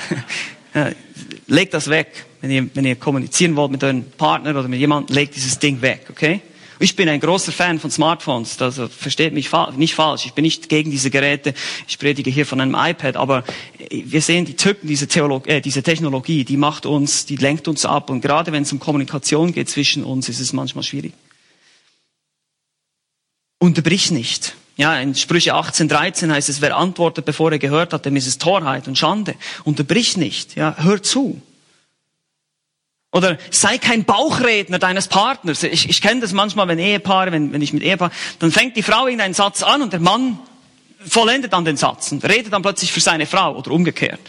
legt 1.48 1.74
das 1.74 1.90
weg. 1.90 2.26
Wenn 2.42 2.52
ihr, 2.52 2.70
wenn 2.74 2.86
ihr 2.86 2.96
kommunizieren 2.96 3.56
wollt 3.56 3.72
mit 3.72 3.84
eurem 3.84 4.04
Partner 4.12 4.52
oder 4.52 4.68
mit 4.68 4.80
jemandem, 4.80 5.16
legt 5.16 5.36
dieses 5.36 5.58
Ding 5.58 5.82
weg, 5.82 6.08
okay? 6.10 6.42
Ich 6.80 6.96
bin 6.96 7.10
ein 7.10 7.20
großer 7.20 7.52
Fan 7.52 7.80
von 7.80 7.90
Smartphones, 7.90 8.62
also 8.62 8.88
versteht 8.88 9.34
mich 9.34 9.50
nicht 9.78 9.96
falsch. 9.96 10.28
Ich 10.28 10.34
bin 10.34 10.44
nicht 10.44 10.70
gegen 10.70 10.92
diese 10.92 11.10
Geräte. 11.10 11.56
Ich 11.88 11.98
predige 11.98 12.30
hier 12.30 12.46
von 12.46 12.62
einem 12.62 12.76
iPad, 12.76 13.16
aber 13.16 13.44
wir 13.90 14.22
sehen 14.22 14.46
die 14.46 14.56
Tücken 14.56 14.88
dieser, 14.88 15.08
Theolog 15.08 15.48
äh, 15.48 15.60
diese 15.60 15.82
Technologie, 15.82 16.46
die 16.46 16.58
macht 16.58 16.86
uns, 16.86 17.26
die 17.26 17.38
lenkt 17.38 17.68
uns 17.68 17.84
ab. 17.84 18.12
Und 18.12 18.22
gerade 18.22 18.52
wenn 18.52 18.62
es 18.62 18.72
um 18.72 18.80
Kommunikation 18.80 19.54
geht 19.54 19.70
zwischen 19.70 20.04
uns, 20.04 20.30
ist 20.30 20.40
es 20.40 20.54
manchmal 20.54 20.84
schwierig. 20.84 21.14
Unterbrich 23.58 24.12
nicht. 24.12 24.56
Ja, 24.78 25.00
in 25.00 25.16
Sprüche 25.16 25.56
18, 25.56 25.88
13 25.90 26.32
heißt 26.32 26.50
es, 26.50 26.62
wer 26.62 26.78
antwortet, 26.78 27.26
bevor 27.26 27.52
er 27.52 27.58
gehört 27.58 27.94
hat, 27.94 28.06
dem 28.06 28.16
ist 28.16 28.28
es 28.28 28.38
Torheit 28.38 28.88
und 28.88 28.96
Schande. 28.96 29.34
Unterbrich 29.64 30.18
nicht. 30.18 30.56
Ja, 30.56 30.76
hör 30.78 31.02
zu. 31.02 31.42
Oder 33.12 33.40
sei 33.50 33.80
kein 33.80 34.06
Bauchredner 34.06 34.78
deines 34.78 35.08
Partners. 35.08 35.64
Ich, 35.64 35.90
ich 35.90 36.02
kenne 36.02 36.22
das 36.22 36.32
manchmal, 36.32 36.68
wenn 36.68 36.78
Ehepaare, 36.78 37.32
wenn, 37.32 37.52
wenn 37.52 37.62
ich 37.64 37.74
mit 37.74 37.82
Ehepaar, 37.82 38.12
dann 38.38 38.52
fängt 38.52 38.78
die 38.78 38.84
Frau 38.84 39.08
irgendeinen 39.08 39.34
Satz 39.34 39.64
an 39.64 39.82
und 39.82 39.94
der 39.94 40.00
Mann 40.00 40.38
vollendet 41.04 41.54
dann 41.54 41.66
den 41.66 41.78
Satz 41.78 42.12
und 42.12 42.24
redet 42.24 42.54
dann 42.54 42.62
plötzlich 42.62 42.92
für 42.92 43.00
seine 43.00 43.26
Frau 43.26 43.56
oder 43.56 43.72
umgekehrt. 43.72 44.20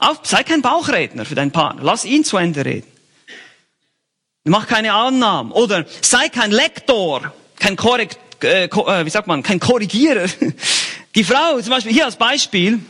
Auf, 0.00 0.20
sei 0.24 0.42
kein 0.42 0.60
Bauchredner 0.60 1.24
für 1.24 1.34
deinen 1.34 1.52
Partner. 1.52 1.82
Lass 1.82 2.04
ihn 2.04 2.24
zu 2.24 2.36
Ende 2.36 2.66
reden. 2.66 2.90
Mach 4.44 4.66
keine 4.66 4.92
Annahmen. 4.92 5.50
Oder 5.52 5.86
sei 6.02 6.28
kein 6.28 6.50
Lektor, 6.50 7.32
kein 7.58 7.76
Korrekt, 7.76 8.18
äh, 8.44 8.64
äh, 8.64 9.06
wie 9.06 9.10
sagt 9.10 9.26
man, 9.26 9.42
kein 9.42 9.60
Korrigierer. 9.60 10.26
Die 11.14 11.24
Frau, 11.24 11.60
zum 11.60 11.70
Beispiel 11.70 11.92
hier 11.92 12.06
als 12.06 12.16
Beispiel, 12.16 12.80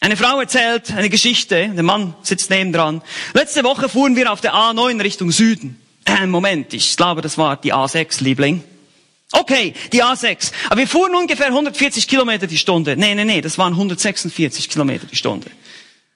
eine 0.00 0.16
Frau 0.16 0.40
erzählt 0.40 0.92
eine 0.92 1.10
Geschichte, 1.10 1.70
der 1.74 1.82
Mann 1.82 2.14
sitzt 2.22 2.50
nebendran. 2.50 3.02
Letzte 3.34 3.64
Woche 3.64 3.88
fuhren 3.88 4.14
wir 4.14 4.32
auf 4.32 4.40
der 4.40 4.54
A9 4.54 5.02
Richtung 5.02 5.32
Süden. 5.32 5.80
Äh, 6.04 6.26
Moment, 6.26 6.72
ich 6.72 6.96
glaube, 6.96 7.20
das 7.20 7.36
war 7.36 7.56
die 7.56 7.74
A6, 7.74 8.22
Liebling. 8.22 8.62
Okay, 9.32 9.74
die 9.92 10.02
A6. 10.02 10.52
Aber 10.70 10.80
wir 10.80 10.88
fuhren 10.88 11.14
ungefähr 11.14 11.48
140 11.48 12.08
Kilometer 12.08 12.46
die 12.46 12.56
Stunde. 12.56 12.96
Nee, 12.96 13.14
nee, 13.14 13.24
nee, 13.24 13.40
das 13.40 13.58
waren 13.58 13.72
146 13.72 14.70
Kilometer 14.70 15.06
die 15.06 15.16
Stunde. 15.16 15.50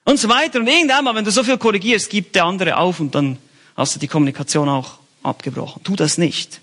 Und 0.05 0.19
so 0.19 0.29
weiter. 0.29 0.59
Und 0.59 0.67
irgendwann 0.67 1.15
wenn 1.15 1.25
du 1.25 1.31
so 1.31 1.43
viel 1.43 1.57
korrigierst, 1.57 2.09
gibt 2.09 2.35
der 2.35 2.45
andere 2.45 2.77
auf 2.77 2.99
und 2.99 3.13
dann 3.13 3.37
hast 3.75 3.95
du 3.95 3.99
die 3.99 4.07
Kommunikation 4.07 4.67
auch 4.67 4.93
abgebrochen. 5.21 5.83
Tu 5.83 5.95
das 5.95 6.17
nicht. 6.17 6.59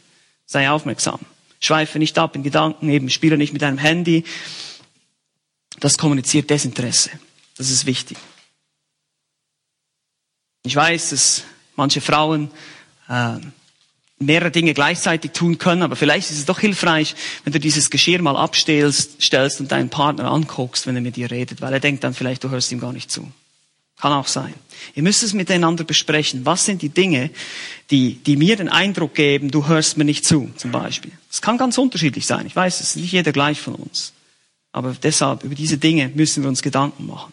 Sei 0.46 0.68
aufmerksam. 0.68 1.20
Schweife 1.60 1.98
nicht 1.98 2.18
ab 2.18 2.34
in 2.34 2.42
Gedanken, 2.42 2.88
eben 2.88 3.10
spiele 3.10 3.36
nicht 3.36 3.52
mit 3.52 3.62
deinem 3.62 3.78
Handy. 3.78 4.24
Das 5.78 5.98
kommuniziert 5.98 6.50
Desinteresse. 6.50 7.10
Das 7.56 7.70
ist 7.70 7.86
wichtig. 7.86 8.16
Ich 10.62 10.74
weiß, 10.74 11.10
dass 11.10 11.44
manche 11.76 12.00
Frauen 12.00 12.50
äh, 13.08 13.38
mehrere 14.18 14.50
Dinge 14.50 14.74
gleichzeitig 14.74 15.32
tun 15.32 15.58
können, 15.58 15.82
aber 15.82 15.96
vielleicht 15.96 16.30
ist 16.30 16.38
es 16.38 16.44
doch 16.44 16.60
hilfreich, 16.60 17.14
wenn 17.44 17.52
du 17.52 17.60
dieses 17.60 17.90
Geschirr 17.90 18.20
mal 18.20 18.36
abstellst 18.36 19.22
stellst 19.22 19.60
und 19.60 19.72
deinen 19.72 19.88
Partner 19.88 20.30
anguckst, 20.30 20.86
wenn 20.86 20.94
er 20.94 21.02
mit 21.02 21.16
dir 21.16 21.30
redet, 21.30 21.60
weil 21.62 21.72
er 21.72 21.80
denkt 21.80 22.04
dann 22.04 22.14
vielleicht, 22.14 22.44
du 22.44 22.50
hörst 22.50 22.70
ihm 22.72 22.80
gar 22.80 22.92
nicht 22.92 23.10
zu. 23.10 23.32
Kann 23.98 24.12
auch 24.12 24.26
sein. 24.26 24.54
Ihr 24.94 25.02
müsst 25.02 25.22
es 25.22 25.32
miteinander 25.32 25.84
besprechen. 25.84 26.46
Was 26.46 26.64
sind 26.64 26.82
die 26.82 26.88
Dinge, 26.88 27.30
die, 27.90 28.14
die 28.14 28.36
mir 28.36 28.56
den 28.56 28.68
Eindruck 28.68 29.14
geben, 29.14 29.50
du 29.50 29.66
hörst 29.66 29.96
mir 29.96 30.04
nicht 30.04 30.24
zu, 30.24 30.50
zum 30.56 30.70
Beispiel. 30.70 31.12
Es 31.30 31.42
kann 31.42 31.58
ganz 31.58 31.78
unterschiedlich 31.78 32.26
sein. 32.26 32.46
Ich 32.46 32.56
weiß, 32.56 32.80
es 32.80 32.90
ist 32.90 32.96
nicht 32.96 33.12
jeder 33.12 33.32
gleich 33.32 33.60
von 33.60 33.74
uns. 33.74 34.12
Aber 34.72 34.96
deshalb, 35.02 35.44
über 35.44 35.54
diese 35.54 35.78
Dinge 35.78 36.10
müssen 36.14 36.42
wir 36.42 36.48
uns 36.48 36.62
Gedanken 36.62 37.06
machen. 37.06 37.32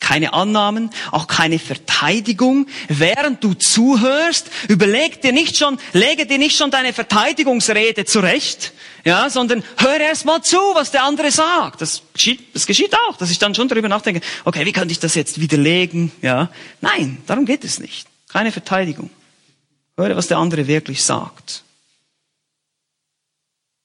Keine 0.00 0.32
Annahmen, 0.32 0.90
auch 1.12 1.28
keine 1.28 1.60
Verteidigung. 1.60 2.66
Während 2.88 3.44
du 3.44 3.54
zuhörst, 3.54 4.50
überleg 4.68 5.22
dir 5.22 5.32
nicht 5.32 5.56
schon, 5.56 5.78
lege 5.92 6.26
dir 6.26 6.38
nicht 6.38 6.56
schon 6.56 6.72
deine 6.72 6.92
Verteidigungsrede 6.92 8.04
zurecht, 8.04 8.72
ja, 9.04 9.28
sondern 9.30 9.64
hör 9.78 10.00
erst 10.00 10.24
mal 10.24 10.42
zu, 10.42 10.58
was 10.74 10.90
der 10.90 11.04
andere 11.04 11.30
sagt. 11.30 11.80
Das 11.80 12.02
geschieht, 12.12 12.54
das 12.54 12.66
geschieht 12.66 12.94
auch, 13.08 13.16
dass 13.16 13.30
ich 13.30 13.38
dann 13.38 13.54
schon 13.54 13.68
darüber 13.68 13.88
nachdenke, 13.88 14.20
okay, 14.44 14.64
wie 14.64 14.72
könnte 14.72 14.92
ich 14.92 15.00
das 15.00 15.14
jetzt 15.14 15.40
widerlegen, 15.40 16.12
ja. 16.22 16.50
Nein, 16.80 17.18
darum 17.26 17.44
geht 17.44 17.64
es 17.64 17.78
nicht. 17.78 18.06
Keine 18.28 18.52
Verteidigung. 18.52 19.10
Höre, 19.96 20.16
was 20.16 20.28
der 20.28 20.38
andere 20.38 20.66
wirklich 20.66 21.02
sagt. 21.02 21.64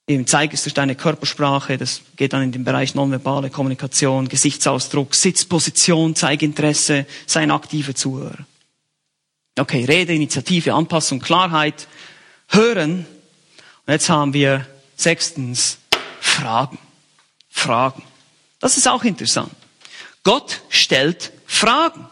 Eben 0.10 0.26
zeig 0.26 0.54
es 0.54 0.64
durch 0.64 0.74
deine 0.74 0.96
Körpersprache, 0.96 1.78
das 1.78 2.02
geht 2.16 2.32
dann 2.32 2.42
in 2.42 2.54
den 2.54 2.64
Bereich 2.64 2.96
nonverbale 2.96 3.50
Kommunikation, 3.50 4.30
Gesichtsausdruck, 4.30 5.14
Sitzposition, 5.14 6.16
zeig 6.16 6.44
Interesse, 6.44 7.06
sei 7.26 7.42
ein 7.42 7.52
aktiver 7.52 7.94
Zuhörer. 7.94 8.46
Okay, 9.60 9.84
Rede, 9.84 10.14
Initiative, 10.14 10.74
Anpassung, 10.74 11.20
Klarheit, 11.20 11.88
hören. 12.48 13.06
Und 13.86 13.92
jetzt 13.92 14.08
haben 14.08 14.34
wir 14.34 14.66
Sechstens, 14.98 15.78
Fragen. 16.20 16.78
Fragen. 17.50 18.04
Das 18.60 18.78
ist 18.78 18.88
auch 18.88 19.04
interessant. 19.04 19.52
Gott 20.24 20.62
stellt 20.70 21.32
Fragen. 21.46 22.08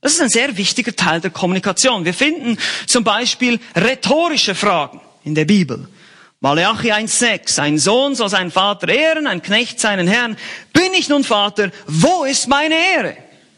Das 0.00 0.12
ist 0.12 0.20
ein 0.20 0.28
sehr 0.28 0.56
wichtiger 0.56 0.94
Teil 0.96 1.20
der 1.20 1.30
Kommunikation. 1.30 2.04
Wir 2.04 2.14
finden 2.14 2.58
zum 2.86 3.04
Beispiel 3.04 3.60
rhetorische 3.76 4.54
Fragen 4.54 5.00
in 5.24 5.34
der 5.34 5.44
Bibel. 5.44 5.88
Malachi 6.40 6.92
1,6. 6.92 7.60
Ein 7.60 7.78
Sohn 7.78 8.14
soll 8.14 8.28
seinen 8.28 8.50
Vater 8.50 8.88
ehren, 8.88 9.26
ein 9.26 9.42
Knecht 9.42 9.80
seinen 9.80 10.06
Herrn. 10.06 10.36
Bin 10.72 10.94
ich 10.94 11.08
nun 11.08 11.24
Vater? 11.24 11.70
Wo 11.86 12.24
ist 12.24 12.48
meine 12.48 12.74
Ehre? 12.74 13.16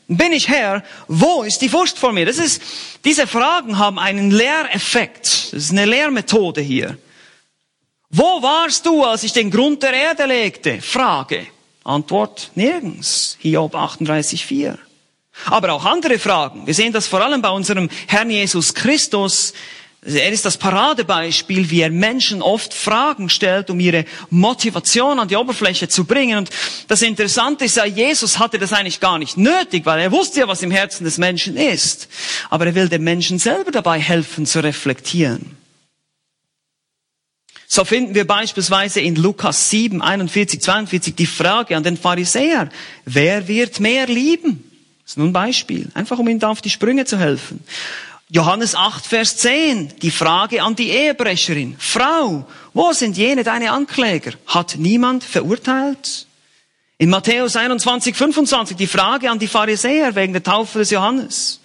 Bin 0.09 0.33
ich 0.33 0.49
Herr? 0.49 0.83
Wo 1.07 1.43
ist 1.43 1.61
die 1.61 1.69
Furcht 1.69 1.99
vor 1.99 2.13
mir? 2.13 2.27
Das 2.27 2.39
ist, 2.39 2.63
diese 3.05 3.27
Fragen 3.27 3.79
haben 3.79 3.99
einen 3.99 4.31
Lehreffekt. 4.31 5.53
Das 5.53 5.65
ist 5.65 5.71
eine 5.71 5.85
Lehrmethode 5.85 6.63
hier. 6.63 6.99
Wo 8.13 8.43
warst 8.43 8.85
du, 8.87 9.05
als 9.05 9.23
ich 9.23 9.33
den 9.33 9.53
Grund 9.53 9.85
der 9.85 9.93
Erde 9.93 10.25
legte? 10.27 10.83
Frage. 10.83 11.47
Antwort 11.85 12.51
nirgends. 12.57 13.37
Hiob 13.39 13.77
38,4. 13.77 14.77
Aber 15.47 15.73
auch 15.73 15.85
andere 15.85 16.19
Fragen. 16.19 16.67
Wir 16.67 16.75
sehen 16.75 16.93
das 16.93 17.07
vor 17.07 17.21
allem 17.21 17.41
bei 17.41 17.51
unserem 17.51 17.89
Herrn 18.09 18.29
Jesus 18.29 18.75
Christus. 18.75 19.55
Er 20.03 20.33
ist 20.33 20.45
das 20.45 20.57
Paradebeispiel, 20.57 21.71
wie 21.71 21.83
er 21.83 21.91
Menschen 21.91 22.43
oft 22.43 22.75
Fragen 22.75 23.29
stellt, 23.29 23.71
um 23.71 23.79
ihre 23.79 24.05
Motivation 24.29 25.21
an 25.21 25.29
die 25.29 25.37
Oberfläche 25.37 25.87
zu 25.89 26.05
bringen. 26.05 26.39
Und 26.39 26.51
das 26.89 27.03
Interessante 27.03 27.67
ist 27.67 27.77
ja, 27.77 27.85
Jesus 27.85 28.41
hatte 28.41 28.59
das 28.59 28.73
eigentlich 28.73 28.99
gar 28.99 29.21
nicht 29.21 29.37
nötig, 29.37 29.87
weil 29.87 30.01
er 30.01 30.11
wusste 30.11 30.41
ja, 30.41 30.49
was 30.49 30.63
im 30.63 30.73
Herzen 30.73 31.05
des 31.05 31.17
Menschen 31.19 31.57
ist. 31.57 32.09
Aber 32.49 32.67
er 32.67 32.75
will 32.75 32.89
dem 32.89 33.05
Menschen 33.05 33.39
selber 33.39 33.71
dabei 33.71 34.01
helfen 34.01 34.47
zu 34.47 34.65
reflektieren. 34.65 35.60
So 37.73 37.85
finden 37.85 38.17
wir 38.17 38.27
beispielsweise 38.27 39.01
in 39.01 39.15
Lukas 39.15 39.71
7, 39.71 40.03
41, 40.03 40.61
42 40.61 41.15
die 41.15 41.25
Frage 41.25 41.77
an 41.77 41.85
den 41.85 41.97
Pharisäer, 41.97 42.69
wer 43.05 43.47
wird 43.47 43.79
mehr 43.79 44.09
lieben? 44.09 44.69
Das 45.05 45.13
ist 45.13 45.19
nur 45.19 45.29
ein 45.29 45.33
Beispiel, 45.33 45.89
einfach 45.95 46.19
um 46.19 46.27
ihm 46.27 46.41
da 46.41 46.49
auf 46.49 46.61
die 46.61 46.69
Sprünge 46.69 47.05
zu 47.05 47.17
helfen. 47.17 47.63
Johannes 48.29 48.75
8, 48.75 49.07
Vers 49.07 49.37
10, 49.37 49.93
die 50.03 50.11
Frage 50.11 50.65
an 50.65 50.75
die 50.75 50.91
Ehebrecherin. 50.91 51.77
Frau, 51.79 52.45
wo 52.75 52.93
sind 52.93 53.17
jene 53.17 53.45
deine 53.45 53.71
Ankläger? 53.71 54.33
Hat 54.49 54.75
niemand 54.77 55.23
verurteilt? 55.23 56.27
In 56.99 57.09
Matthäus 57.09 57.55
21, 57.55 58.17
25 58.17 58.77
die 58.77 58.89
Frage 58.89 59.31
an 59.31 59.39
die 59.39 59.47
Pharisäer 59.47 60.17
wegen 60.17 60.33
der 60.33 60.43
Taufe 60.43 60.81
des 60.81 60.91
Johannes. 60.91 61.61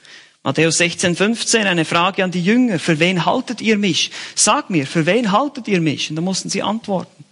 Matthäus 0.46 0.78
16, 0.78 1.16
15, 1.16 1.66
eine 1.66 1.86
Frage 1.86 2.24
an 2.24 2.30
die 2.30 2.44
Jünger. 2.44 2.78
Für 2.78 3.00
wen 3.00 3.26
haltet 3.26 3.62
ihr 3.62 3.80
mich? 3.80 4.12
Sag 4.36 4.70
mir, 4.70 4.86
für 4.86 5.08
wen 5.08 5.32
haltet 5.32 5.68
ihr 5.68 5.82
mich? 5.82 6.12
Und 6.12 6.18
da 6.18 6.22
mussten 6.22 6.52
sie 6.52 6.62
antworten. 6.62 7.26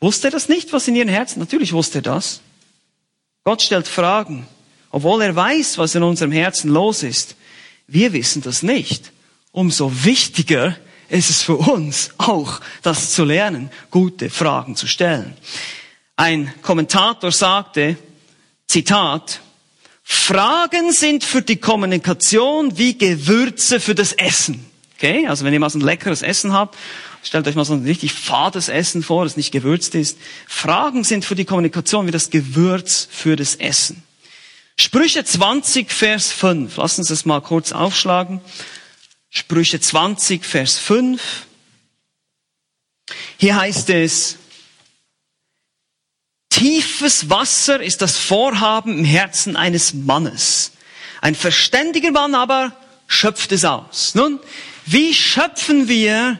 Wusste 0.00 0.28
er 0.28 0.30
das 0.30 0.48
nicht, 0.48 0.72
was 0.72 0.86
in 0.86 0.94
ihren 0.94 1.08
Herzen? 1.08 1.40
Natürlich 1.40 1.72
wusste 1.72 1.98
er 1.98 2.02
das. 2.02 2.40
Gott 3.42 3.60
stellt 3.60 3.88
Fragen, 3.88 4.46
obwohl 4.92 5.20
er 5.20 5.34
weiß, 5.34 5.78
was 5.78 5.96
in 5.96 6.04
unserem 6.04 6.30
Herzen 6.30 6.70
los 6.70 7.02
ist. 7.02 7.34
Wir 7.88 8.12
wissen 8.12 8.40
das 8.40 8.62
nicht. 8.62 9.10
Umso 9.50 10.04
wichtiger 10.04 10.76
ist 11.08 11.28
es 11.28 11.42
für 11.42 11.56
uns 11.56 12.12
auch, 12.18 12.60
das 12.82 13.14
zu 13.14 13.24
lernen, 13.24 13.68
gute 13.90 14.30
Fragen 14.30 14.76
zu 14.76 14.86
stellen. 14.86 15.36
Ein 16.14 16.54
Kommentator 16.62 17.32
sagte, 17.32 17.96
Zitat, 18.68 19.40
Fragen 20.02 20.92
sind 20.92 21.24
für 21.24 21.42
die 21.42 21.56
Kommunikation 21.56 22.76
wie 22.76 22.98
Gewürze 22.98 23.80
für 23.80 23.94
das 23.94 24.12
Essen. 24.12 24.64
Okay? 24.96 25.26
Also 25.26 25.44
wenn 25.44 25.52
ihr 25.52 25.60
mal 25.60 25.70
so 25.70 25.78
ein 25.78 25.82
leckeres 25.82 26.22
Essen 26.22 26.52
habt, 26.52 26.76
stellt 27.22 27.46
euch 27.46 27.54
mal 27.54 27.64
so 27.64 27.74
ein 27.74 27.84
richtig 27.84 28.12
fades 28.12 28.68
Essen 28.68 29.02
vor, 29.02 29.24
das 29.24 29.36
nicht 29.36 29.52
gewürzt 29.52 29.94
ist. 29.94 30.18
Fragen 30.46 31.04
sind 31.04 31.24
für 31.24 31.34
die 31.34 31.44
Kommunikation 31.44 32.06
wie 32.06 32.12
das 32.12 32.30
Gewürz 32.30 33.08
für 33.10 33.36
das 33.36 33.54
Essen. 33.56 34.02
Sprüche 34.76 35.24
20, 35.24 35.90
Vers 35.90 36.32
5. 36.32 36.76
Lass 36.76 36.98
uns 36.98 37.08
das 37.08 37.24
mal 37.24 37.40
kurz 37.40 37.72
aufschlagen. 37.72 38.40
Sprüche 39.30 39.80
20, 39.80 40.44
Vers 40.44 40.78
5. 40.78 41.20
Hier 43.38 43.56
heißt 43.56 43.90
es, 43.90 44.38
Tiefes 46.52 47.30
Wasser 47.30 47.82
ist 47.82 48.02
das 48.02 48.18
Vorhaben 48.18 48.98
im 48.98 49.04
Herzen 49.06 49.56
eines 49.56 49.94
Mannes. 49.94 50.72
Ein 51.22 51.34
verständiger 51.34 52.10
Mann 52.10 52.34
aber 52.34 52.76
schöpft 53.06 53.52
es 53.52 53.64
aus. 53.64 54.14
Nun, 54.14 54.38
wie 54.84 55.14
schöpfen 55.14 55.88
wir 55.88 56.38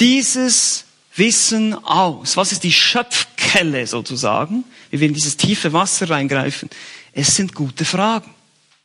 dieses 0.00 0.86
Wissen 1.14 1.74
aus? 1.74 2.38
Was 2.38 2.52
ist 2.52 2.64
die 2.64 2.72
Schöpfkelle 2.72 3.86
sozusagen? 3.86 4.64
Wie 4.90 5.00
wir 5.00 5.08
in 5.08 5.14
dieses 5.14 5.36
tiefe 5.36 5.74
Wasser 5.74 6.08
reingreifen. 6.08 6.70
Es 7.12 7.36
sind 7.36 7.54
gute 7.54 7.84
Fragen. 7.84 8.34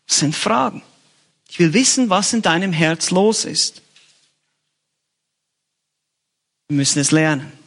Es 0.06 0.20
sind 0.20 0.36
Fragen. 0.36 0.84
Ich 1.48 1.58
will 1.58 1.74
wissen, 1.74 2.10
was 2.10 2.34
in 2.34 2.42
deinem 2.42 2.74
Herz 2.74 3.12
los 3.12 3.46
ist. 3.46 3.82
Wir 6.68 6.76
müssen 6.76 7.00
es 7.00 7.12
lernen. 7.12 7.65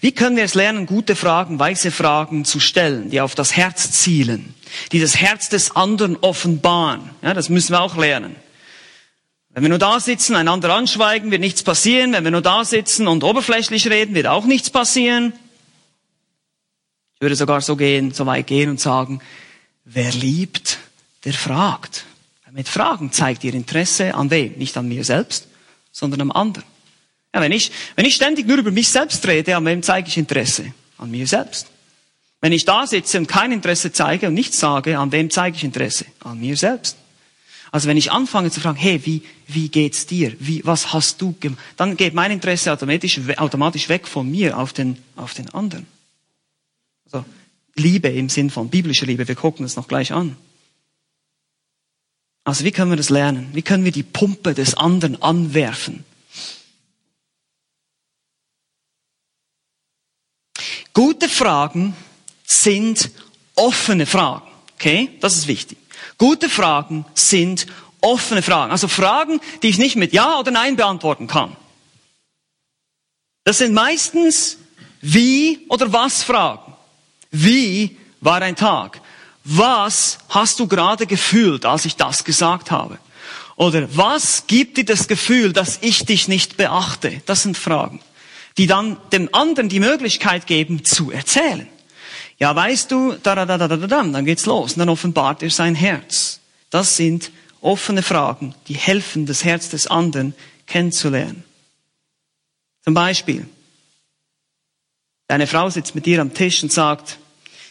Wie 0.00 0.12
können 0.12 0.36
wir 0.36 0.44
es 0.44 0.54
lernen, 0.54 0.86
gute 0.86 1.16
Fragen, 1.16 1.58
weise 1.58 1.90
Fragen 1.90 2.44
zu 2.44 2.60
stellen, 2.60 3.10
die 3.10 3.20
auf 3.20 3.34
das 3.34 3.56
Herz 3.56 3.90
zielen, 3.90 4.54
die 4.92 5.00
das 5.00 5.16
Herz 5.16 5.48
des 5.48 5.74
anderen 5.74 6.16
offenbaren? 6.16 7.10
Ja, 7.22 7.34
das 7.34 7.48
müssen 7.48 7.72
wir 7.72 7.80
auch 7.80 7.96
lernen. 7.96 8.36
Wenn 9.50 9.64
wir 9.64 9.70
nur 9.70 9.78
da 9.78 9.98
sitzen, 9.98 10.36
einander 10.36 10.72
anschweigen, 10.72 11.32
wird 11.32 11.40
nichts 11.40 11.64
passieren. 11.64 12.12
Wenn 12.12 12.22
wir 12.22 12.30
nur 12.30 12.42
da 12.42 12.64
sitzen 12.64 13.08
und 13.08 13.24
oberflächlich 13.24 13.88
reden, 13.90 14.14
wird 14.14 14.28
auch 14.28 14.44
nichts 14.44 14.70
passieren. 14.70 15.32
Ich 17.16 17.20
würde 17.22 17.34
sogar 17.34 17.60
so 17.60 17.74
gehen, 17.74 18.12
so 18.12 18.24
weit 18.26 18.46
gehen 18.46 18.70
und 18.70 18.78
sagen, 18.78 19.20
wer 19.84 20.12
liebt, 20.12 20.78
der 21.24 21.32
fragt. 21.32 22.04
Mit 22.52 22.68
Fragen 22.68 23.10
zeigt 23.10 23.42
ihr 23.42 23.54
Interesse 23.54 24.14
an 24.14 24.30
wem? 24.30 24.52
Nicht 24.52 24.76
an 24.76 24.86
mir 24.86 25.02
selbst, 25.02 25.48
sondern 25.90 26.20
am 26.20 26.30
anderen. 26.30 26.66
Ja, 27.34 27.40
wenn 27.40 27.52
ich, 27.52 27.70
wenn 27.96 28.06
ich 28.06 28.14
ständig 28.14 28.46
nur 28.46 28.58
über 28.58 28.70
mich 28.70 28.88
selbst 28.88 29.26
rede, 29.26 29.56
an 29.56 29.64
wem 29.64 29.82
zeige 29.82 30.08
ich 30.08 30.16
Interesse? 30.16 30.72
An 30.96 31.10
mir 31.10 31.26
selbst. 31.26 31.66
Wenn 32.40 32.52
ich 32.52 32.64
da 32.64 32.86
sitze 32.86 33.18
und 33.18 33.26
kein 33.26 33.52
Interesse 33.52 33.92
zeige 33.92 34.28
und 34.28 34.34
nichts 34.34 34.58
sage, 34.58 34.98
an 34.98 35.12
wem 35.12 35.28
zeige 35.30 35.56
ich 35.56 35.64
Interesse? 35.64 36.06
An 36.20 36.40
mir 36.40 36.56
selbst. 36.56 36.96
Also 37.70 37.88
wenn 37.88 37.96
ich 37.96 38.12
anfange 38.12 38.50
zu 38.50 38.60
fragen, 38.60 38.78
hey, 38.78 39.04
wie, 39.04 39.22
wie 39.46 39.68
geht's 39.68 40.06
dir? 40.06 40.34
Wie, 40.38 40.64
was 40.64 40.92
hast 40.92 41.20
du 41.20 41.34
gemacht? 41.38 41.62
Dann 41.76 41.96
geht 41.96 42.14
mein 42.14 42.30
Interesse 42.30 42.72
automatisch, 42.72 43.20
automatisch 43.36 43.88
weg 43.88 44.06
von 44.06 44.30
mir 44.30 44.56
auf 44.56 44.72
den, 44.72 44.96
auf 45.16 45.34
den 45.34 45.50
anderen. 45.50 45.86
Also 47.06 47.26
Liebe 47.74 48.08
im 48.08 48.28
Sinn 48.28 48.50
von 48.50 48.70
biblischer 48.70 49.06
Liebe, 49.06 49.28
wir 49.28 49.34
gucken 49.34 49.64
das 49.64 49.76
noch 49.76 49.88
gleich 49.88 50.12
an. 50.12 50.36
Also 52.44 52.64
wie 52.64 52.72
können 52.72 52.90
wir 52.90 52.96
das 52.96 53.10
lernen? 53.10 53.50
Wie 53.52 53.62
können 53.62 53.84
wir 53.84 53.92
die 53.92 54.02
Pumpe 54.02 54.54
des 54.54 54.74
anderen 54.74 55.20
anwerfen? 55.20 56.04
Gute 60.98 61.28
Fragen 61.28 61.94
sind 62.44 63.12
offene 63.54 64.04
Fragen. 64.04 64.48
Okay? 64.74 65.16
Das 65.20 65.36
ist 65.36 65.46
wichtig. 65.46 65.78
Gute 66.18 66.48
Fragen 66.48 67.04
sind 67.14 67.68
offene 68.00 68.42
Fragen. 68.42 68.72
Also 68.72 68.88
Fragen, 68.88 69.40
die 69.62 69.68
ich 69.68 69.78
nicht 69.78 69.94
mit 69.94 70.12
Ja 70.12 70.40
oder 70.40 70.50
Nein 70.50 70.74
beantworten 70.74 71.28
kann. 71.28 71.56
Das 73.44 73.58
sind 73.58 73.74
meistens 73.74 74.58
wie 75.00 75.66
oder 75.68 75.92
was 75.92 76.24
Fragen. 76.24 76.74
Wie 77.30 77.96
war 78.20 78.42
ein 78.42 78.56
Tag? 78.56 79.00
Was 79.44 80.18
hast 80.30 80.58
du 80.58 80.66
gerade 80.66 81.06
gefühlt, 81.06 81.64
als 81.64 81.84
ich 81.84 81.94
das 81.94 82.24
gesagt 82.24 82.72
habe? 82.72 82.98
Oder 83.54 83.86
was 83.96 84.48
gibt 84.48 84.78
dir 84.78 84.84
das 84.84 85.06
Gefühl, 85.06 85.52
dass 85.52 85.78
ich 85.80 86.06
dich 86.06 86.26
nicht 86.26 86.56
beachte? 86.56 87.22
Das 87.26 87.44
sind 87.44 87.56
Fragen 87.56 88.00
die 88.58 88.66
dann 88.66 88.98
dem 89.12 89.32
anderen 89.32 89.68
die 89.68 89.80
Möglichkeit 89.80 90.46
geben 90.46 90.84
zu 90.84 91.10
erzählen. 91.10 91.68
Ja, 92.38 92.54
weißt 92.54 92.90
du, 92.90 93.14
da, 93.14 93.34
da, 93.34 93.46
da, 93.46 93.56
da, 93.56 93.68
da, 93.68 93.76
da, 93.76 93.86
dann 94.02 94.24
geht's 94.24 94.46
los 94.46 94.74
und 94.74 94.80
dann 94.80 94.88
offenbart 94.88 95.42
er 95.42 95.50
sein 95.50 95.74
Herz. 95.74 96.40
Das 96.70 96.96
sind 96.96 97.30
offene 97.60 98.02
Fragen, 98.02 98.54
die 98.66 98.74
helfen, 98.74 99.26
das 99.26 99.44
Herz 99.44 99.70
des 99.70 99.86
anderen 99.86 100.34
kennenzulernen. 100.66 101.44
Zum 102.84 102.94
Beispiel, 102.94 103.48
deine 105.26 105.46
Frau 105.46 105.70
sitzt 105.70 105.94
mit 105.94 106.06
dir 106.06 106.20
am 106.20 106.34
Tisch 106.34 106.62
und 106.62 106.72
sagt, 106.72 107.18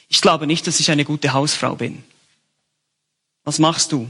ich 0.09 0.21
glaube 0.21 0.47
nicht, 0.47 0.67
dass 0.67 0.79
ich 0.79 0.89
eine 0.89 1.05
gute 1.05 1.33
Hausfrau 1.33 1.75
bin. 1.75 2.03
Was 3.43 3.59
machst 3.59 3.91
du? 3.91 4.09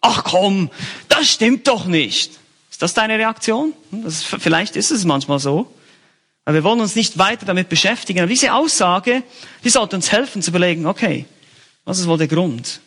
Ach 0.00 0.24
komm, 0.24 0.70
das 1.08 1.30
stimmt 1.30 1.68
doch 1.68 1.86
nicht. 1.86 2.38
Ist 2.70 2.82
das 2.82 2.94
deine 2.94 3.18
Reaktion? 3.18 3.72
Das, 3.90 4.22
vielleicht 4.22 4.76
ist 4.76 4.90
es 4.90 5.04
manchmal 5.04 5.38
so. 5.38 5.72
Aber 6.44 6.54
wir 6.54 6.64
wollen 6.64 6.80
uns 6.80 6.96
nicht 6.96 7.18
weiter 7.18 7.46
damit 7.46 7.68
beschäftigen. 7.68 8.20
Aber 8.20 8.28
diese 8.28 8.52
Aussage, 8.52 9.22
die 9.64 9.70
sollte 9.70 9.96
uns 9.96 10.10
helfen 10.10 10.42
zu 10.42 10.50
überlegen, 10.50 10.86
okay, 10.86 11.26
was 11.84 11.98
ist 11.98 12.06
wohl 12.06 12.18
der 12.18 12.28
Grund? 12.28 12.80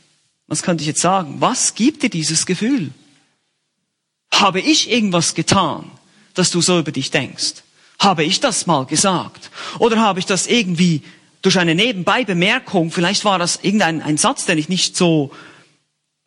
Was 0.47 0.61
könnte 0.61 0.81
ich 0.81 0.87
jetzt 0.87 1.01
sagen? 1.01 1.37
Was 1.39 1.73
gibt 1.73 2.03
dir 2.03 2.09
dieses 2.09 2.45
Gefühl? 2.45 2.91
Habe 4.33 4.59
ich 4.59 4.91
irgendwas 4.91 5.33
getan, 5.33 5.89
dass 6.33 6.51
du 6.51 6.61
so 6.61 6.79
über 6.79 6.91
dich 6.91 7.11
denkst? 7.11 7.63
Habe 7.99 8.23
ich 8.23 8.41
das 8.41 8.67
mal 8.67 8.85
gesagt? 8.85 9.49
Oder 9.79 9.99
habe 9.99 10.19
ich 10.19 10.25
das 10.25 10.47
irgendwie 10.47 11.01
durch 11.41 11.59
eine 11.59 11.75
Nebenbei-Bemerkung, 11.75 12.91
vielleicht 12.91 13.23
war 13.23 13.37
das 13.37 13.59
irgendein 13.61 14.01
ein 14.01 14.17
Satz, 14.17 14.45
den 14.45 14.57
ich 14.57 14.67
nicht 14.67 14.97
so 14.97 15.31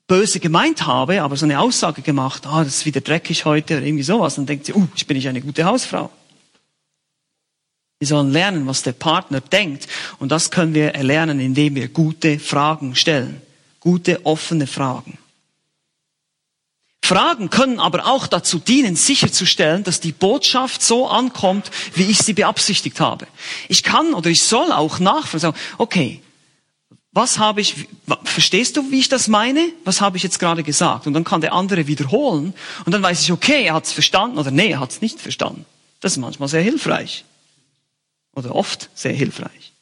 böse 0.06 0.38
gemeint 0.38 0.86
habe, 0.86 1.22
aber 1.22 1.36
so 1.36 1.44
eine 1.44 1.58
Aussage 1.58 2.02
gemacht, 2.02 2.46
ah, 2.46 2.62
das 2.62 2.78
ist 2.78 2.86
wieder 2.86 3.00
dreckig 3.00 3.44
heute 3.44 3.76
oder 3.76 3.86
irgendwie 3.86 4.04
sowas, 4.04 4.36
dann 4.36 4.46
denkt 4.46 4.66
sie, 4.66 4.74
uh, 4.74 4.86
ich 4.94 5.06
bin 5.06 5.16
nicht 5.16 5.28
eine 5.28 5.40
gute 5.40 5.64
Hausfrau. 5.64 6.10
Wir 7.98 8.06
sollen 8.06 8.30
lernen, 8.30 8.66
was 8.66 8.82
der 8.82 8.92
Partner 8.92 9.40
denkt. 9.40 9.88
Und 10.18 10.30
das 10.30 10.50
können 10.50 10.74
wir 10.74 10.94
erlernen, 10.94 11.40
indem 11.40 11.74
wir 11.74 11.88
gute 11.88 12.38
Fragen 12.38 12.94
stellen. 12.94 13.42
Gute, 13.80 14.24
offene 14.24 14.66
Fragen. 14.66 15.18
Fragen 17.02 17.48
können 17.48 17.80
aber 17.80 18.06
auch 18.06 18.26
dazu 18.26 18.58
dienen, 18.58 18.94
sicherzustellen, 18.94 19.82
dass 19.82 19.98
die 20.00 20.12
Botschaft 20.12 20.82
so 20.82 21.08
ankommt, 21.08 21.70
wie 21.94 22.04
ich 22.04 22.18
sie 22.18 22.34
beabsichtigt 22.34 23.00
habe. 23.00 23.26
Ich 23.68 23.82
kann 23.82 24.12
oder 24.12 24.28
ich 24.28 24.42
soll 24.42 24.72
auch 24.72 24.98
nachfragen, 24.98 25.54
okay, 25.78 26.20
was 27.12 27.38
habe 27.38 27.62
ich, 27.62 27.88
verstehst 28.24 28.76
du, 28.76 28.90
wie 28.90 29.00
ich 29.00 29.08
das 29.08 29.26
meine? 29.26 29.72
Was 29.84 30.02
habe 30.02 30.18
ich 30.18 30.22
jetzt 30.22 30.38
gerade 30.38 30.62
gesagt? 30.62 31.06
Und 31.06 31.14
dann 31.14 31.24
kann 31.24 31.40
der 31.40 31.54
andere 31.54 31.86
wiederholen 31.86 32.52
und 32.84 32.92
dann 32.92 33.02
weiß 33.02 33.22
ich, 33.22 33.32
okay, 33.32 33.64
er 33.64 33.74
hat 33.74 33.86
es 33.86 33.92
verstanden 33.92 34.36
oder 34.36 34.50
nee, 34.50 34.72
er 34.72 34.80
hat 34.80 34.90
es 34.90 35.00
nicht 35.00 35.18
verstanden. 35.18 35.64
Das 36.00 36.12
ist 36.12 36.18
manchmal 36.18 36.50
sehr 36.50 36.62
hilfreich. 36.62 37.24
Oder 38.38 38.54
oft 38.54 38.88
sehr 38.94 39.12
hilfreich. 39.12 39.72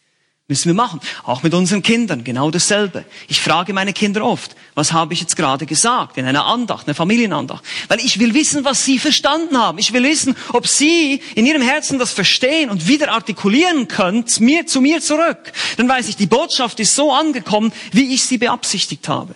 Müssen 0.49 0.69
wir 0.69 0.75
machen. 0.75 1.01
Auch 1.25 1.43
mit 1.43 1.53
unseren 1.53 1.83
Kindern 1.83 2.25
genau 2.25 2.51
dasselbe. 2.51 3.05
Ich 3.29 3.41
frage 3.41 3.75
meine 3.75 3.93
Kinder 3.93 4.25
oft, 4.25 4.57
was 4.75 4.93
habe 4.93 5.13
ich 5.13 5.21
jetzt 5.21 5.37
gerade 5.37 5.67
gesagt 5.67 6.17
in 6.17 6.25
einer 6.25 6.47
Andacht, 6.47 6.87
einer 6.87 6.95
Familienandacht? 6.95 7.63
Weil 7.89 7.99
ich 8.01 8.19
will 8.19 8.33
wissen, 8.33 8.65
was 8.65 8.83
sie 8.83 8.99
verstanden 8.99 9.59
haben. 9.59 9.77
Ich 9.77 9.93
will 9.93 10.05
wissen, 10.05 10.35
ob 10.55 10.69
sie 10.69 11.21
in 11.35 11.45
ihrem 11.45 11.61
Herzen 11.61 11.99
das 11.99 12.13
verstehen 12.13 12.71
und 12.71 12.89
wieder 12.89 13.13
artikulieren 13.13 13.89
können, 13.89 14.25
mir, 14.39 14.67
zu 14.67 14.81
mir 14.81 15.03
zurück. 15.03 15.53
Dann 15.77 15.89
weiß 15.89 16.09
ich, 16.09 16.17
die 16.17 16.27
Botschaft 16.27 16.81
ist 16.81 16.95
so 16.95 17.13
angekommen, 17.13 17.73
wie 17.93 18.15
ich 18.15 18.25
sie 18.25 18.39
beabsichtigt 18.39 19.07
habe. 19.07 19.35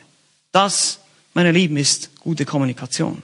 Das, 0.51 1.01
meine 1.35 1.53
Lieben, 1.53 1.77
ist 1.77 2.11
gute 2.21 2.47
Kommunikation. 2.47 3.23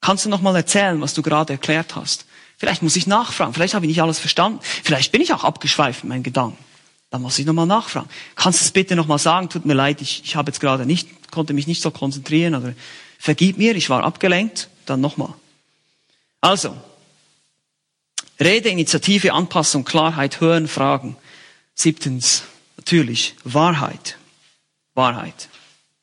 Kannst 0.00 0.24
du 0.24 0.30
noch 0.30 0.40
mal 0.40 0.56
erzählen, 0.56 1.00
was 1.00 1.14
du 1.14 1.22
gerade 1.22 1.52
erklärt 1.52 1.94
hast? 1.94 2.24
Vielleicht 2.60 2.82
muss 2.82 2.94
ich 2.94 3.06
nachfragen. 3.06 3.54
Vielleicht 3.54 3.72
habe 3.72 3.86
ich 3.86 3.88
nicht 3.88 4.02
alles 4.02 4.18
verstanden. 4.18 4.60
Vielleicht 4.62 5.12
bin 5.12 5.22
ich 5.22 5.32
auch 5.32 5.44
abgeschweift 5.44 6.02
in 6.02 6.10
meinen 6.10 6.22
Gedanken. 6.22 6.62
Dann 7.08 7.22
muss 7.22 7.38
ich 7.38 7.46
nochmal 7.46 7.64
nachfragen. 7.64 8.10
Kannst 8.34 8.60
du 8.60 8.66
es 8.66 8.70
bitte 8.70 8.96
nochmal 8.96 9.18
sagen? 9.18 9.48
Tut 9.48 9.64
mir 9.64 9.72
leid, 9.72 10.02
ich, 10.02 10.20
ich 10.26 10.36
habe 10.36 10.50
jetzt 10.50 10.60
gerade 10.60 10.84
nicht, 10.84 11.30
konnte 11.30 11.54
mich 11.54 11.66
nicht 11.66 11.80
so 11.80 11.90
konzentrieren 11.90 12.54
oder 12.54 12.74
vergib 13.18 13.56
mir, 13.56 13.74
ich 13.76 13.88
war 13.88 14.04
abgelenkt. 14.04 14.68
Dann 14.84 15.00
nochmal. 15.00 15.32
Also, 16.42 16.76
Rede, 18.38 18.68
Initiative, 18.68 19.32
Anpassung, 19.32 19.86
Klarheit, 19.86 20.42
Hören, 20.42 20.68
Fragen. 20.68 21.16
Siebtens, 21.74 22.42
natürlich, 22.76 23.36
Wahrheit. 23.42 24.18
Wahrheit. 24.94 25.48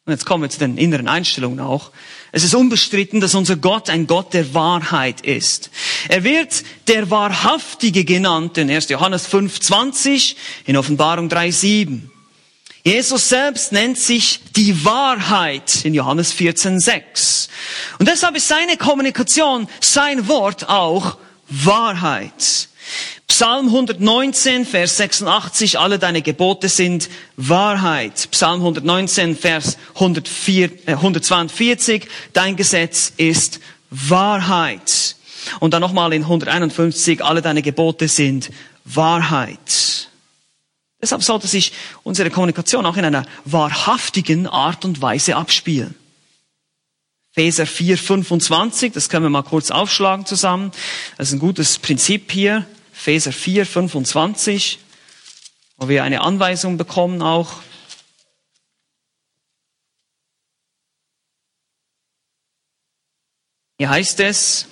Und 0.05 0.13
jetzt 0.13 0.25
kommen 0.25 0.41
wir 0.41 0.49
zu 0.49 0.57
den 0.57 0.79
inneren 0.79 1.07
Einstellungen 1.07 1.59
auch. 1.59 1.91
Es 2.37 2.43
ist 2.43 2.53
unbestritten, 2.53 3.19
dass 3.19 3.33
unser 3.33 3.55
Gott 3.55 3.89
ein 3.89 4.05
Gott 4.05 4.35
der 4.35 4.53
Wahrheit 4.53 5.21
ist. 5.21 5.71
Er 6.07 6.23
wird 6.23 6.63
der 6.85 7.09
Wahrhaftige 7.09 8.05
genannt 8.05 8.59
in 8.59 8.69
1. 8.69 8.89
Johannes 8.89 9.27
5,20, 9.27 10.35
in 10.67 10.77
Offenbarung 10.77 11.29
3,7. 11.29 12.01
Jesus 12.83 13.29
selbst 13.29 13.71
nennt 13.71 13.97
sich 13.97 14.39
die 14.55 14.85
Wahrheit 14.85 15.83
in 15.83 15.95
Johannes 15.95 16.31
14,6. 16.31 17.47
Und 17.97 18.07
deshalb 18.07 18.35
ist 18.35 18.47
seine 18.47 18.77
Kommunikation, 18.77 19.67
sein 19.81 20.27
Wort 20.27 20.69
auch 20.69 21.17
Wahrheit. 21.49 22.69
Psalm 23.27 23.67
119, 23.67 24.65
Vers 24.65 24.97
86, 24.97 25.77
alle 25.77 25.99
deine 25.99 26.21
Gebote 26.21 26.69
sind 26.69 27.09
Wahrheit. 27.35 28.29
Psalm 28.31 28.61
119, 28.61 29.35
Vers 29.35 29.77
104, 29.95 30.87
äh, 30.87 30.93
142, 30.93 32.07
dein 32.33 32.55
Gesetz 32.55 33.13
ist 33.17 33.59
Wahrheit. 33.91 35.15
Und 35.59 35.73
dann 35.73 35.81
nochmal 35.81 36.13
in 36.13 36.23
151, 36.23 37.23
alle 37.23 37.41
deine 37.41 37.61
Gebote 37.61 38.07
sind 38.07 38.49
Wahrheit. 38.85 40.09
Deshalb 41.01 41.21
sollte 41.21 41.47
sich 41.47 41.73
unsere 42.03 42.31
Kommunikation 42.31 42.85
auch 42.85 42.97
in 42.97 43.05
einer 43.05 43.25
wahrhaftigen 43.45 44.47
Art 44.47 44.83
und 44.83 45.01
Weise 45.01 45.35
abspielen. 45.35 45.93
Epheser 47.33 47.67
4, 47.67 47.99
25, 47.99 48.93
das 48.93 49.09
können 49.09 49.25
wir 49.25 49.29
mal 49.29 49.43
kurz 49.43 49.69
aufschlagen 49.69 50.25
zusammen. 50.25 50.71
Das 51.17 51.27
ist 51.27 51.33
ein 51.33 51.39
gutes 51.39 51.77
Prinzip 51.77 52.31
hier. 52.31 52.65
Epheser 52.97 53.31
4, 53.31 53.65
25, 53.67 54.79
wo 55.77 55.87
wir 55.87 56.03
eine 56.03 56.21
Anweisung 56.21 56.77
bekommen 56.77 57.21
auch. 57.21 57.61
Hier 63.77 63.89
heißt 63.91 64.19
es, 64.21 64.65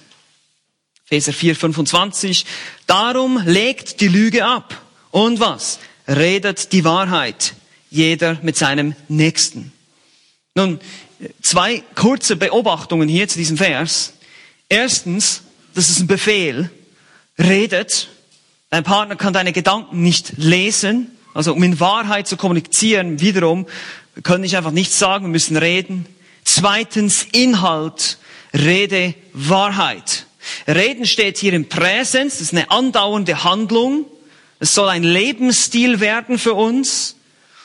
Epheser 1.05 1.33
4, 1.33 1.55
25, 1.55 2.47
darum 2.87 3.37
legt 3.45 4.01
die 4.01 4.07
Lüge 4.07 4.43
ab. 4.43 4.81
Und 5.11 5.39
was? 5.39 5.79
Redet 6.07 6.73
die 6.73 6.83
Wahrheit. 6.83 7.53
Jeder 7.91 8.39
mit 8.41 8.57
seinem 8.57 8.95
Nächsten. 9.07 9.71
Nun, 10.55 10.79
zwei 11.41 11.83
kurze 11.93 12.35
Beobachtungen 12.35 13.07
hier 13.07 13.27
zu 13.27 13.37
diesem 13.37 13.57
Vers. 13.57 14.13
Erstens, 14.67 15.43
das 15.75 15.89
ist 15.89 15.99
ein 15.99 16.07
Befehl. 16.07 16.71
Redet 17.37 18.09
Dein 18.69 18.83
Partner 18.83 19.15
kann 19.15 19.33
deine 19.33 19.53
Gedanken 19.53 20.01
nicht 20.01 20.33
lesen. 20.37 21.11
Also 21.33 21.53
um 21.53 21.63
in 21.63 21.79
Wahrheit 21.79 22.27
zu 22.27 22.37
kommunizieren, 22.37 23.19
wiederum, 23.19 23.67
wir 24.13 24.23
können 24.23 24.41
nicht 24.41 24.55
einfach 24.55 24.71
nichts 24.71 24.97
sagen, 24.97 25.25
wir 25.25 25.31
müssen 25.31 25.57
reden. 25.57 26.05
Zweitens 26.43 27.27
Inhalt, 27.31 28.17
Rede, 28.53 29.15
Wahrheit. 29.33 30.25
Reden 30.67 31.05
steht 31.05 31.37
hier 31.37 31.53
im 31.53 31.67
Präsens, 31.67 32.33
das 32.33 32.41
ist 32.41 32.53
eine 32.53 32.71
andauernde 32.71 33.43
Handlung. 33.43 34.05
Es 34.59 34.73
soll 34.73 34.87
ein 34.89 35.03
Lebensstil 35.03 35.99
werden 35.99 36.37
für 36.37 36.53
uns. 36.53 37.15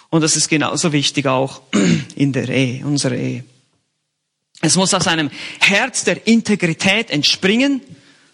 Und 0.09 0.23
das 0.23 0.35
ist 0.35 0.49
genauso 0.49 0.93
wichtig 0.93 1.27
auch 1.27 1.63
in 2.17 2.33
der 2.33 2.49
Ehe, 2.49 2.85
unserer 2.85 3.15
Ehe. 3.15 3.45
Es 4.61 4.77
muss 4.77 4.93
aus 4.93 5.07
einem 5.07 5.31
Herz 5.61 6.05
der 6.05 6.27
Integrität 6.27 7.11
entspringen. 7.11 7.81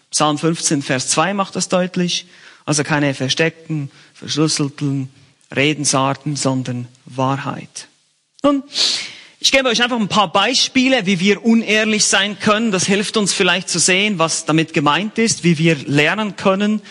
Psalm 0.09 0.37
15, 0.37 0.81
Vers 0.81 1.09
2 1.09 1.33
macht 1.33 1.55
das 1.55 1.69
deutlich. 1.69 2.25
Also 2.67 2.83
keine 2.83 3.13
versteckten, 3.13 3.89
verschlüsselten 4.13 5.09
Redensarten, 5.55 6.35
sondern 6.35 6.89
Wahrheit. 7.05 7.87
Nun, 8.43 8.61
ich 9.39 9.53
gebe 9.53 9.69
euch 9.69 9.81
einfach 9.81 9.97
ein 9.97 10.09
paar 10.09 10.33
Beispiele, 10.33 11.05
wie 11.05 11.21
wir 11.21 11.45
unehrlich 11.45 12.05
sein 12.05 12.37
können. 12.37 12.71
Das 12.73 12.85
hilft 12.85 13.15
uns 13.15 13.31
vielleicht 13.31 13.69
zu 13.69 13.79
sehen, 13.79 14.19
was 14.19 14.43
damit 14.43 14.73
gemeint 14.73 15.17
ist, 15.17 15.45
wie 15.45 15.57
wir 15.57 15.75
lernen 15.75 16.35
können, 16.35 16.81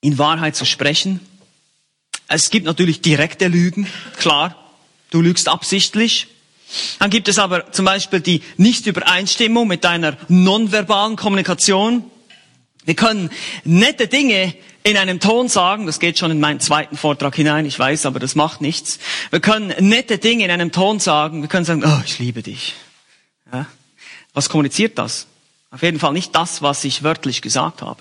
in 0.00 0.16
Wahrheit 0.16 0.56
zu 0.56 0.64
sprechen. 0.64 1.20
Es 2.26 2.48
gibt 2.48 2.64
natürlich 2.64 3.02
direkte 3.02 3.48
Lügen, 3.48 3.86
klar. 4.16 4.56
Du 5.10 5.20
lügst 5.20 5.48
absichtlich. 5.48 6.28
Dann 7.00 7.10
gibt 7.10 7.28
es 7.28 7.38
aber 7.38 7.70
zum 7.70 7.84
Beispiel 7.84 8.20
die 8.20 8.40
Nichtübereinstimmung 8.56 9.68
mit 9.68 9.84
deiner 9.84 10.16
nonverbalen 10.28 11.16
Kommunikation. 11.16 12.10
Wir 12.88 12.94
können 12.94 13.28
nette 13.64 14.08
Dinge 14.08 14.54
in 14.82 14.96
einem 14.96 15.20
Ton 15.20 15.50
sagen, 15.50 15.84
das 15.84 16.00
geht 16.00 16.18
schon 16.18 16.30
in 16.30 16.40
meinen 16.40 16.58
zweiten 16.58 16.96
Vortrag 16.96 17.36
hinein, 17.36 17.66
ich 17.66 17.78
weiß, 17.78 18.06
aber 18.06 18.18
das 18.18 18.34
macht 18.34 18.62
nichts. 18.62 18.98
Wir 19.28 19.40
können 19.40 19.74
nette 19.86 20.16
Dinge 20.16 20.46
in 20.46 20.50
einem 20.50 20.72
Ton 20.72 20.98
sagen, 20.98 21.42
wir 21.42 21.50
können 21.50 21.66
sagen, 21.66 21.84
oh, 21.84 22.00
ich 22.06 22.18
liebe 22.18 22.42
dich. 22.42 22.76
Ja? 23.52 23.66
Was 24.32 24.48
kommuniziert 24.48 24.96
das? 24.96 25.26
Auf 25.70 25.82
jeden 25.82 25.98
Fall 25.98 26.14
nicht 26.14 26.34
das, 26.34 26.62
was 26.62 26.82
ich 26.84 27.02
wörtlich 27.02 27.42
gesagt 27.42 27.82
habe. 27.82 28.00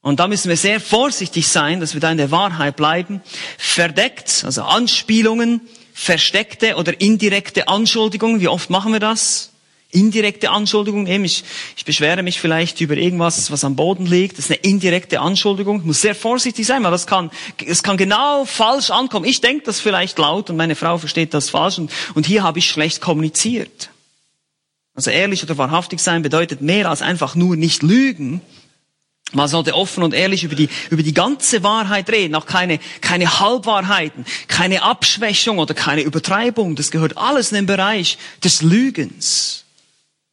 Und 0.00 0.20
da 0.20 0.28
müssen 0.28 0.48
wir 0.48 0.56
sehr 0.56 0.78
vorsichtig 0.78 1.48
sein, 1.48 1.80
dass 1.80 1.94
wir 1.94 2.00
da 2.00 2.12
in 2.12 2.18
der 2.18 2.30
Wahrheit 2.30 2.76
bleiben. 2.76 3.20
Verdeckt, 3.56 4.44
also 4.44 4.62
Anspielungen, 4.62 5.60
versteckte 5.92 6.76
oder 6.76 7.00
indirekte 7.00 7.66
Anschuldigungen, 7.66 8.40
wie 8.40 8.46
oft 8.46 8.70
machen 8.70 8.92
wir 8.92 9.00
das? 9.00 9.50
Indirekte 9.90 10.50
Anschuldigung, 10.50 11.06
eben 11.06 11.24
ich, 11.24 11.44
ich 11.74 11.86
beschwere 11.86 12.22
mich 12.22 12.40
vielleicht 12.40 12.80
über 12.82 12.96
irgendwas, 12.96 13.50
was 13.50 13.64
am 13.64 13.74
Boden 13.74 14.04
liegt. 14.04 14.36
Das 14.36 14.44
ist 14.44 14.50
eine 14.50 14.60
indirekte 14.60 15.20
Anschuldigung. 15.20 15.78
Ich 15.78 15.84
muss 15.86 16.02
sehr 16.02 16.14
vorsichtig 16.14 16.66
sein, 16.66 16.84
weil 16.84 16.90
das 16.90 17.06
kann, 17.06 17.30
es 17.64 17.82
kann 17.82 17.96
genau 17.96 18.44
falsch 18.44 18.90
ankommen. 18.90 19.24
Ich 19.24 19.40
denke 19.40 19.64
das 19.64 19.80
vielleicht 19.80 20.18
laut 20.18 20.50
und 20.50 20.56
meine 20.56 20.74
Frau 20.76 20.98
versteht 20.98 21.32
das 21.32 21.48
falsch 21.48 21.78
und, 21.78 21.90
und 22.14 22.26
hier 22.26 22.42
habe 22.42 22.58
ich 22.58 22.68
schlecht 22.68 23.00
kommuniziert. 23.00 23.88
Also 24.94 25.10
ehrlich 25.10 25.42
oder 25.42 25.56
wahrhaftig 25.56 26.00
sein 26.00 26.20
bedeutet 26.20 26.60
mehr 26.60 26.90
als 26.90 27.00
einfach 27.00 27.34
nur 27.34 27.56
nicht 27.56 27.82
lügen. 27.82 28.42
Man 29.32 29.48
sollte 29.48 29.74
offen 29.74 30.02
und 30.02 30.12
ehrlich 30.12 30.44
über 30.44 30.54
die, 30.54 30.68
über 30.90 31.02
die 31.02 31.14
ganze 31.14 31.62
Wahrheit 31.62 32.10
reden, 32.10 32.34
auch 32.34 32.46
keine, 32.46 32.78
keine 33.00 33.40
Halbwahrheiten, 33.40 34.26
keine 34.48 34.82
Abschwächung 34.82 35.58
oder 35.58 35.72
keine 35.72 36.02
Übertreibung. 36.02 36.76
Das 36.76 36.90
gehört 36.90 37.16
alles 37.16 37.52
in 37.52 37.56
den 37.56 37.66
Bereich 37.66 38.18
des 38.42 38.60
Lügens. 38.60 39.64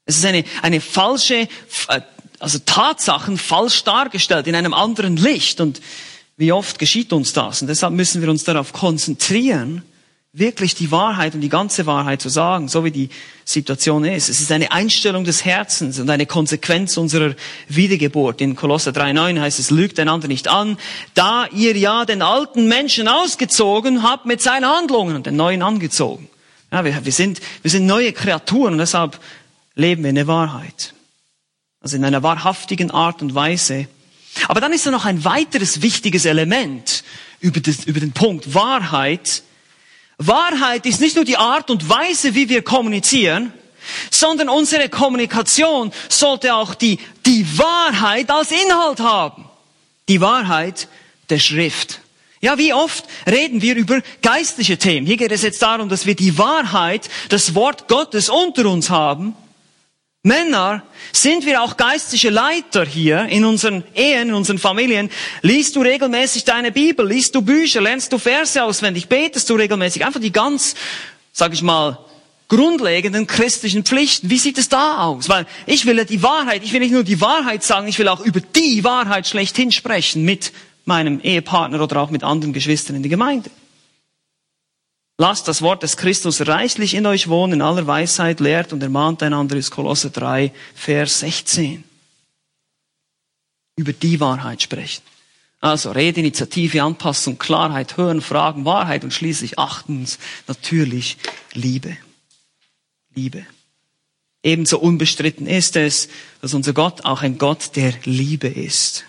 Es 0.05 0.17
ist 0.17 0.25
eine, 0.25 0.43
eine 0.61 0.81
falsche, 0.81 1.47
äh, 1.87 2.01
also 2.39 2.59
Tatsachen 2.65 3.37
falsch 3.37 3.83
dargestellt 3.83 4.47
in 4.47 4.55
einem 4.55 4.73
anderen 4.73 5.17
Licht. 5.17 5.59
Und 5.61 5.81
wie 6.37 6.51
oft 6.51 6.79
geschieht 6.79 7.11
uns 7.13 7.33
das? 7.33 7.61
Und 7.61 7.67
deshalb 7.67 7.93
müssen 7.93 8.21
wir 8.21 8.29
uns 8.29 8.43
darauf 8.43 8.73
konzentrieren, 8.73 9.83
wirklich 10.37 10.75
die 10.75 10.91
Wahrheit 10.91 11.33
und 11.33 11.39
die 11.39 11.49
ganze 11.49 11.85
Wahrheit 11.85 12.21
zu 12.21 12.27
sagen, 12.27 12.67
so 12.67 12.83
wie 12.83 12.91
die 12.91 13.09
Situation 13.45 14.03
ist. 14.03 14.27
Es 14.27 14.41
ist 14.41 14.51
eine 14.51 14.71
Einstellung 14.71 15.23
des 15.23 15.45
Herzens 15.45 15.97
und 15.97 16.09
eine 16.09 16.25
Konsequenz 16.25 16.97
unserer 16.97 17.35
Wiedergeburt. 17.69 18.41
In 18.41 18.57
Kolosser 18.57 18.91
3,9 18.91 19.39
heißt 19.39 19.59
es, 19.59 19.71
lügt 19.71 19.97
einander 19.97 20.27
nicht 20.27 20.49
an, 20.49 20.77
da 21.13 21.47
ihr 21.53 21.77
ja 21.77 22.03
den 22.03 22.21
alten 22.21 22.67
Menschen 22.67 23.07
ausgezogen 23.07 24.03
habt 24.03 24.25
mit 24.25 24.41
seinen 24.41 24.65
Handlungen 24.65 25.15
und 25.15 25.25
den 25.25 25.37
neuen 25.37 25.61
angezogen. 25.61 26.27
Ja, 26.69 26.83
wir, 26.83 27.05
wir, 27.05 27.13
sind, 27.13 27.39
wir 27.61 27.71
sind 27.71 27.85
neue 27.85 28.11
Kreaturen 28.11 28.73
und 28.73 28.79
deshalb 28.79 29.17
leben 29.75 30.03
wir 30.03 30.09
in 30.09 30.15
der 30.15 30.27
Wahrheit. 30.27 30.93
Also 31.81 31.97
in 31.97 32.05
einer 32.05 32.23
wahrhaftigen 32.23 32.91
Art 32.91 33.21
und 33.21 33.35
Weise. 33.35 33.87
Aber 34.47 34.59
dann 34.59 34.73
ist 34.73 34.85
da 34.85 34.91
noch 34.91 35.05
ein 35.05 35.23
weiteres 35.23 35.81
wichtiges 35.81 36.25
Element 36.25 37.03
über, 37.39 37.59
das, 37.59 37.85
über 37.85 37.99
den 37.99 38.11
Punkt 38.11 38.53
Wahrheit, 38.53 39.43
Wahrheit 40.17 40.85
ist 40.85 41.01
nicht 41.01 41.15
nur 41.15 41.25
die 41.25 41.37
Art 41.37 41.69
und 41.69 41.89
Weise, 41.89 42.35
wie 42.35 42.47
wir 42.47 42.61
kommunizieren, 42.61 43.51
sondern 44.09 44.49
unsere 44.49 44.89
Kommunikation 44.89 45.91
sollte 46.09 46.55
auch 46.55 46.73
die, 46.73 46.99
die 47.25 47.45
Wahrheit 47.57 48.31
als 48.31 48.51
Inhalt 48.51 48.99
haben. 49.01 49.45
Die 50.07 50.21
Wahrheit 50.21 50.87
der 51.29 51.39
Schrift. 51.39 51.99
Ja, 52.41 52.57
wie 52.57 52.73
oft 52.73 53.05
reden 53.27 53.61
wir 53.61 53.75
über 53.75 54.01
geistliche 54.21 54.77
Themen? 54.77 55.05
Hier 55.05 55.17
geht 55.17 55.31
es 55.31 55.41
jetzt 55.41 55.61
darum, 55.61 55.89
dass 55.89 56.05
wir 56.05 56.15
die 56.15 56.37
Wahrheit, 56.37 57.09
das 57.29 57.55
Wort 57.55 57.87
Gottes 57.87 58.29
unter 58.29 58.67
uns 58.67 58.89
haben 58.89 59.35
Männer, 60.25 60.81
sind 61.11 61.45
wir 61.45 61.61
auch 61.61 61.77
geistliche 61.77 62.31
Leiter 62.31 62.83
hier 62.83 63.27
in 63.27 63.45
unseren 63.45 63.83
Ehen, 63.93 64.29
in 64.29 64.33
unseren 64.33 64.57
Familien? 64.57 65.11
Liest 65.43 65.75
du 65.75 65.81
regelmäßig 65.81 66.43
deine 66.45 66.71
Bibel? 66.71 67.07
Liest 67.07 67.35
du 67.35 67.43
Bücher? 67.43 67.79
Lernst 67.79 68.11
du 68.11 68.17
Verse 68.17 68.61
auswendig? 68.61 69.07
Betest 69.07 69.47
du 69.51 69.53
regelmäßig? 69.53 70.03
Einfach 70.03 70.19
die 70.19 70.31
ganz, 70.31 70.73
sag 71.31 71.53
ich 71.53 71.61
mal, 71.61 71.99
grundlegenden 72.47 73.27
christlichen 73.27 73.83
Pflichten. 73.83 74.31
Wie 74.31 74.39
sieht 74.39 74.57
es 74.57 74.67
da 74.67 75.03
aus? 75.03 75.29
Weil 75.29 75.45
ich 75.67 75.85
will 75.85 75.95
ja 75.95 76.05
die 76.05 76.23
Wahrheit, 76.23 76.63
ich 76.63 76.73
will 76.73 76.79
nicht 76.79 76.91
nur 76.91 77.03
die 77.03 77.21
Wahrheit 77.21 77.61
sagen, 77.61 77.87
ich 77.87 77.99
will 77.99 78.07
auch 78.07 78.21
über 78.21 78.41
die 78.41 78.83
Wahrheit 78.83 79.27
schlechthin 79.27 79.71
sprechen 79.71 80.25
mit 80.25 80.53
meinem 80.85 81.19
Ehepartner 81.19 81.79
oder 81.79 82.01
auch 82.01 82.09
mit 82.09 82.23
anderen 82.23 82.51
Geschwistern 82.51 82.95
in 82.95 83.03
der 83.03 83.11
Gemeinde. 83.11 83.51
Lasst 85.17 85.47
das 85.47 85.61
Wort 85.61 85.81
des 85.83 85.95
Christus 85.95 86.45
reichlich 86.45 86.93
in 86.93 87.05
euch 87.05 87.29
wohnen, 87.29 87.53
in 87.53 87.61
aller 87.61 87.87
Weisheit, 87.87 88.41
lehrt 88.41 88.73
und 88.73 88.83
ermahnt 88.83 89.23
einander, 89.23 89.55
ist 89.55 89.71
Kolosse 89.71 90.09
3, 90.09 90.51
Vers 90.73 91.21
16. 91.21 91.85
Über 93.77 93.93
die 93.93 94.19
Wahrheit 94.19 94.61
sprechen. 94.61 95.03
Also 95.61 95.91
Redeinitiative, 95.91 96.83
Anpassung, 96.83 97.37
Klarheit, 97.37 97.95
Hören, 97.95 98.21
Fragen, 98.21 98.65
Wahrheit 98.65 99.03
und 99.05 99.13
schließlich 99.13 99.57
achtens 99.57 100.19
natürlich 100.47 101.17
Liebe. 101.53 101.97
Liebe. 103.13 103.45
Ebenso 104.43 104.77
unbestritten 104.79 105.47
ist 105.47 105.77
es, 105.77 106.09
dass 106.41 106.53
unser 106.53 106.73
Gott 106.73 107.05
auch 107.05 107.21
ein 107.21 107.37
Gott 107.37 107.75
der 107.77 107.93
Liebe 108.03 108.47
ist. 108.47 109.05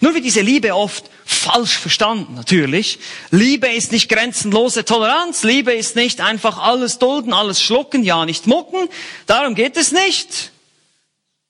Nur 0.00 0.14
wird 0.14 0.24
diese 0.24 0.40
Liebe 0.40 0.74
oft 0.74 1.04
falsch 1.24 1.76
verstanden, 1.76 2.34
natürlich. 2.34 2.98
Liebe 3.30 3.68
ist 3.68 3.90
nicht 3.90 4.08
grenzenlose 4.08 4.84
Toleranz. 4.84 5.42
Liebe 5.42 5.72
ist 5.72 5.96
nicht 5.96 6.20
einfach 6.20 6.58
alles 6.58 6.98
dulden, 6.98 7.32
alles 7.32 7.60
schlucken, 7.60 8.04
ja 8.04 8.24
nicht 8.24 8.46
mucken. 8.46 8.88
Darum 9.26 9.54
geht 9.54 9.76
es 9.76 9.92
nicht. 9.92 10.52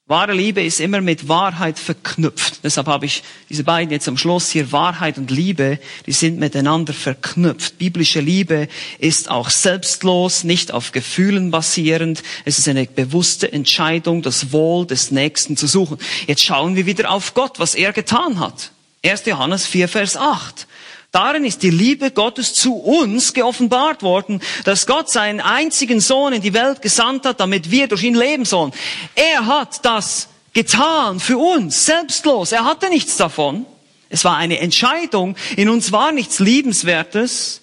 Wahre 0.06 0.32
Liebe 0.32 0.64
ist 0.64 0.80
immer 0.80 1.00
mit 1.00 1.28
Wahrheit 1.28 1.78
verknüpft. 1.78 2.64
Deshalb 2.64 2.88
habe 2.88 3.06
ich 3.06 3.22
diese 3.48 3.62
beiden 3.62 3.92
jetzt 3.92 4.08
am 4.08 4.18
Schluss 4.18 4.50
hier, 4.50 4.72
Wahrheit 4.72 5.16
und 5.16 5.30
Liebe, 5.30 5.78
die 6.06 6.12
sind 6.12 6.40
miteinander 6.40 6.92
verknüpft. 6.92 7.78
Biblische 7.78 8.18
Liebe 8.18 8.66
ist 8.98 9.30
auch 9.30 9.48
selbstlos, 9.48 10.42
nicht 10.42 10.72
auf 10.72 10.90
Gefühlen 10.90 11.52
basierend. 11.52 12.24
Es 12.44 12.58
ist 12.58 12.66
eine 12.66 12.84
bewusste 12.84 13.52
Entscheidung, 13.52 14.22
das 14.22 14.50
Wohl 14.50 14.86
des 14.86 15.12
Nächsten 15.12 15.56
zu 15.56 15.68
suchen. 15.68 15.98
Jetzt 16.26 16.42
schauen 16.42 16.74
wir 16.74 16.84
wieder 16.84 17.08
auf 17.12 17.34
Gott, 17.34 17.60
was 17.60 17.76
er 17.76 17.92
getan 17.92 18.40
hat. 18.40 18.72
1. 19.04 19.26
Johannes 19.26 19.66
4, 19.66 19.88
Vers 19.88 20.16
8. 20.16 20.66
Darin 21.12 21.44
ist 21.44 21.62
die 21.62 21.70
Liebe 21.70 22.10
Gottes 22.10 22.54
zu 22.54 22.74
uns 22.74 23.34
geoffenbart 23.34 24.02
worden, 24.02 24.40
dass 24.64 24.86
Gott 24.86 25.10
seinen 25.10 25.40
einzigen 25.40 26.00
Sohn 26.00 26.32
in 26.32 26.40
die 26.40 26.54
Welt 26.54 26.80
gesandt 26.80 27.26
hat, 27.26 27.38
damit 27.38 27.70
wir 27.70 27.86
durch 27.86 28.02
ihn 28.02 28.14
leben 28.14 28.46
sollen. 28.46 28.72
Er 29.14 29.44
hat 29.44 29.84
das 29.84 30.28
getan 30.54 31.20
für 31.20 31.36
uns, 31.36 31.84
selbstlos. 31.84 32.52
Er 32.52 32.64
hatte 32.64 32.88
nichts 32.88 33.18
davon. 33.18 33.66
Es 34.08 34.24
war 34.24 34.38
eine 34.38 34.58
Entscheidung. 34.58 35.36
In 35.56 35.68
uns 35.68 35.92
war 35.92 36.12
nichts 36.12 36.38
Liebenswertes. 36.38 37.60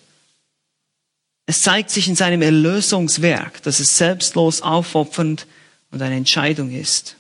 Es 1.48 1.64
zeigt 1.64 1.90
sich 1.90 2.08
in 2.08 2.16
seinem 2.16 2.44
Erlösungswerk, 2.44 3.64
dass 3.64 3.80
es 3.80 3.98
selbstlos 3.98 4.62
aufopfernd 4.62 5.48
und 5.90 6.04
eine 6.04 6.16
Entscheidung 6.16 6.72
ist. 6.72 7.16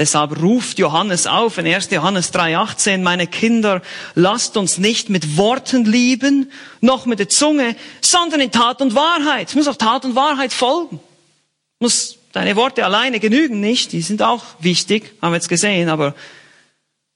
Deshalb 0.00 0.40
ruft 0.40 0.78
Johannes 0.78 1.26
auf 1.26 1.58
in 1.58 1.66
1. 1.66 1.90
Johannes 1.90 2.32
3.18, 2.32 3.02
meine 3.02 3.26
Kinder, 3.26 3.82
lasst 4.14 4.56
uns 4.56 4.78
nicht 4.78 5.10
mit 5.10 5.36
Worten 5.36 5.84
lieben, 5.84 6.50
noch 6.80 7.04
mit 7.04 7.18
der 7.18 7.28
Zunge, 7.28 7.76
sondern 8.00 8.40
in 8.40 8.50
Tat 8.50 8.80
und 8.80 8.94
Wahrheit. 8.94 9.50
Es 9.50 9.54
muss 9.54 9.68
auch 9.68 9.76
Tat 9.76 10.06
und 10.06 10.14
Wahrheit 10.14 10.54
folgen. 10.54 11.00
Muss 11.80 12.16
deine 12.32 12.56
Worte 12.56 12.82
alleine 12.86 13.20
genügen 13.20 13.60
nicht, 13.60 13.92
die 13.92 14.00
sind 14.00 14.22
auch 14.22 14.42
wichtig, 14.60 15.12
haben 15.20 15.32
wir 15.32 15.36
jetzt 15.36 15.50
gesehen, 15.50 15.90
aber 15.90 16.14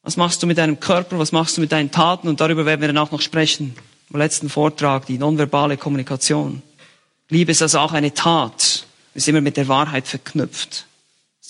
was 0.03 0.19
machst 0.19 0.43
du 0.43 0.47
mit 0.47 0.59
deinem 0.59 0.79
Körper, 0.79 1.19
was 1.19 1.33
machst 1.33 1.57
du 1.57 1.63
mit 1.63 1.73
deinen 1.73 1.91
Taten 1.91 2.29
und 2.29 2.43
darüber 2.43 2.67
werden 2.67 2.83
wir 2.83 2.89
dann 2.89 2.99
auch 2.99 3.13
noch 3.13 3.23
sprechen. 3.23 3.75
Im 4.13 4.19
letzten 4.19 4.51
Vortrag, 4.51 5.07
die 5.07 5.17
nonverbale 5.17 5.79
Kommunikation. 5.79 6.61
Liebe 7.31 7.53
ist 7.53 7.63
also 7.63 7.79
auch 7.79 7.93
eine 7.93 8.13
Tat, 8.13 8.85
ist 9.15 9.27
immer 9.27 9.41
mit 9.41 9.57
der 9.57 9.69
Wahrheit 9.69 10.07
verknüpft 10.07 10.85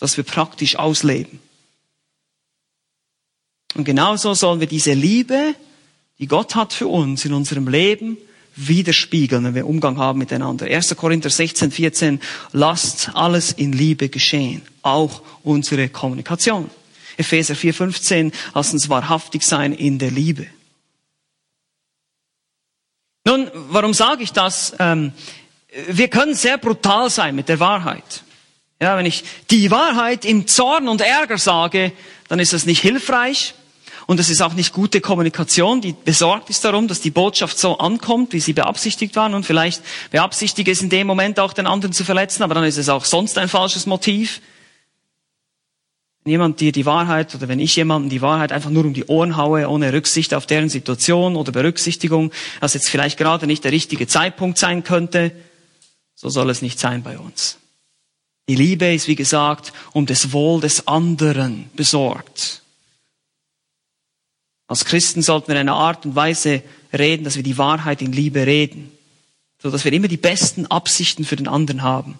dass 0.05 0.18
wir 0.18 0.24
praktisch 0.24 0.76
ausleben. 0.76 1.40
Und 3.74 3.84
genauso 3.84 4.34
sollen 4.34 4.61
wir 4.61 4.66
diese 4.66 4.92
Liebe, 4.92 5.55
die 6.18 6.26
Gott 6.26 6.55
hat 6.55 6.74
für 6.74 6.88
uns 6.88 7.24
in 7.24 7.32
unserem 7.32 7.68
Leben, 7.68 8.18
widerspiegeln, 8.55 9.44
wenn 9.44 9.55
wir 9.55 9.66
Umgang 9.66 9.96
haben 9.96 10.18
miteinander. 10.18 10.66
1. 10.66 10.94
Korinther 10.96 11.30
16, 11.30 11.70
14, 11.70 12.20
lasst 12.52 13.12
alles 13.14 13.52
in 13.52 13.72
Liebe 13.72 14.11
geschehen, 14.11 14.61
auch 14.82 15.22
unsere 15.42 15.88
Kommunikation. 15.88 16.68
Epheser 17.16 17.57
4, 17.57 17.72
15, 17.72 18.32
lasst 18.52 18.74
uns 18.74 18.90
wahrhaftig 18.90 19.42
sein 19.42 19.72
in 19.72 19.98
der 19.98 20.11
Liebe. 20.11 20.46
Nun, 23.24 23.50
warum 23.55 23.94
sage 23.94 24.22
ich 24.22 24.34
das? 24.34 24.74
Ähm, 24.78 25.14
wir 25.88 26.09
können 26.09 26.34
sehr 26.34 26.59
brutal 26.59 27.09
sein 27.09 27.34
mit 27.34 27.48
der 27.48 27.59
Wahrheit. 27.59 28.24
Ja, 28.85 28.99
wenn 28.99 29.07
ich 29.07 29.24
die 29.51 29.70
Wahrheit 29.70 30.26
im 30.26 30.47
Zorn 30.47 30.89
und 30.89 31.01
Ärger 31.01 31.39
sage, 31.39 31.93
dann 32.28 32.39
ist 32.39 32.53
das 32.53 32.66
nicht 32.66 32.82
hilfreich. 32.82 33.55
Und 34.05 34.20
es 34.20 34.28
ist 34.28 34.43
auch 34.43 34.53
nicht 34.53 34.74
gute 34.74 35.01
Kommunikation, 35.01 35.80
die 35.80 35.95
besorgt 35.95 36.51
ist 36.51 36.66
darum, 36.66 36.87
dass 36.87 37.01
die 37.01 37.11
Botschaft 37.11 37.59
so 37.59 37.78
ankommt, 37.78 38.35
wie 38.35 38.41
sie 38.41 38.53
beabsichtigt 38.53 39.16
war. 39.16 39.32
Und 39.32 39.47
vielleicht 39.47 39.82
beabsichtige 40.11 40.70
es 40.70 40.82
in 40.82 40.91
dem 40.91 41.07
Moment 41.07 41.41
auch 41.41 41.55
den 41.55 41.66
anderen 41.66 41.95
zu 41.95 42.05
verletzen, 42.05 42.43
aber 42.43 42.53
dann 42.53 42.64
ist 42.64 42.76
es 42.76 42.91
auch 42.91 43.07
sonst 43.07 43.39
ein 43.39 43.49
falsches 43.49 43.87
Motiv. 43.87 44.43
Wenn 46.24 46.32
jemand 46.32 46.61
dir 46.61 46.70
die 46.70 46.85
Wahrheit 46.85 47.35
oder 47.35 47.49
wenn 47.49 47.61
ich 47.61 47.74
jemandem 47.76 48.11
die 48.11 48.20
Wahrheit 48.20 48.53
einfach 48.53 48.68
nur 48.68 48.85
um 48.85 48.93
die 48.93 49.07
Ohren 49.07 49.39
haue, 49.39 49.66
ohne 49.66 49.95
Rücksicht 49.95 50.35
auf 50.35 50.45
deren 50.45 50.68
Situation 50.68 51.37
oder 51.37 51.53
Berücksichtigung, 51.53 52.32
dass 52.61 52.74
jetzt 52.74 52.91
vielleicht 52.91 53.16
gerade 53.16 53.47
nicht 53.47 53.64
der 53.64 53.72
richtige 53.72 54.07
Zeitpunkt 54.07 54.59
sein 54.59 54.85
könnte, 54.85 55.32
so 56.14 56.28
soll 56.28 56.51
es 56.51 56.61
nicht 56.61 56.78
sein 56.78 57.03
bei 57.03 57.18
uns. 57.18 57.57
Die 58.49 58.55
Liebe 58.55 58.92
ist, 58.92 59.09
wie 59.09 59.14
gesagt, 59.14 59.72
um 59.92 60.05
das 60.05 60.32
Wohl 60.32 60.61
des 60.61 60.86
anderen 60.86 61.70
besorgt. 61.74 62.62
Als 64.66 64.84
Christen 64.84 65.22
sollten 65.22 65.49
wir 65.49 65.55
in 65.55 65.61
einer 65.61 65.74
Art 65.74 66.05
und 66.05 66.14
Weise 66.14 66.62
reden, 66.92 67.24
dass 67.24 67.36
wir 67.36 67.42
die 67.42 67.59
Wahrheit 67.59 68.03
in 68.03 68.12
Liebe 68.12 68.47
reden, 68.47 68.92
so 69.62 69.70
dass 69.70 69.84
wir 69.84 69.92
immer 69.92 70.09
die 70.09 70.16
besten 70.16 70.66
Absichten 70.66 71.24
für 71.24 71.36
den 71.36 71.49
anderen 71.49 71.82
haben. 71.82 72.18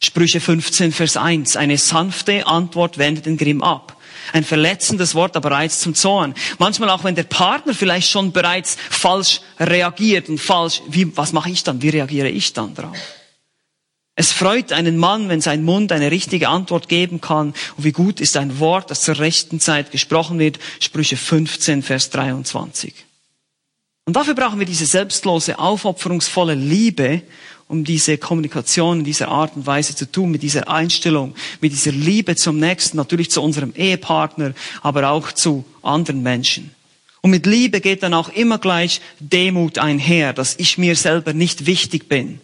Sprüche 0.00 0.40
15, 0.40 0.92
Vers 0.92 1.16
1. 1.16 1.56
Eine 1.56 1.78
sanfte 1.78 2.46
Antwort 2.46 2.98
wendet 2.98 3.26
den 3.26 3.36
Grimm 3.36 3.62
ab. 3.62 3.96
Ein 4.32 4.44
verletzendes 4.44 5.14
Wort 5.14 5.36
aber 5.36 5.50
reizt 5.50 5.80
zum 5.80 5.94
Zorn. 5.94 6.34
Manchmal 6.58 6.90
auch, 6.90 7.04
wenn 7.04 7.14
der 7.14 7.24
Partner 7.24 7.74
vielleicht 7.74 8.10
schon 8.10 8.32
bereits 8.32 8.76
falsch 8.90 9.40
reagiert 9.58 10.28
und 10.28 10.38
falsch, 10.38 10.82
wie, 10.88 11.16
was 11.16 11.32
mache 11.32 11.50
ich 11.50 11.62
dann? 11.62 11.82
Wie 11.82 11.90
reagiere 11.90 12.28
ich 12.28 12.52
dann 12.52 12.74
darauf? 12.74 12.96
Es 14.16 14.30
freut 14.30 14.72
einen 14.72 14.96
Mann, 14.96 15.28
wenn 15.28 15.40
sein 15.40 15.64
Mund 15.64 15.90
eine 15.90 16.10
richtige 16.10 16.48
Antwort 16.48 16.88
geben 16.88 17.20
kann. 17.20 17.48
Und 17.76 17.84
wie 17.84 17.92
gut 17.92 18.20
ist 18.20 18.36
ein 18.36 18.60
Wort, 18.60 18.90
das 18.90 19.02
zur 19.02 19.18
rechten 19.18 19.58
Zeit 19.58 19.90
gesprochen 19.90 20.38
wird. 20.38 20.60
Sprüche 20.78 21.16
15, 21.16 21.82
Vers 21.82 22.10
23. 22.10 22.94
Und 24.06 24.14
dafür 24.14 24.34
brauchen 24.34 24.58
wir 24.58 24.66
diese 24.66 24.86
selbstlose, 24.86 25.58
aufopferungsvolle 25.58 26.54
Liebe, 26.54 27.22
um 27.66 27.82
diese 27.82 28.18
Kommunikation 28.18 28.98
in 28.98 29.04
dieser 29.04 29.28
Art 29.28 29.56
und 29.56 29.66
Weise 29.66 29.96
zu 29.96 30.10
tun, 30.10 30.30
mit 30.30 30.42
dieser 30.42 30.68
Einstellung, 30.68 31.34
mit 31.60 31.72
dieser 31.72 31.92
Liebe 31.92 32.36
zum 32.36 32.60
Nächsten, 32.60 32.98
natürlich 32.98 33.30
zu 33.30 33.42
unserem 33.42 33.72
Ehepartner, 33.74 34.52
aber 34.82 35.10
auch 35.10 35.32
zu 35.32 35.64
anderen 35.82 36.22
Menschen. 36.22 36.74
Und 37.22 37.30
mit 37.30 37.46
Liebe 37.46 37.80
geht 37.80 38.02
dann 38.02 38.12
auch 38.12 38.28
immer 38.28 38.58
gleich 38.58 39.00
Demut 39.18 39.78
einher, 39.78 40.34
dass 40.34 40.56
ich 40.58 40.76
mir 40.76 40.94
selber 40.94 41.32
nicht 41.32 41.64
wichtig 41.64 42.06
bin. 42.06 42.38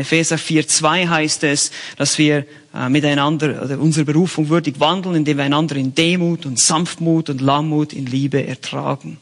Epheser 0.00 0.36
4,2 0.36 1.08
heißt 1.08 1.44
es, 1.44 1.70
dass 1.96 2.18
wir 2.18 2.46
äh, 2.74 2.88
miteinander 2.88 3.62
oder 3.62 3.78
unsere 3.78 4.04
Berufung 4.04 4.48
würdig 4.48 4.80
wandeln, 4.80 5.16
indem 5.16 5.38
wir 5.38 5.44
einander 5.44 5.76
in 5.76 5.94
Demut 5.94 6.46
und 6.46 6.58
Sanftmut 6.58 7.30
und 7.30 7.40
Lammut 7.40 7.92
in 7.92 8.06
Liebe 8.06 8.46
ertragen. 8.46 9.18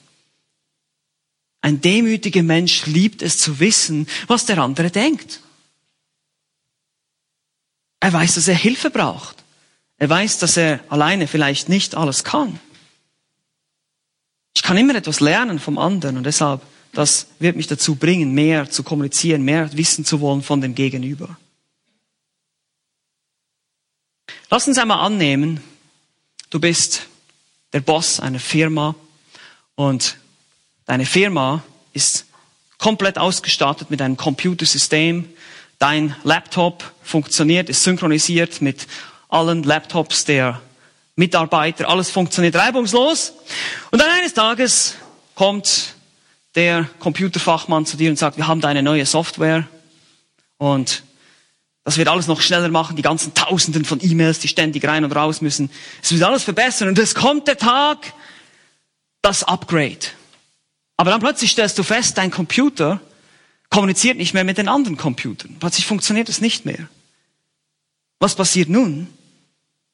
Ein 1.61 1.81
demütiger 1.81 2.43
Mensch 2.43 2.87
liebt 2.87 3.23
es 3.23 3.39
zu 3.39 3.61
wissen, 3.61 4.07
was 4.27 4.47
der 4.47 4.59
andere 4.59 4.91
denkt. 4.91 5.41
Er 8.01 8.13
weiß, 8.13 8.37
dass 8.37 8.49
er 8.49 8.55
Hilfe 8.55 8.91
braucht. 8.91 9.45
Er 9.99 10.09
weiß, 10.09 10.39
dass 10.39 10.57
er 10.57 10.81
alleine 10.89 11.27
vielleicht 11.27 11.69
nicht 11.69 11.97
alles 11.97 12.23
kann. 12.23 12.61
Ich 14.55 14.63
kann 14.63 14.77
immer 14.77 14.95
etwas 14.95 15.21
lernen 15.21 15.59
vom 15.59 15.79
anderen 15.79 16.17
und 16.17 16.25
deshalb, 16.25 16.63
das 16.93 17.29
wird 17.39 17.57
mich 17.57 17.67
dazu 17.67 17.95
bringen, 17.95 18.33
mehr 18.33 18.71
zu 18.71 18.83
kommunizieren, 18.83 19.43
mehr 19.43 19.71
wissen 19.77 20.05
zu 20.05 20.21
wollen 20.21 20.43
von 20.43 20.61
dem 20.61 20.75
Gegenüber. 20.75 21.37
Lass 24.51 24.67
uns 24.67 24.79
einmal 24.79 25.05
annehmen, 25.05 25.63
du 26.51 26.59
bist 26.59 27.03
der 27.73 27.81
Boss 27.81 28.19
einer 28.19 28.41
Firma 28.41 28.95
und 29.75 30.17
deine 30.87 31.05
Firma 31.05 31.63
ist 31.93 32.25
komplett 32.79 33.19
ausgestattet 33.19 33.91
mit 33.91 34.01
einem 34.01 34.17
Computersystem. 34.17 35.29
Dein 35.79 36.17
Laptop 36.25 36.93
funktioniert, 37.03 37.69
ist 37.69 37.83
synchronisiert 37.83 38.63
mit 38.63 38.87
allen 39.29 39.63
Laptops 39.63 40.25
der 40.25 40.63
Mitarbeiter. 41.17 41.89
Alles 41.89 42.11
funktioniert 42.11 42.55
reibungslos. 42.57 43.35
Und 43.91 44.01
dann 44.01 44.11
eines 44.11 44.35
Tages 44.35 44.95
kommt 45.35 45.95
der 46.59 46.91
Computerfachmann 46.99 47.87
zu 47.87 47.97
dir 47.97 48.11
und 48.11 48.19
sagt, 48.19 48.37
wir 48.37 48.49
haben 48.49 48.61
da 48.61 48.67
eine 48.67 48.83
neue 48.83 49.07
Software 49.07 49.69
und 50.57 51.05
das 51.85 51.99
wird 51.99 52.09
alles 52.09 52.27
noch 52.27 52.41
schneller 52.41 52.69
machen, 52.69 52.97
die 52.97 53.03
ganzen 53.03 53.33
Tausenden 53.33 53.85
von 53.85 54.01
E-Mails, 54.03 54.41
die 54.41 54.49
ständig 54.49 54.85
rein 54.85 55.05
und 55.05 55.13
raus 55.13 55.41
müssen. 55.41 55.71
Es 56.03 56.11
wird 56.11 56.25
alles 56.25 56.43
verbessern 56.43 56.89
und 56.89 56.99
es 56.99 57.15
kommt 57.15 57.47
der 57.47 57.59
Tag, 57.59 58.13
das 59.23 59.45
Upgrade. 59.45 60.01
Aber 60.97 61.13
dann 61.13 61.21
plötzlich 61.21 61.53
stellst 61.53 61.79
du 61.79 61.85
fest, 61.85 62.19
dein 62.19 62.33
Computer 62.33 63.01
kommuniziert 63.71 64.17
nicht 64.17 64.35
mehr 64.35 64.43
mit 64.43 64.59
den 64.59 64.67
anderen 64.67 64.97
Computern. 64.97 65.59
Plötzlich 65.61 65.87
funktioniert 65.87 66.29
es 66.29 66.41
nicht 66.41 66.67
mehr. 66.67 66.89
Was 68.19 68.35
passiert 68.35 68.69
nun? 68.69 69.07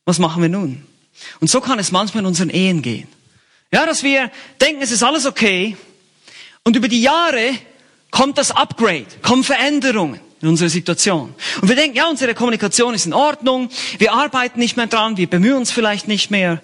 Was 0.07 0.19
machen 0.19 0.41
wir 0.41 0.49
nun? 0.49 0.87
Und 1.41 1.51
so 1.51 1.61
kann 1.61 1.79
es 1.79 1.93
manchmal 1.93 2.23
in 2.23 2.27
unseren 2.29 2.49
Ehen 2.49 2.81
gehen. 2.81 3.09
Ja, 3.71 3.85
dass 3.85 4.03
wir 4.03 4.31
denken, 4.63 4.81
es 4.81 4.93
ist 4.93 5.03
alles 5.03 5.27
okay. 5.27 5.77
Und 6.65 6.77
über 6.77 6.89
die 6.89 7.03
Jahre 7.03 7.55
kommt 8.11 8.39
das 8.39 8.51
Upgrade, 8.51 9.07
kommen 9.23 9.45
Veränderungen 9.45 10.21
in 10.41 10.49
unserer 10.49 10.69
Situation. 10.69 11.35
Und 11.61 11.69
wir 11.69 11.77
denken, 11.77 11.97
ja, 11.97 12.09
unsere 12.09 12.35
Kommunikation 12.35 12.95
ist 12.95 13.07
in 13.07 13.13
Ordnung, 13.13 13.71
wir 13.99 14.13
arbeiten 14.13 14.59
nicht 14.59 14.77
mehr 14.77 14.87
dran, 14.87 15.17
wir 15.17 15.29
bemühen 15.29 15.57
uns 15.57 15.71
vielleicht 15.71 16.09
nicht 16.09 16.31
mehr. 16.31 16.63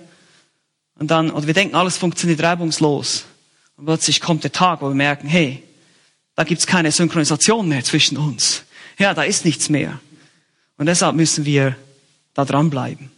Und 0.99 1.11
dann, 1.11 1.31
oder 1.31 1.47
wir 1.47 1.55
denken, 1.55 1.75
alles 1.75 1.97
funktioniert 1.97 2.43
reibungslos. 2.43 3.25
Und 3.77 3.87
plötzlich 3.87 4.21
kommt 4.21 4.45
der 4.45 4.53
Tag, 4.53 4.83
wo 4.83 4.89
wir 4.89 4.95
merken, 4.95 5.29
hey, 5.29 5.63
da 6.35 6.45
gibt's 6.45 6.67
keine 6.67 6.93
Synchronisation 6.93 7.69
mehr 7.69 7.85
zwischen 7.85 8.17
uns. 8.17 8.65
Ja, 8.99 9.15
da 9.15 9.23
ist 9.23 9.45
nichts 9.45 9.69
mehr. 9.69 9.99
Und 10.77 10.87
deshalb 10.87 11.17
müssen 11.17 11.45
wir 11.45 11.77
da 12.35 12.45
dranbleiben. 12.45 13.11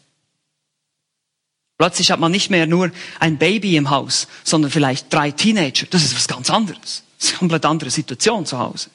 Plötzlich 1.83 2.12
hat 2.12 2.20
man 2.20 2.30
nicht 2.30 2.49
mehr 2.49 2.68
nur 2.68 2.93
ein 3.18 3.39
Baby 3.39 3.76
im 3.76 3.91
Haus, 3.91 4.28
sondern 4.45 4.70
vielleicht 4.70 5.12
drei 5.12 5.33
Teenager. 5.33 5.85
Das 5.91 6.05
ist 6.05 6.14
was 6.14 6.28
ganz 6.28 6.49
anderes. 6.49 7.03
Das 7.18 7.26
ist 7.26 7.30
eine 7.33 7.39
komplett 7.41 7.64
andere 7.64 7.91
Situation 7.91 8.47
zu 8.47 8.57
Hause. 8.57 8.89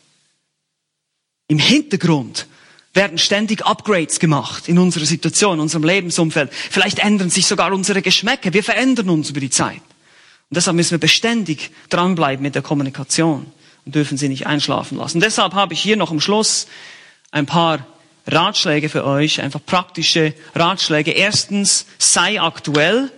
Im 1.50 1.60
Hintergrund 1.60 2.48
werden 2.94 3.18
ständig 3.18 3.66
Upgrades 3.66 4.22
gemacht 4.22 4.70
in 4.70 4.80
unserer 4.80 5.04
Situation, 5.04 5.56
in 5.56 5.60
unserem 5.60 5.84
Lebensumfeld. 5.84 6.50
Vielleicht 6.54 7.00
ändern 7.00 7.30
sich 7.30 7.46
sogar 7.46 7.74
unsere 7.74 8.02
Geschmäcke. 8.02 8.54
Wir 8.54 8.64
verändern 8.64 9.10
uns 9.10 9.32
über 9.32 9.42
die 9.42 9.50
Zeit. 9.50 9.82
Und 10.50 10.56
deshalb 10.56 10.78
müssen 10.78 10.92
wir 10.92 11.00
beständig 11.00 11.72
dranbleiben 11.90 12.42
mit 12.42 12.56
der 12.56 12.62
Kommunikation 12.62 13.48
und 13.84 13.96
dürfen 13.96 14.18
sie 14.18 14.30
nicht 14.30 14.48
einschlafen 14.48 14.98
lassen. 14.98 15.20
Deshalb 15.20 15.56
habe 15.56 15.74
ich 15.74 15.82
hier 15.82 15.98
noch 15.98 16.12
am 16.12 16.22
Schluss 16.22 16.68
ein 17.32 17.48
paar 17.48 17.86
Ratschläge 18.28 18.90
für 18.90 19.06
euch, 19.06 19.42
einfach 19.42 19.62
praktische 19.66 20.34
Ratschläge. 20.54 21.12
Erstens, 21.12 21.86
sei 21.98 22.42
aktuell. 22.42 23.12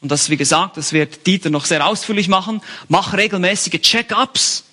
Und 0.00 0.10
das, 0.10 0.30
wie 0.30 0.36
gesagt, 0.36 0.76
das 0.76 0.92
wird 0.92 1.26
Dieter 1.26 1.50
noch 1.50 1.66
sehr 1.66 1.86
ausführlich 1.86 2.28
machen. 2.28 2.62
Mach 2.88 3.12
regelmäßige 3.12 3.80
Check-ups 3.80 4.64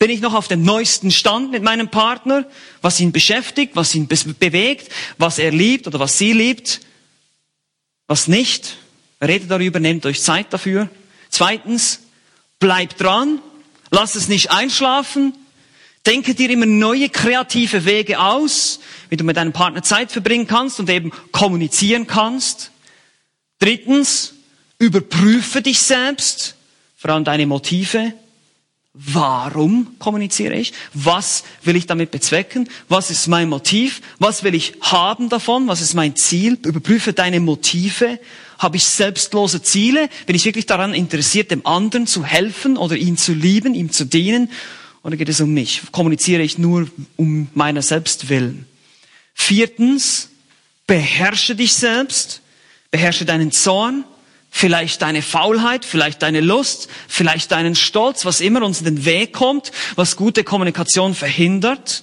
bin 0.00 0.10
ich 0.10 0.22
noch 0.22 0.32
auf 0.32 0.48
dem 0.48 0.62
neuesten 0.62 1.10
Stand 1.10 1.50
mit 1.50 1.62
meinem 1.62 1.90
Partner, 1.90 2.46
was 2.80 2.98
ihn 3.00 3.12
beschäftigt, 3.12 3.76
was 3.76 3.94
ihn 3.94 4.08
bewegt, 4.08 4.90
was 5.18 5.38
er 5.38 5.50
liebt 5.50 5.86
oder 5.86 6.00
was 6.00 6.16
sie 6.16 6.32
liebt, 6.32 6.80
was 8.06 8.26
nicht. 8.26 8.78
Redet 9.22 9.50
darüber, 9.50 9.78
nehmt 9.78 10.06
euch 10.06 10.22
Zeit 10.22 10.54
dafür. 10.54 10.88
Zweitens, 11.28 12.00
bleibt 12.58 12.98
dran, 12.98 13.42
lasst 13.90 14.16
es 14.16 14.28
nicht 14.28 14.50
einschlafen, 14.50 15.34
denke 16.06 16.34
dir 16.34 16.50
immer 16.50 16.66
neue 16.66 17.08
kreative 17.08 17.84
Wege 17.84 18.20
aus, 18.20 18.80
wie 19.08 19.16
du 19.16 19.24
mit 19.24 19.36
deinem 19.36 19.52
Partner 19.52 19.82
Zeit 19.82 20.12
verbringen 20.12 20.46
kannst 20.46 20.80
und 20.80 20.88
eben 20.88 21.12
kommunizieren 21.32 22.06
kannst. 22.06 22.70
Drittens, 23.58 24.34
überprüfe 24.78 25.62
dich 25.62 25.78
selbst, 25.80 26.56
vor 26.96 27.10
allem 27.10 27.24
deine 27.24 27.46
Motive. 27.46 28.14
Warum 28.92 29.98
kommuniziere 29.98 30.54
ich? 30.54 30.72
Was 30.94 31.44
will 31.62 31.76
ich 31.76 31.86
damit 31.86 32.10
bezwecken? 32.10 32.68
Was 32.88 33.10
ist 33.10 33.28
mein 33.28 33.48
Motiv? 33.48 34.00
Was 34.18 34.42
will 34.42 34.54
ich 34.54 34.74
haben 34.80 35.28
davon? 35.28 35.68
Was 35.68 35.80
ist 35.80 35.94
mein 35.94 36.16
Ziel? 36.16 36.58
Überprüfe 36.64 37.12
deine 37.12 37.38
Motive. 37.38 38.18
Habe 38.58 38.78
ich 38.78 38.84
selbstlose 38.84 39.62
Ziele? 39.62 40.08
Bin 40.26 40.34
ich 40.34 40.44
wirklich 40.44 40.66
daran 40.66 40.92
interessiert, 40.92 41.52
dem 41.52 41.64
anderen 41.66 42.06
zu 42.06 42.24
helfen 42.24 42.76
oder 42.76 42.96
ihn 42.96 43.16
zu 43.16 43.32
lieben, 43.32 43.74
ihm 43.74 43.92
zu 43.92 44.04
dienen? 44.06 44.50
Oder 45.02 45.16
geht 45.16 45.28
es 45.28 45.40
um 45.40 45.52
mich? 45.52 45.82
Kommuniziere 45.92 46.42
ich 46.42 46.58
nur 46.58 46.88
um 47.16 47.48
meiner 47.54 47.82
selbst 47.82 48.28
willen? 48.28 48.66
Viertens, 49.34 50.30
beherrsche 50.86 51.54
dich 51.54 51.72
selbst. 51.72 52.42
Beherrsche 52.90 53.24
deinen 53.24 53.52
Zorn 53.52 54.04
vielleicht 54.50 55.00
deine 55.02 55.22
Faulheit, 55.22 55.84
vielleicht 55.84 56.22
deine 56.22 56.40
Lust, 56.40 56.88
vielleicht 57.08 57.52
deinen 57.52 57.76
Stolz, 57.76 58.24
was 58.24 58.40
immer 58.40 58.62
uns 58.62 58.80
in 58.80 58.84
den 58.86 59.04
Weg 59.04 59.32
kommt, 59.32 59.70
was 59.94 60.16
gute 60.16 60.44
Kommunikation 60.44 61.14
verhindert. 61.14 62.02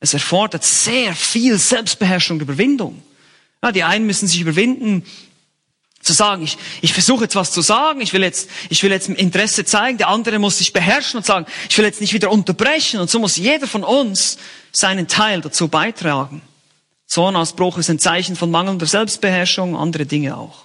Es 0.00 0.12
erfordert 0.12 0.64
sehr 0.64 1.14
viel 1.14 1.56
Selbstbeherrschung 1.56 2.36
und 2.36 2.42
Überwindung. 2.42 3.02
Ja, 3.62 3.72
die 3.72 3.84
einen 3.84 4.04
müssen 4.06 4.28
sich 4.28 4.40
überwinden, 4.40 5.04
zu 6.04 6.12
sagen, 6.12 6.42
ich, 6.42 6.58
ich 6.82 6.92
versuche 6.92 7.24
jetzt 7.24 7.34
was 7.34 7.50
zu 7.50 7.62
sagen, 7.62 8.00
ich 8.00 8.12
will 8.12 8.22
jetzt, 8.22 8.48
ich 8.68 8.82
will 8.82 8.90
jetzt 8.90 9.08
Interesse 9.08 9.64
zeigen, 9.64 9.98
der 9.98 10.08
andere 10.08 10.38
muss 10.38 10.58
sich 10.58 10.72
beherrschen 10.72 11.18
und 11.18 11.26
sagen, 11.26 11.46
ich 11.68 11.76
will 11.78 11.84
jetzt 11.84 12.00
nicht 12.00 12.12
wieder 12.12 12.30
unterbrechen 12.30 13.00
und 13.00 13.10
so 13.10 13.18
muss 13.18 13.36
jeder 13.36 13.66
von 13.66 13.82
uns 13.82 14.38
seinen 14.72 15.08
Teil 15.08 15.40
dazu 15.40 15.68
beitragen. 15.68 16.42
Zornausbruch 17.06 17.78
ist 17.78 17.90
ein 17.90 17.98
Zeichen 17.98 18.36
von 18.36 18.50
mangelnder 18.50 18.86
Selbstbeherrschung, 18.86 19.76
andere 19.76 20.06
Dinge 20.06 20.36
auch. 20.36 20.64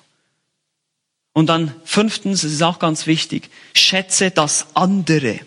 Und 1.33 1.47
dann 1.47 1.73
fünftens, 1.85 2.43
es 2.43 2.53
ist 2.53 2.63
auch 2.63 2.79
ganz 2.79 3.07
wichtig, 3.07 3.49
schätze 3.73 4.31
das 4.31 4.67
andere. 4.73 5.39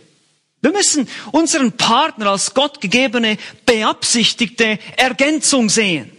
Wir 0.63 0.71
müssen 0.71 1.09
unseren 1.33 1.73
Partner 1.73 2.31
als 2.31 2.55
gottgegebene, 2.55 3.37
beabsichtigte 3.67 4.79
Ergänzung 4.97 5.69
sehen. 5.69 6.11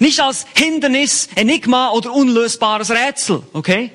Nicht 0.00 0.20
als 0.20 0.46
Hindernis, 0.54 1.28
Enigma 1.34 1.90
oder 1.90 2.12
unlösbares 2.12 2.90
Rätsel, 2.90 3.42
okay? 3.52 3.90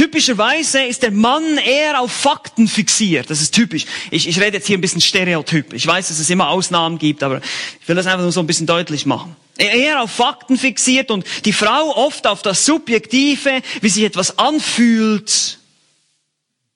Typischerweise 0.00 0.82
ist 0.82 1.02
der 1.02 1.10
Mann 1.10 1.58
eher 1.58 2.00
auf 2.00 2.10
Fakten 2.10 2.68
fixiert. 2.68 3.28
Das 3.28 3.42
ist 3.42 3.54
typisch. 3.54 3.84
Ich, 4.10 4.26
ich 4.26 4.40
rede 4.40 4.56
jetzt 4.56 4.66
hier 4.66 4.78
ein 4.78 4.80
bisschen 4.80 5.02
stereotyp. 5.02 5.74
Ich 5.74 5.86
weiß, 5.86 6.08
dass 6.08 6.18
es 6.18 6.30
immer 6.30 6.48
Ausnahmen 6.48 6.98
gibt, 6.98 7.22
aber 7.22 7.42
ich 7.82 7.86
will 7.86 7.96
das 7.96 8.06
einfach 8.06 8.22
nur 8.22 8.32
so 8.32 8.40
ein 8.40 8.46
bisschen 8.46 8.66
deutlich 8.66 9.04
machen. 9.04 9.36
Eher 9.58 10.00
auf 10.00 10.10
Fakten 10.10 10.56
fixiert 10.56 11.10
und 11.10 11.26
die 11.44 11.52
Frau 11.52 11.94
oft 11.94 12.26
auf 12.26 12.40
das 12.40 12.64
Subjektive, 12.64 13.60
wie 13.82 13.88
sich 13.90 14.04
etwas 14.04 14.38
anfühlt. 14.38 15.59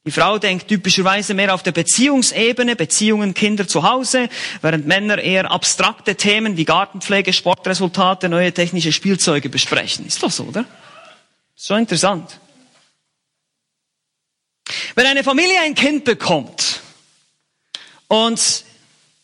Die 0.07 0.11
Frau 0.11 0.39
denkt 0.39 0.69
typischerweise 0.69 1.33
mehr 1.33 1.55
auf 1.55 1.63
der 1.63 1.73
Beziehungsebene, 1.73 2.77
Beziehungen, 2.77 3.33
Kinder 3.33 3.67
zu 3.67 3.85
Hause, 3.85 4.29
während 4.61 4.87
Männer 4.87 5.19
eher 5.19 5.51
abstrakte 5.51 6.15
Themen 6.15 6.59
wie 6.59 6.67
Gartenpflege, 6.67 7.33
Sportresultate, 7.33 8.29
neue 8.29 8.53
technische 8.53 8.93
Spielzeuge 8.93 9.49
besprechen. 9.49 10.07
Ist 10.07 10.23
doch 10.23 10.31
so, 10.31 10.45
oder? 10.45 10.67
Ist 11.57 11.69
schon 11.69 11.79
interessant. 11.79 12.39
Wenn 14.95 15.07
eine 15.07 15.25
Familie 15.25 15.61
ein 15.61 15.75
Kind 15.75 16.05
bekommt 16.05 16.81
und 18.09 18.65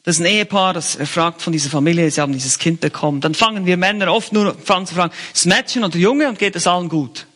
das 0.02 0.16
ist 0.16 0.20
ein 0.20 0.26
Ehepaar, 0.26 0.72
das 0.72 0.96
fragt 1.04 1.42
von 1.42 1.52
dieser 1.52 1.68
Familie, 1.68 2.10
sie 2.10 2.22
haben 2.22 2.32
dieses 2.32 2.58
Kind 2.58 2.80
bekommen, 2.80 3.20
dann 3.20 3.34
fangen 3.34 3.66
wir 3.66 3.76
Männer 3.76 4.12
oft 4.12 4.32
nur 4.32 4.56
an 4.68 4.86
zu 4.86 4.94
fragen, 4.94 5.12
ist 5.34 5.44
Mädchen 5.44 5.84
oder 5.84 5.98
Junge 5.98 6.26
und 6.28 6.38
geht 6.38 6.56
es 6.56 6.66
allen 6.66 6.88
gut? 6.88 7.26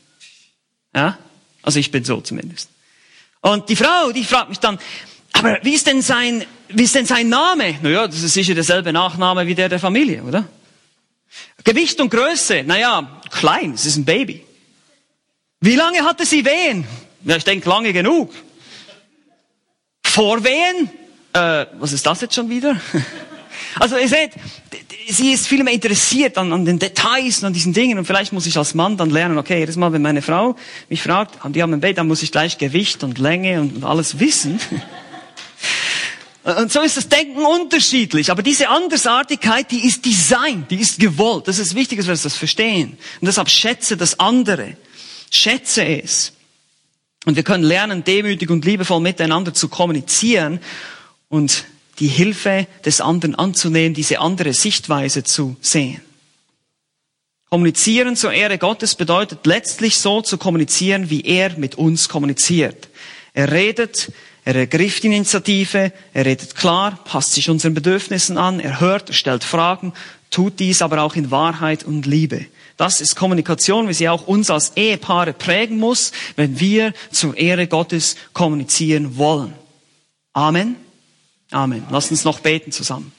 Ja? 0.95 1.19
Also 1.63 1.79
ich 1.79 1.91
bin 1.91 2.05
so 2.05 2.23
zumindest. 2.23 2.74
Und 3.45 3.69
die 3.69 3.77
Frau, 3.77 4.11
die 4.11 4.25
fragt 4.25 4.49
mich 4.49 4.59
dann, 4.59 4.79
aber 5.35 5.59
wie 5.63 5.75
ist 5.75 5.87
denn 5.87 6.01
sein, 6.01 6.47
wie 6.69 6.85
ist 6.85 6.95
denn 6.95 7.05
sein 7.05 7.29
Name? 7.29 7.79
Naja, 7.83 8.07
das 8.07 8.23
ist 8.23 8.33
sicher 8.33 8.55
derselbe 8.55 8.91
Nachname 8.91 9.47
wie 9.47 9.55
der 9.55 9.69
der 9.69 9.79
Familie, 9.79 10.23
oder? 10.23 10.49
Gewicht 11.63 12.01
und 12.01 12.09
Größe, 12.09 12.63
naja, 12.65 13.21
klein, 13.31 13.73
es 13.75 13.85
ist 13.85 13.99
ein 13.99 14.07
Baby. 14.07 14.47
Wie 15.61 15.77
lange 15.77 16.03
hatte 16.05 16.25
sie 16.25 16.43
Wehen? 16.43 16.87
Ja, 17.23 17.37
ich 17.37 17.45
denke 17.45 17.69
lange 17.69 17.93
genug. 17.93 18.33
Vorwehen? 20.03 20.89
Äh, 21.35 21.67
was 21.79 21.93
ist 21.93 22.07
das 22.07 22.23
jetzt 22.23 22.35
schon 22.35 22.49
wieder? 22.49 22.81
Also 23.81 23.97
ihr 23.97 24.09
seht, 24.09 24.33
sie 25.09 25.33
ist 25.33 25.47
viel 25.47 25.65
mehr 25.65 25.75
interessiert 25.75 26.39
an, 26.39 26.53
an 26.53 26.65
den 26.65 26.79
Details 26.79 27.41
und 27.41 27.47
an 27.47 27.53
diesen 27.53 27.73
Dingen 27.73 27.99
und 27.99 28.05
vielleicht 28.05 28.33
muss 28.33 28.47
ich 28.47 28.57
als 28.57 28.75
Mann 28.75 28.97
dann 28.97 29.11
lernen, 29.11 29.39
okay, 29.39 29.59
jedes 29.59 29.77
Mal, 29.77 29.93
wenn 29.93 30.03
meine 30.03 30.23
Frau 30.23 30.57
mich 30.89 31.03
fragt, 31.03 31.39
die 31.55 31.63
haben 31.63 31.73
ein 31.73 31.81
Bett, 31.81 31.99
dann 31.99 32.07
muss 32.07 32.23
ich 32.23 32.31
gleich 32.31 32.59
Gewicht 32.59 33.03
und 33.03 33.19
Länge 33.19 33.61
und, 33.61 33.77
und 33.77 33.85
alles 33.85 34.19
wissen. 34.21 34.61
Und 36.45 36.71
so 36.71 36.83
ist 36.83 36.99
das 36.99 37.09
Denken 37.09 37.43
unterschiedlich. 37.43 38.31
Aber 38.31 38.43
diese 38.43 38.69
Andersartigkeit, 38.69 39.71
die 39.71 39.87
ist 39.87 40.05
Design, 40.05 40.67
die 40.69 40.77
ist 40.77 40.99
gewollt. 40.99 41.49
Das 41.49 41.59
ist 41.59 41.75
wichtig, 41.75 41.97
dass 41.97 42.07
wir 42.07 42.15
das 42.15 42.37
verstehen. 42.37 42.99
Und 43.21 43.27
deshalb 43.27 43.49
schätze 43.49 43.97
das 43.97 44.21
andere. 44.21 44.77
Schätze 45.31 45.87
es. 45.87 46.35
Und 47.25 47.37
wir 47.37 47.45
können 47.45 47.65
lernen, 47.65 48.05
demütig 48.05 48.51
und 48.51 48.67
liebevoll 48.67 49.01
miteinander 49.01 49.55
zu 49.55 49.69
kommunizieren 49.69 50.61
und 51.31 51.65
die 51.99 52.09
Hilfe 52.09 52.67
des 52.85 53.01
anderen 53.01 53.35
anzunehmen, 53.35 53.95
diese 53.95 54.21
andere 54.21 54.53
Sichtweise 54.53 55.25
zu 55.25 55.57
sehen. 55.61 56.01
Kommunizieren 57.51 58.17
zur 58.17 58.33
Ehre 58.33 58.59
Gottes 58.59 58.97
bedeutet 58.97 59.47
letztlich 59.47 59.99
so 59.99 60.23
zu 60.23 60.39
kommunizieren, 60.39 61.09
wie 61.11 61.21
er 61.21 61.57
mit 61.57 61.77
uns 61.77 62.09
kommuniziert. 62.09 62.89
Er 63.33 63.53
redet, 63.53 64.11
er 64.45 64.57
ergriff 64.57 65.01
die 65.01 65.07
Initiative, 65.07 65.93
er 66.13 66.25
redet 66.25 66.57
klar, 66.57 66.99
passt 67.05 67.33
sich 67.33 67.49
unseren 67.49 67.75
Bedürfnissen 67.75 68.39
an, 68.39 68.59
er 68.61 68.81
hört, 68.81 69.11
er 69.11 69.15
stellt 69.15 69.45
Fragen, 69.45 69.93
tut 70.31 70.59
dies 70.59 70.83
aber 70.83 71.03
auch 71.03 71.15
in 71.15 71.31
Wahrheit 71.31 71.85
und 71.85 72.07
Liebe. 72.07 72.47
Das 72.77 73.01
ist 73.01 73.15
Kommunikation, 73.15 73.89
wie 73.89 73.95
sie 73.95 74.09
auch 74.09 74.27
uns 74.27 74.51
als 74.51 74.73
Ehepaare 74.77 75.33
prägen 75.33 75.79
muss, 75.79 76.11
wenn 76.35 76.59
wir 76.59 76.93
zur 77.13 77.37
Ehre 77.37 77.69
Gottes 77.69 78.17
kommunizieren 78.33 79.17
wollen. 79.17 79.55
Amen. 80.33 80.84
Amen. 81.55 81.85
Lass 81.89 82.11
uns 82.11 82.25
noch 82.25 82.41
beten 82.41 82.73
zusammen. 82.73 83.13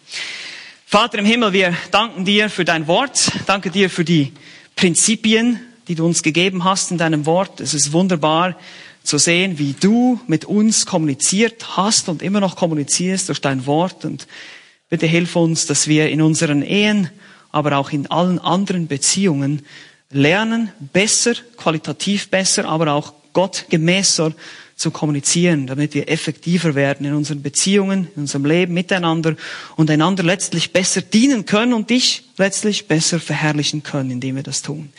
Vater 0.86 1.19
im 1.19 1.25
Himmel, 1.25 1.53
wir 1.53 1.73
danken 1.91 2.25
dir 2.25 2.49
für 2.49 2.65
dein 2.65 2.86
Wort. 2.86 3.31
Danke 3.45 3.71
dir 3.71 3.89
für 3.89 4.03
die 4.03 4.33
Prinzipien, 4.75 5.61
die 5.88 5.95
du 5.95 6.05
uns 6.05 6.21
gegeben 6.21 6.65
hast 6.65 6.91
in 6.91 6.97
deinem 6.97 7.25
Wort. 7.25 7.61
Es 7.61 7.73
ist 7.73 7.93
wunderbar, 7.93 8.57
zu 9.03 9.17
sehen, 9.19 9.57
wie 9.57 9.71
du 9.71 10.19
mit 10.27 10.43
uns 10.43 10.86
kommuniziert 10.86 11.77
hast 11.77 12.09
und 12.09 12.21
immer 12.21 12.41
noch 12.41 12.57
kommunizierst 12.57 13.29
durch 13.29 13.39
dein 13.39 13.65
Wort. 13.67 14.03
Und 14.03 14.27
bitte 14.89 15.05
hilf 15.05 15.38
uns, 15.38 15.65
dass 15.65 15.88
wir 15.88 16.09
in 16.09 16.21
unseren 16.21 16.61
Ehen, 16.61 17.09
aber 17.53 17.77
auch 17.77 17.91
in 17.91 18.11
allen 18.11 18.39
anderen 18.39 18.88
Beziehungen 18.88 19.65
lernen, 20.09 20.73
besser, 20.91 21.36
qualitativ 21.55 22.29
besser, 22.29 22.65
aber 22.65 22.91
auch 22.91 23.13
gottgemäßer 23.31 24.33
zu 24.76 24.91
kommunizieren, 24.91 25.67
damit 25.67 25.93
wir 25.93 26.09
effektiver 26.09 26.76
werden 26.76 27.05
in 27.05 27.13
unseren 27.13 27.41
Beziehungen, 27.41 28.09
in 28.15 28.23
unserem 28.23 28.45
Leben 28.45 28.73
miteinander 28.73 29.36
und 29.78 29.89
einander 29.89 30.23
letztlich 30.23 30.73
besser 30.73 31.01
dienen 31.01 31.45
können 31.45 31.73
und 31.73 31.89
dich 31.89 32.23
letztlich 32.38 32.88
besser 32.88 33.19
verherrlichen 33.19 33.84
können, 33.84 34.11
indem 34.11 34.36
wir 34.36 34.43
das 34.43 34.61
tun. 34.61 34.89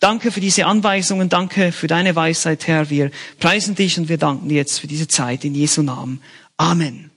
Danke 0.00 0.32
für 0.32 0.40
diese 0.40 0.64
Anweisungen, 0.64 1.28
danke 1.28 1.72
für 1.72 1.88
deine 1.88 2.16
Weisheit, 2.16 2.66
Herr. 2.66 2.88
Wir 2.88 3.10
preisen 3.38 3.74
dich 3.74 3.98
und 3.98 4.08
wir 4.08 4.18
danken 4.18 4.48
dir 4.48 4.56
jetzt 4.56 4.80
für 4.80 4.86
diese 4.86 5.08
Zeit 5.08 5.44
in 5.44 5.54
Jesu 5.54 5.82
Namen. 5.82 6.22
Amen. 6.56 7.07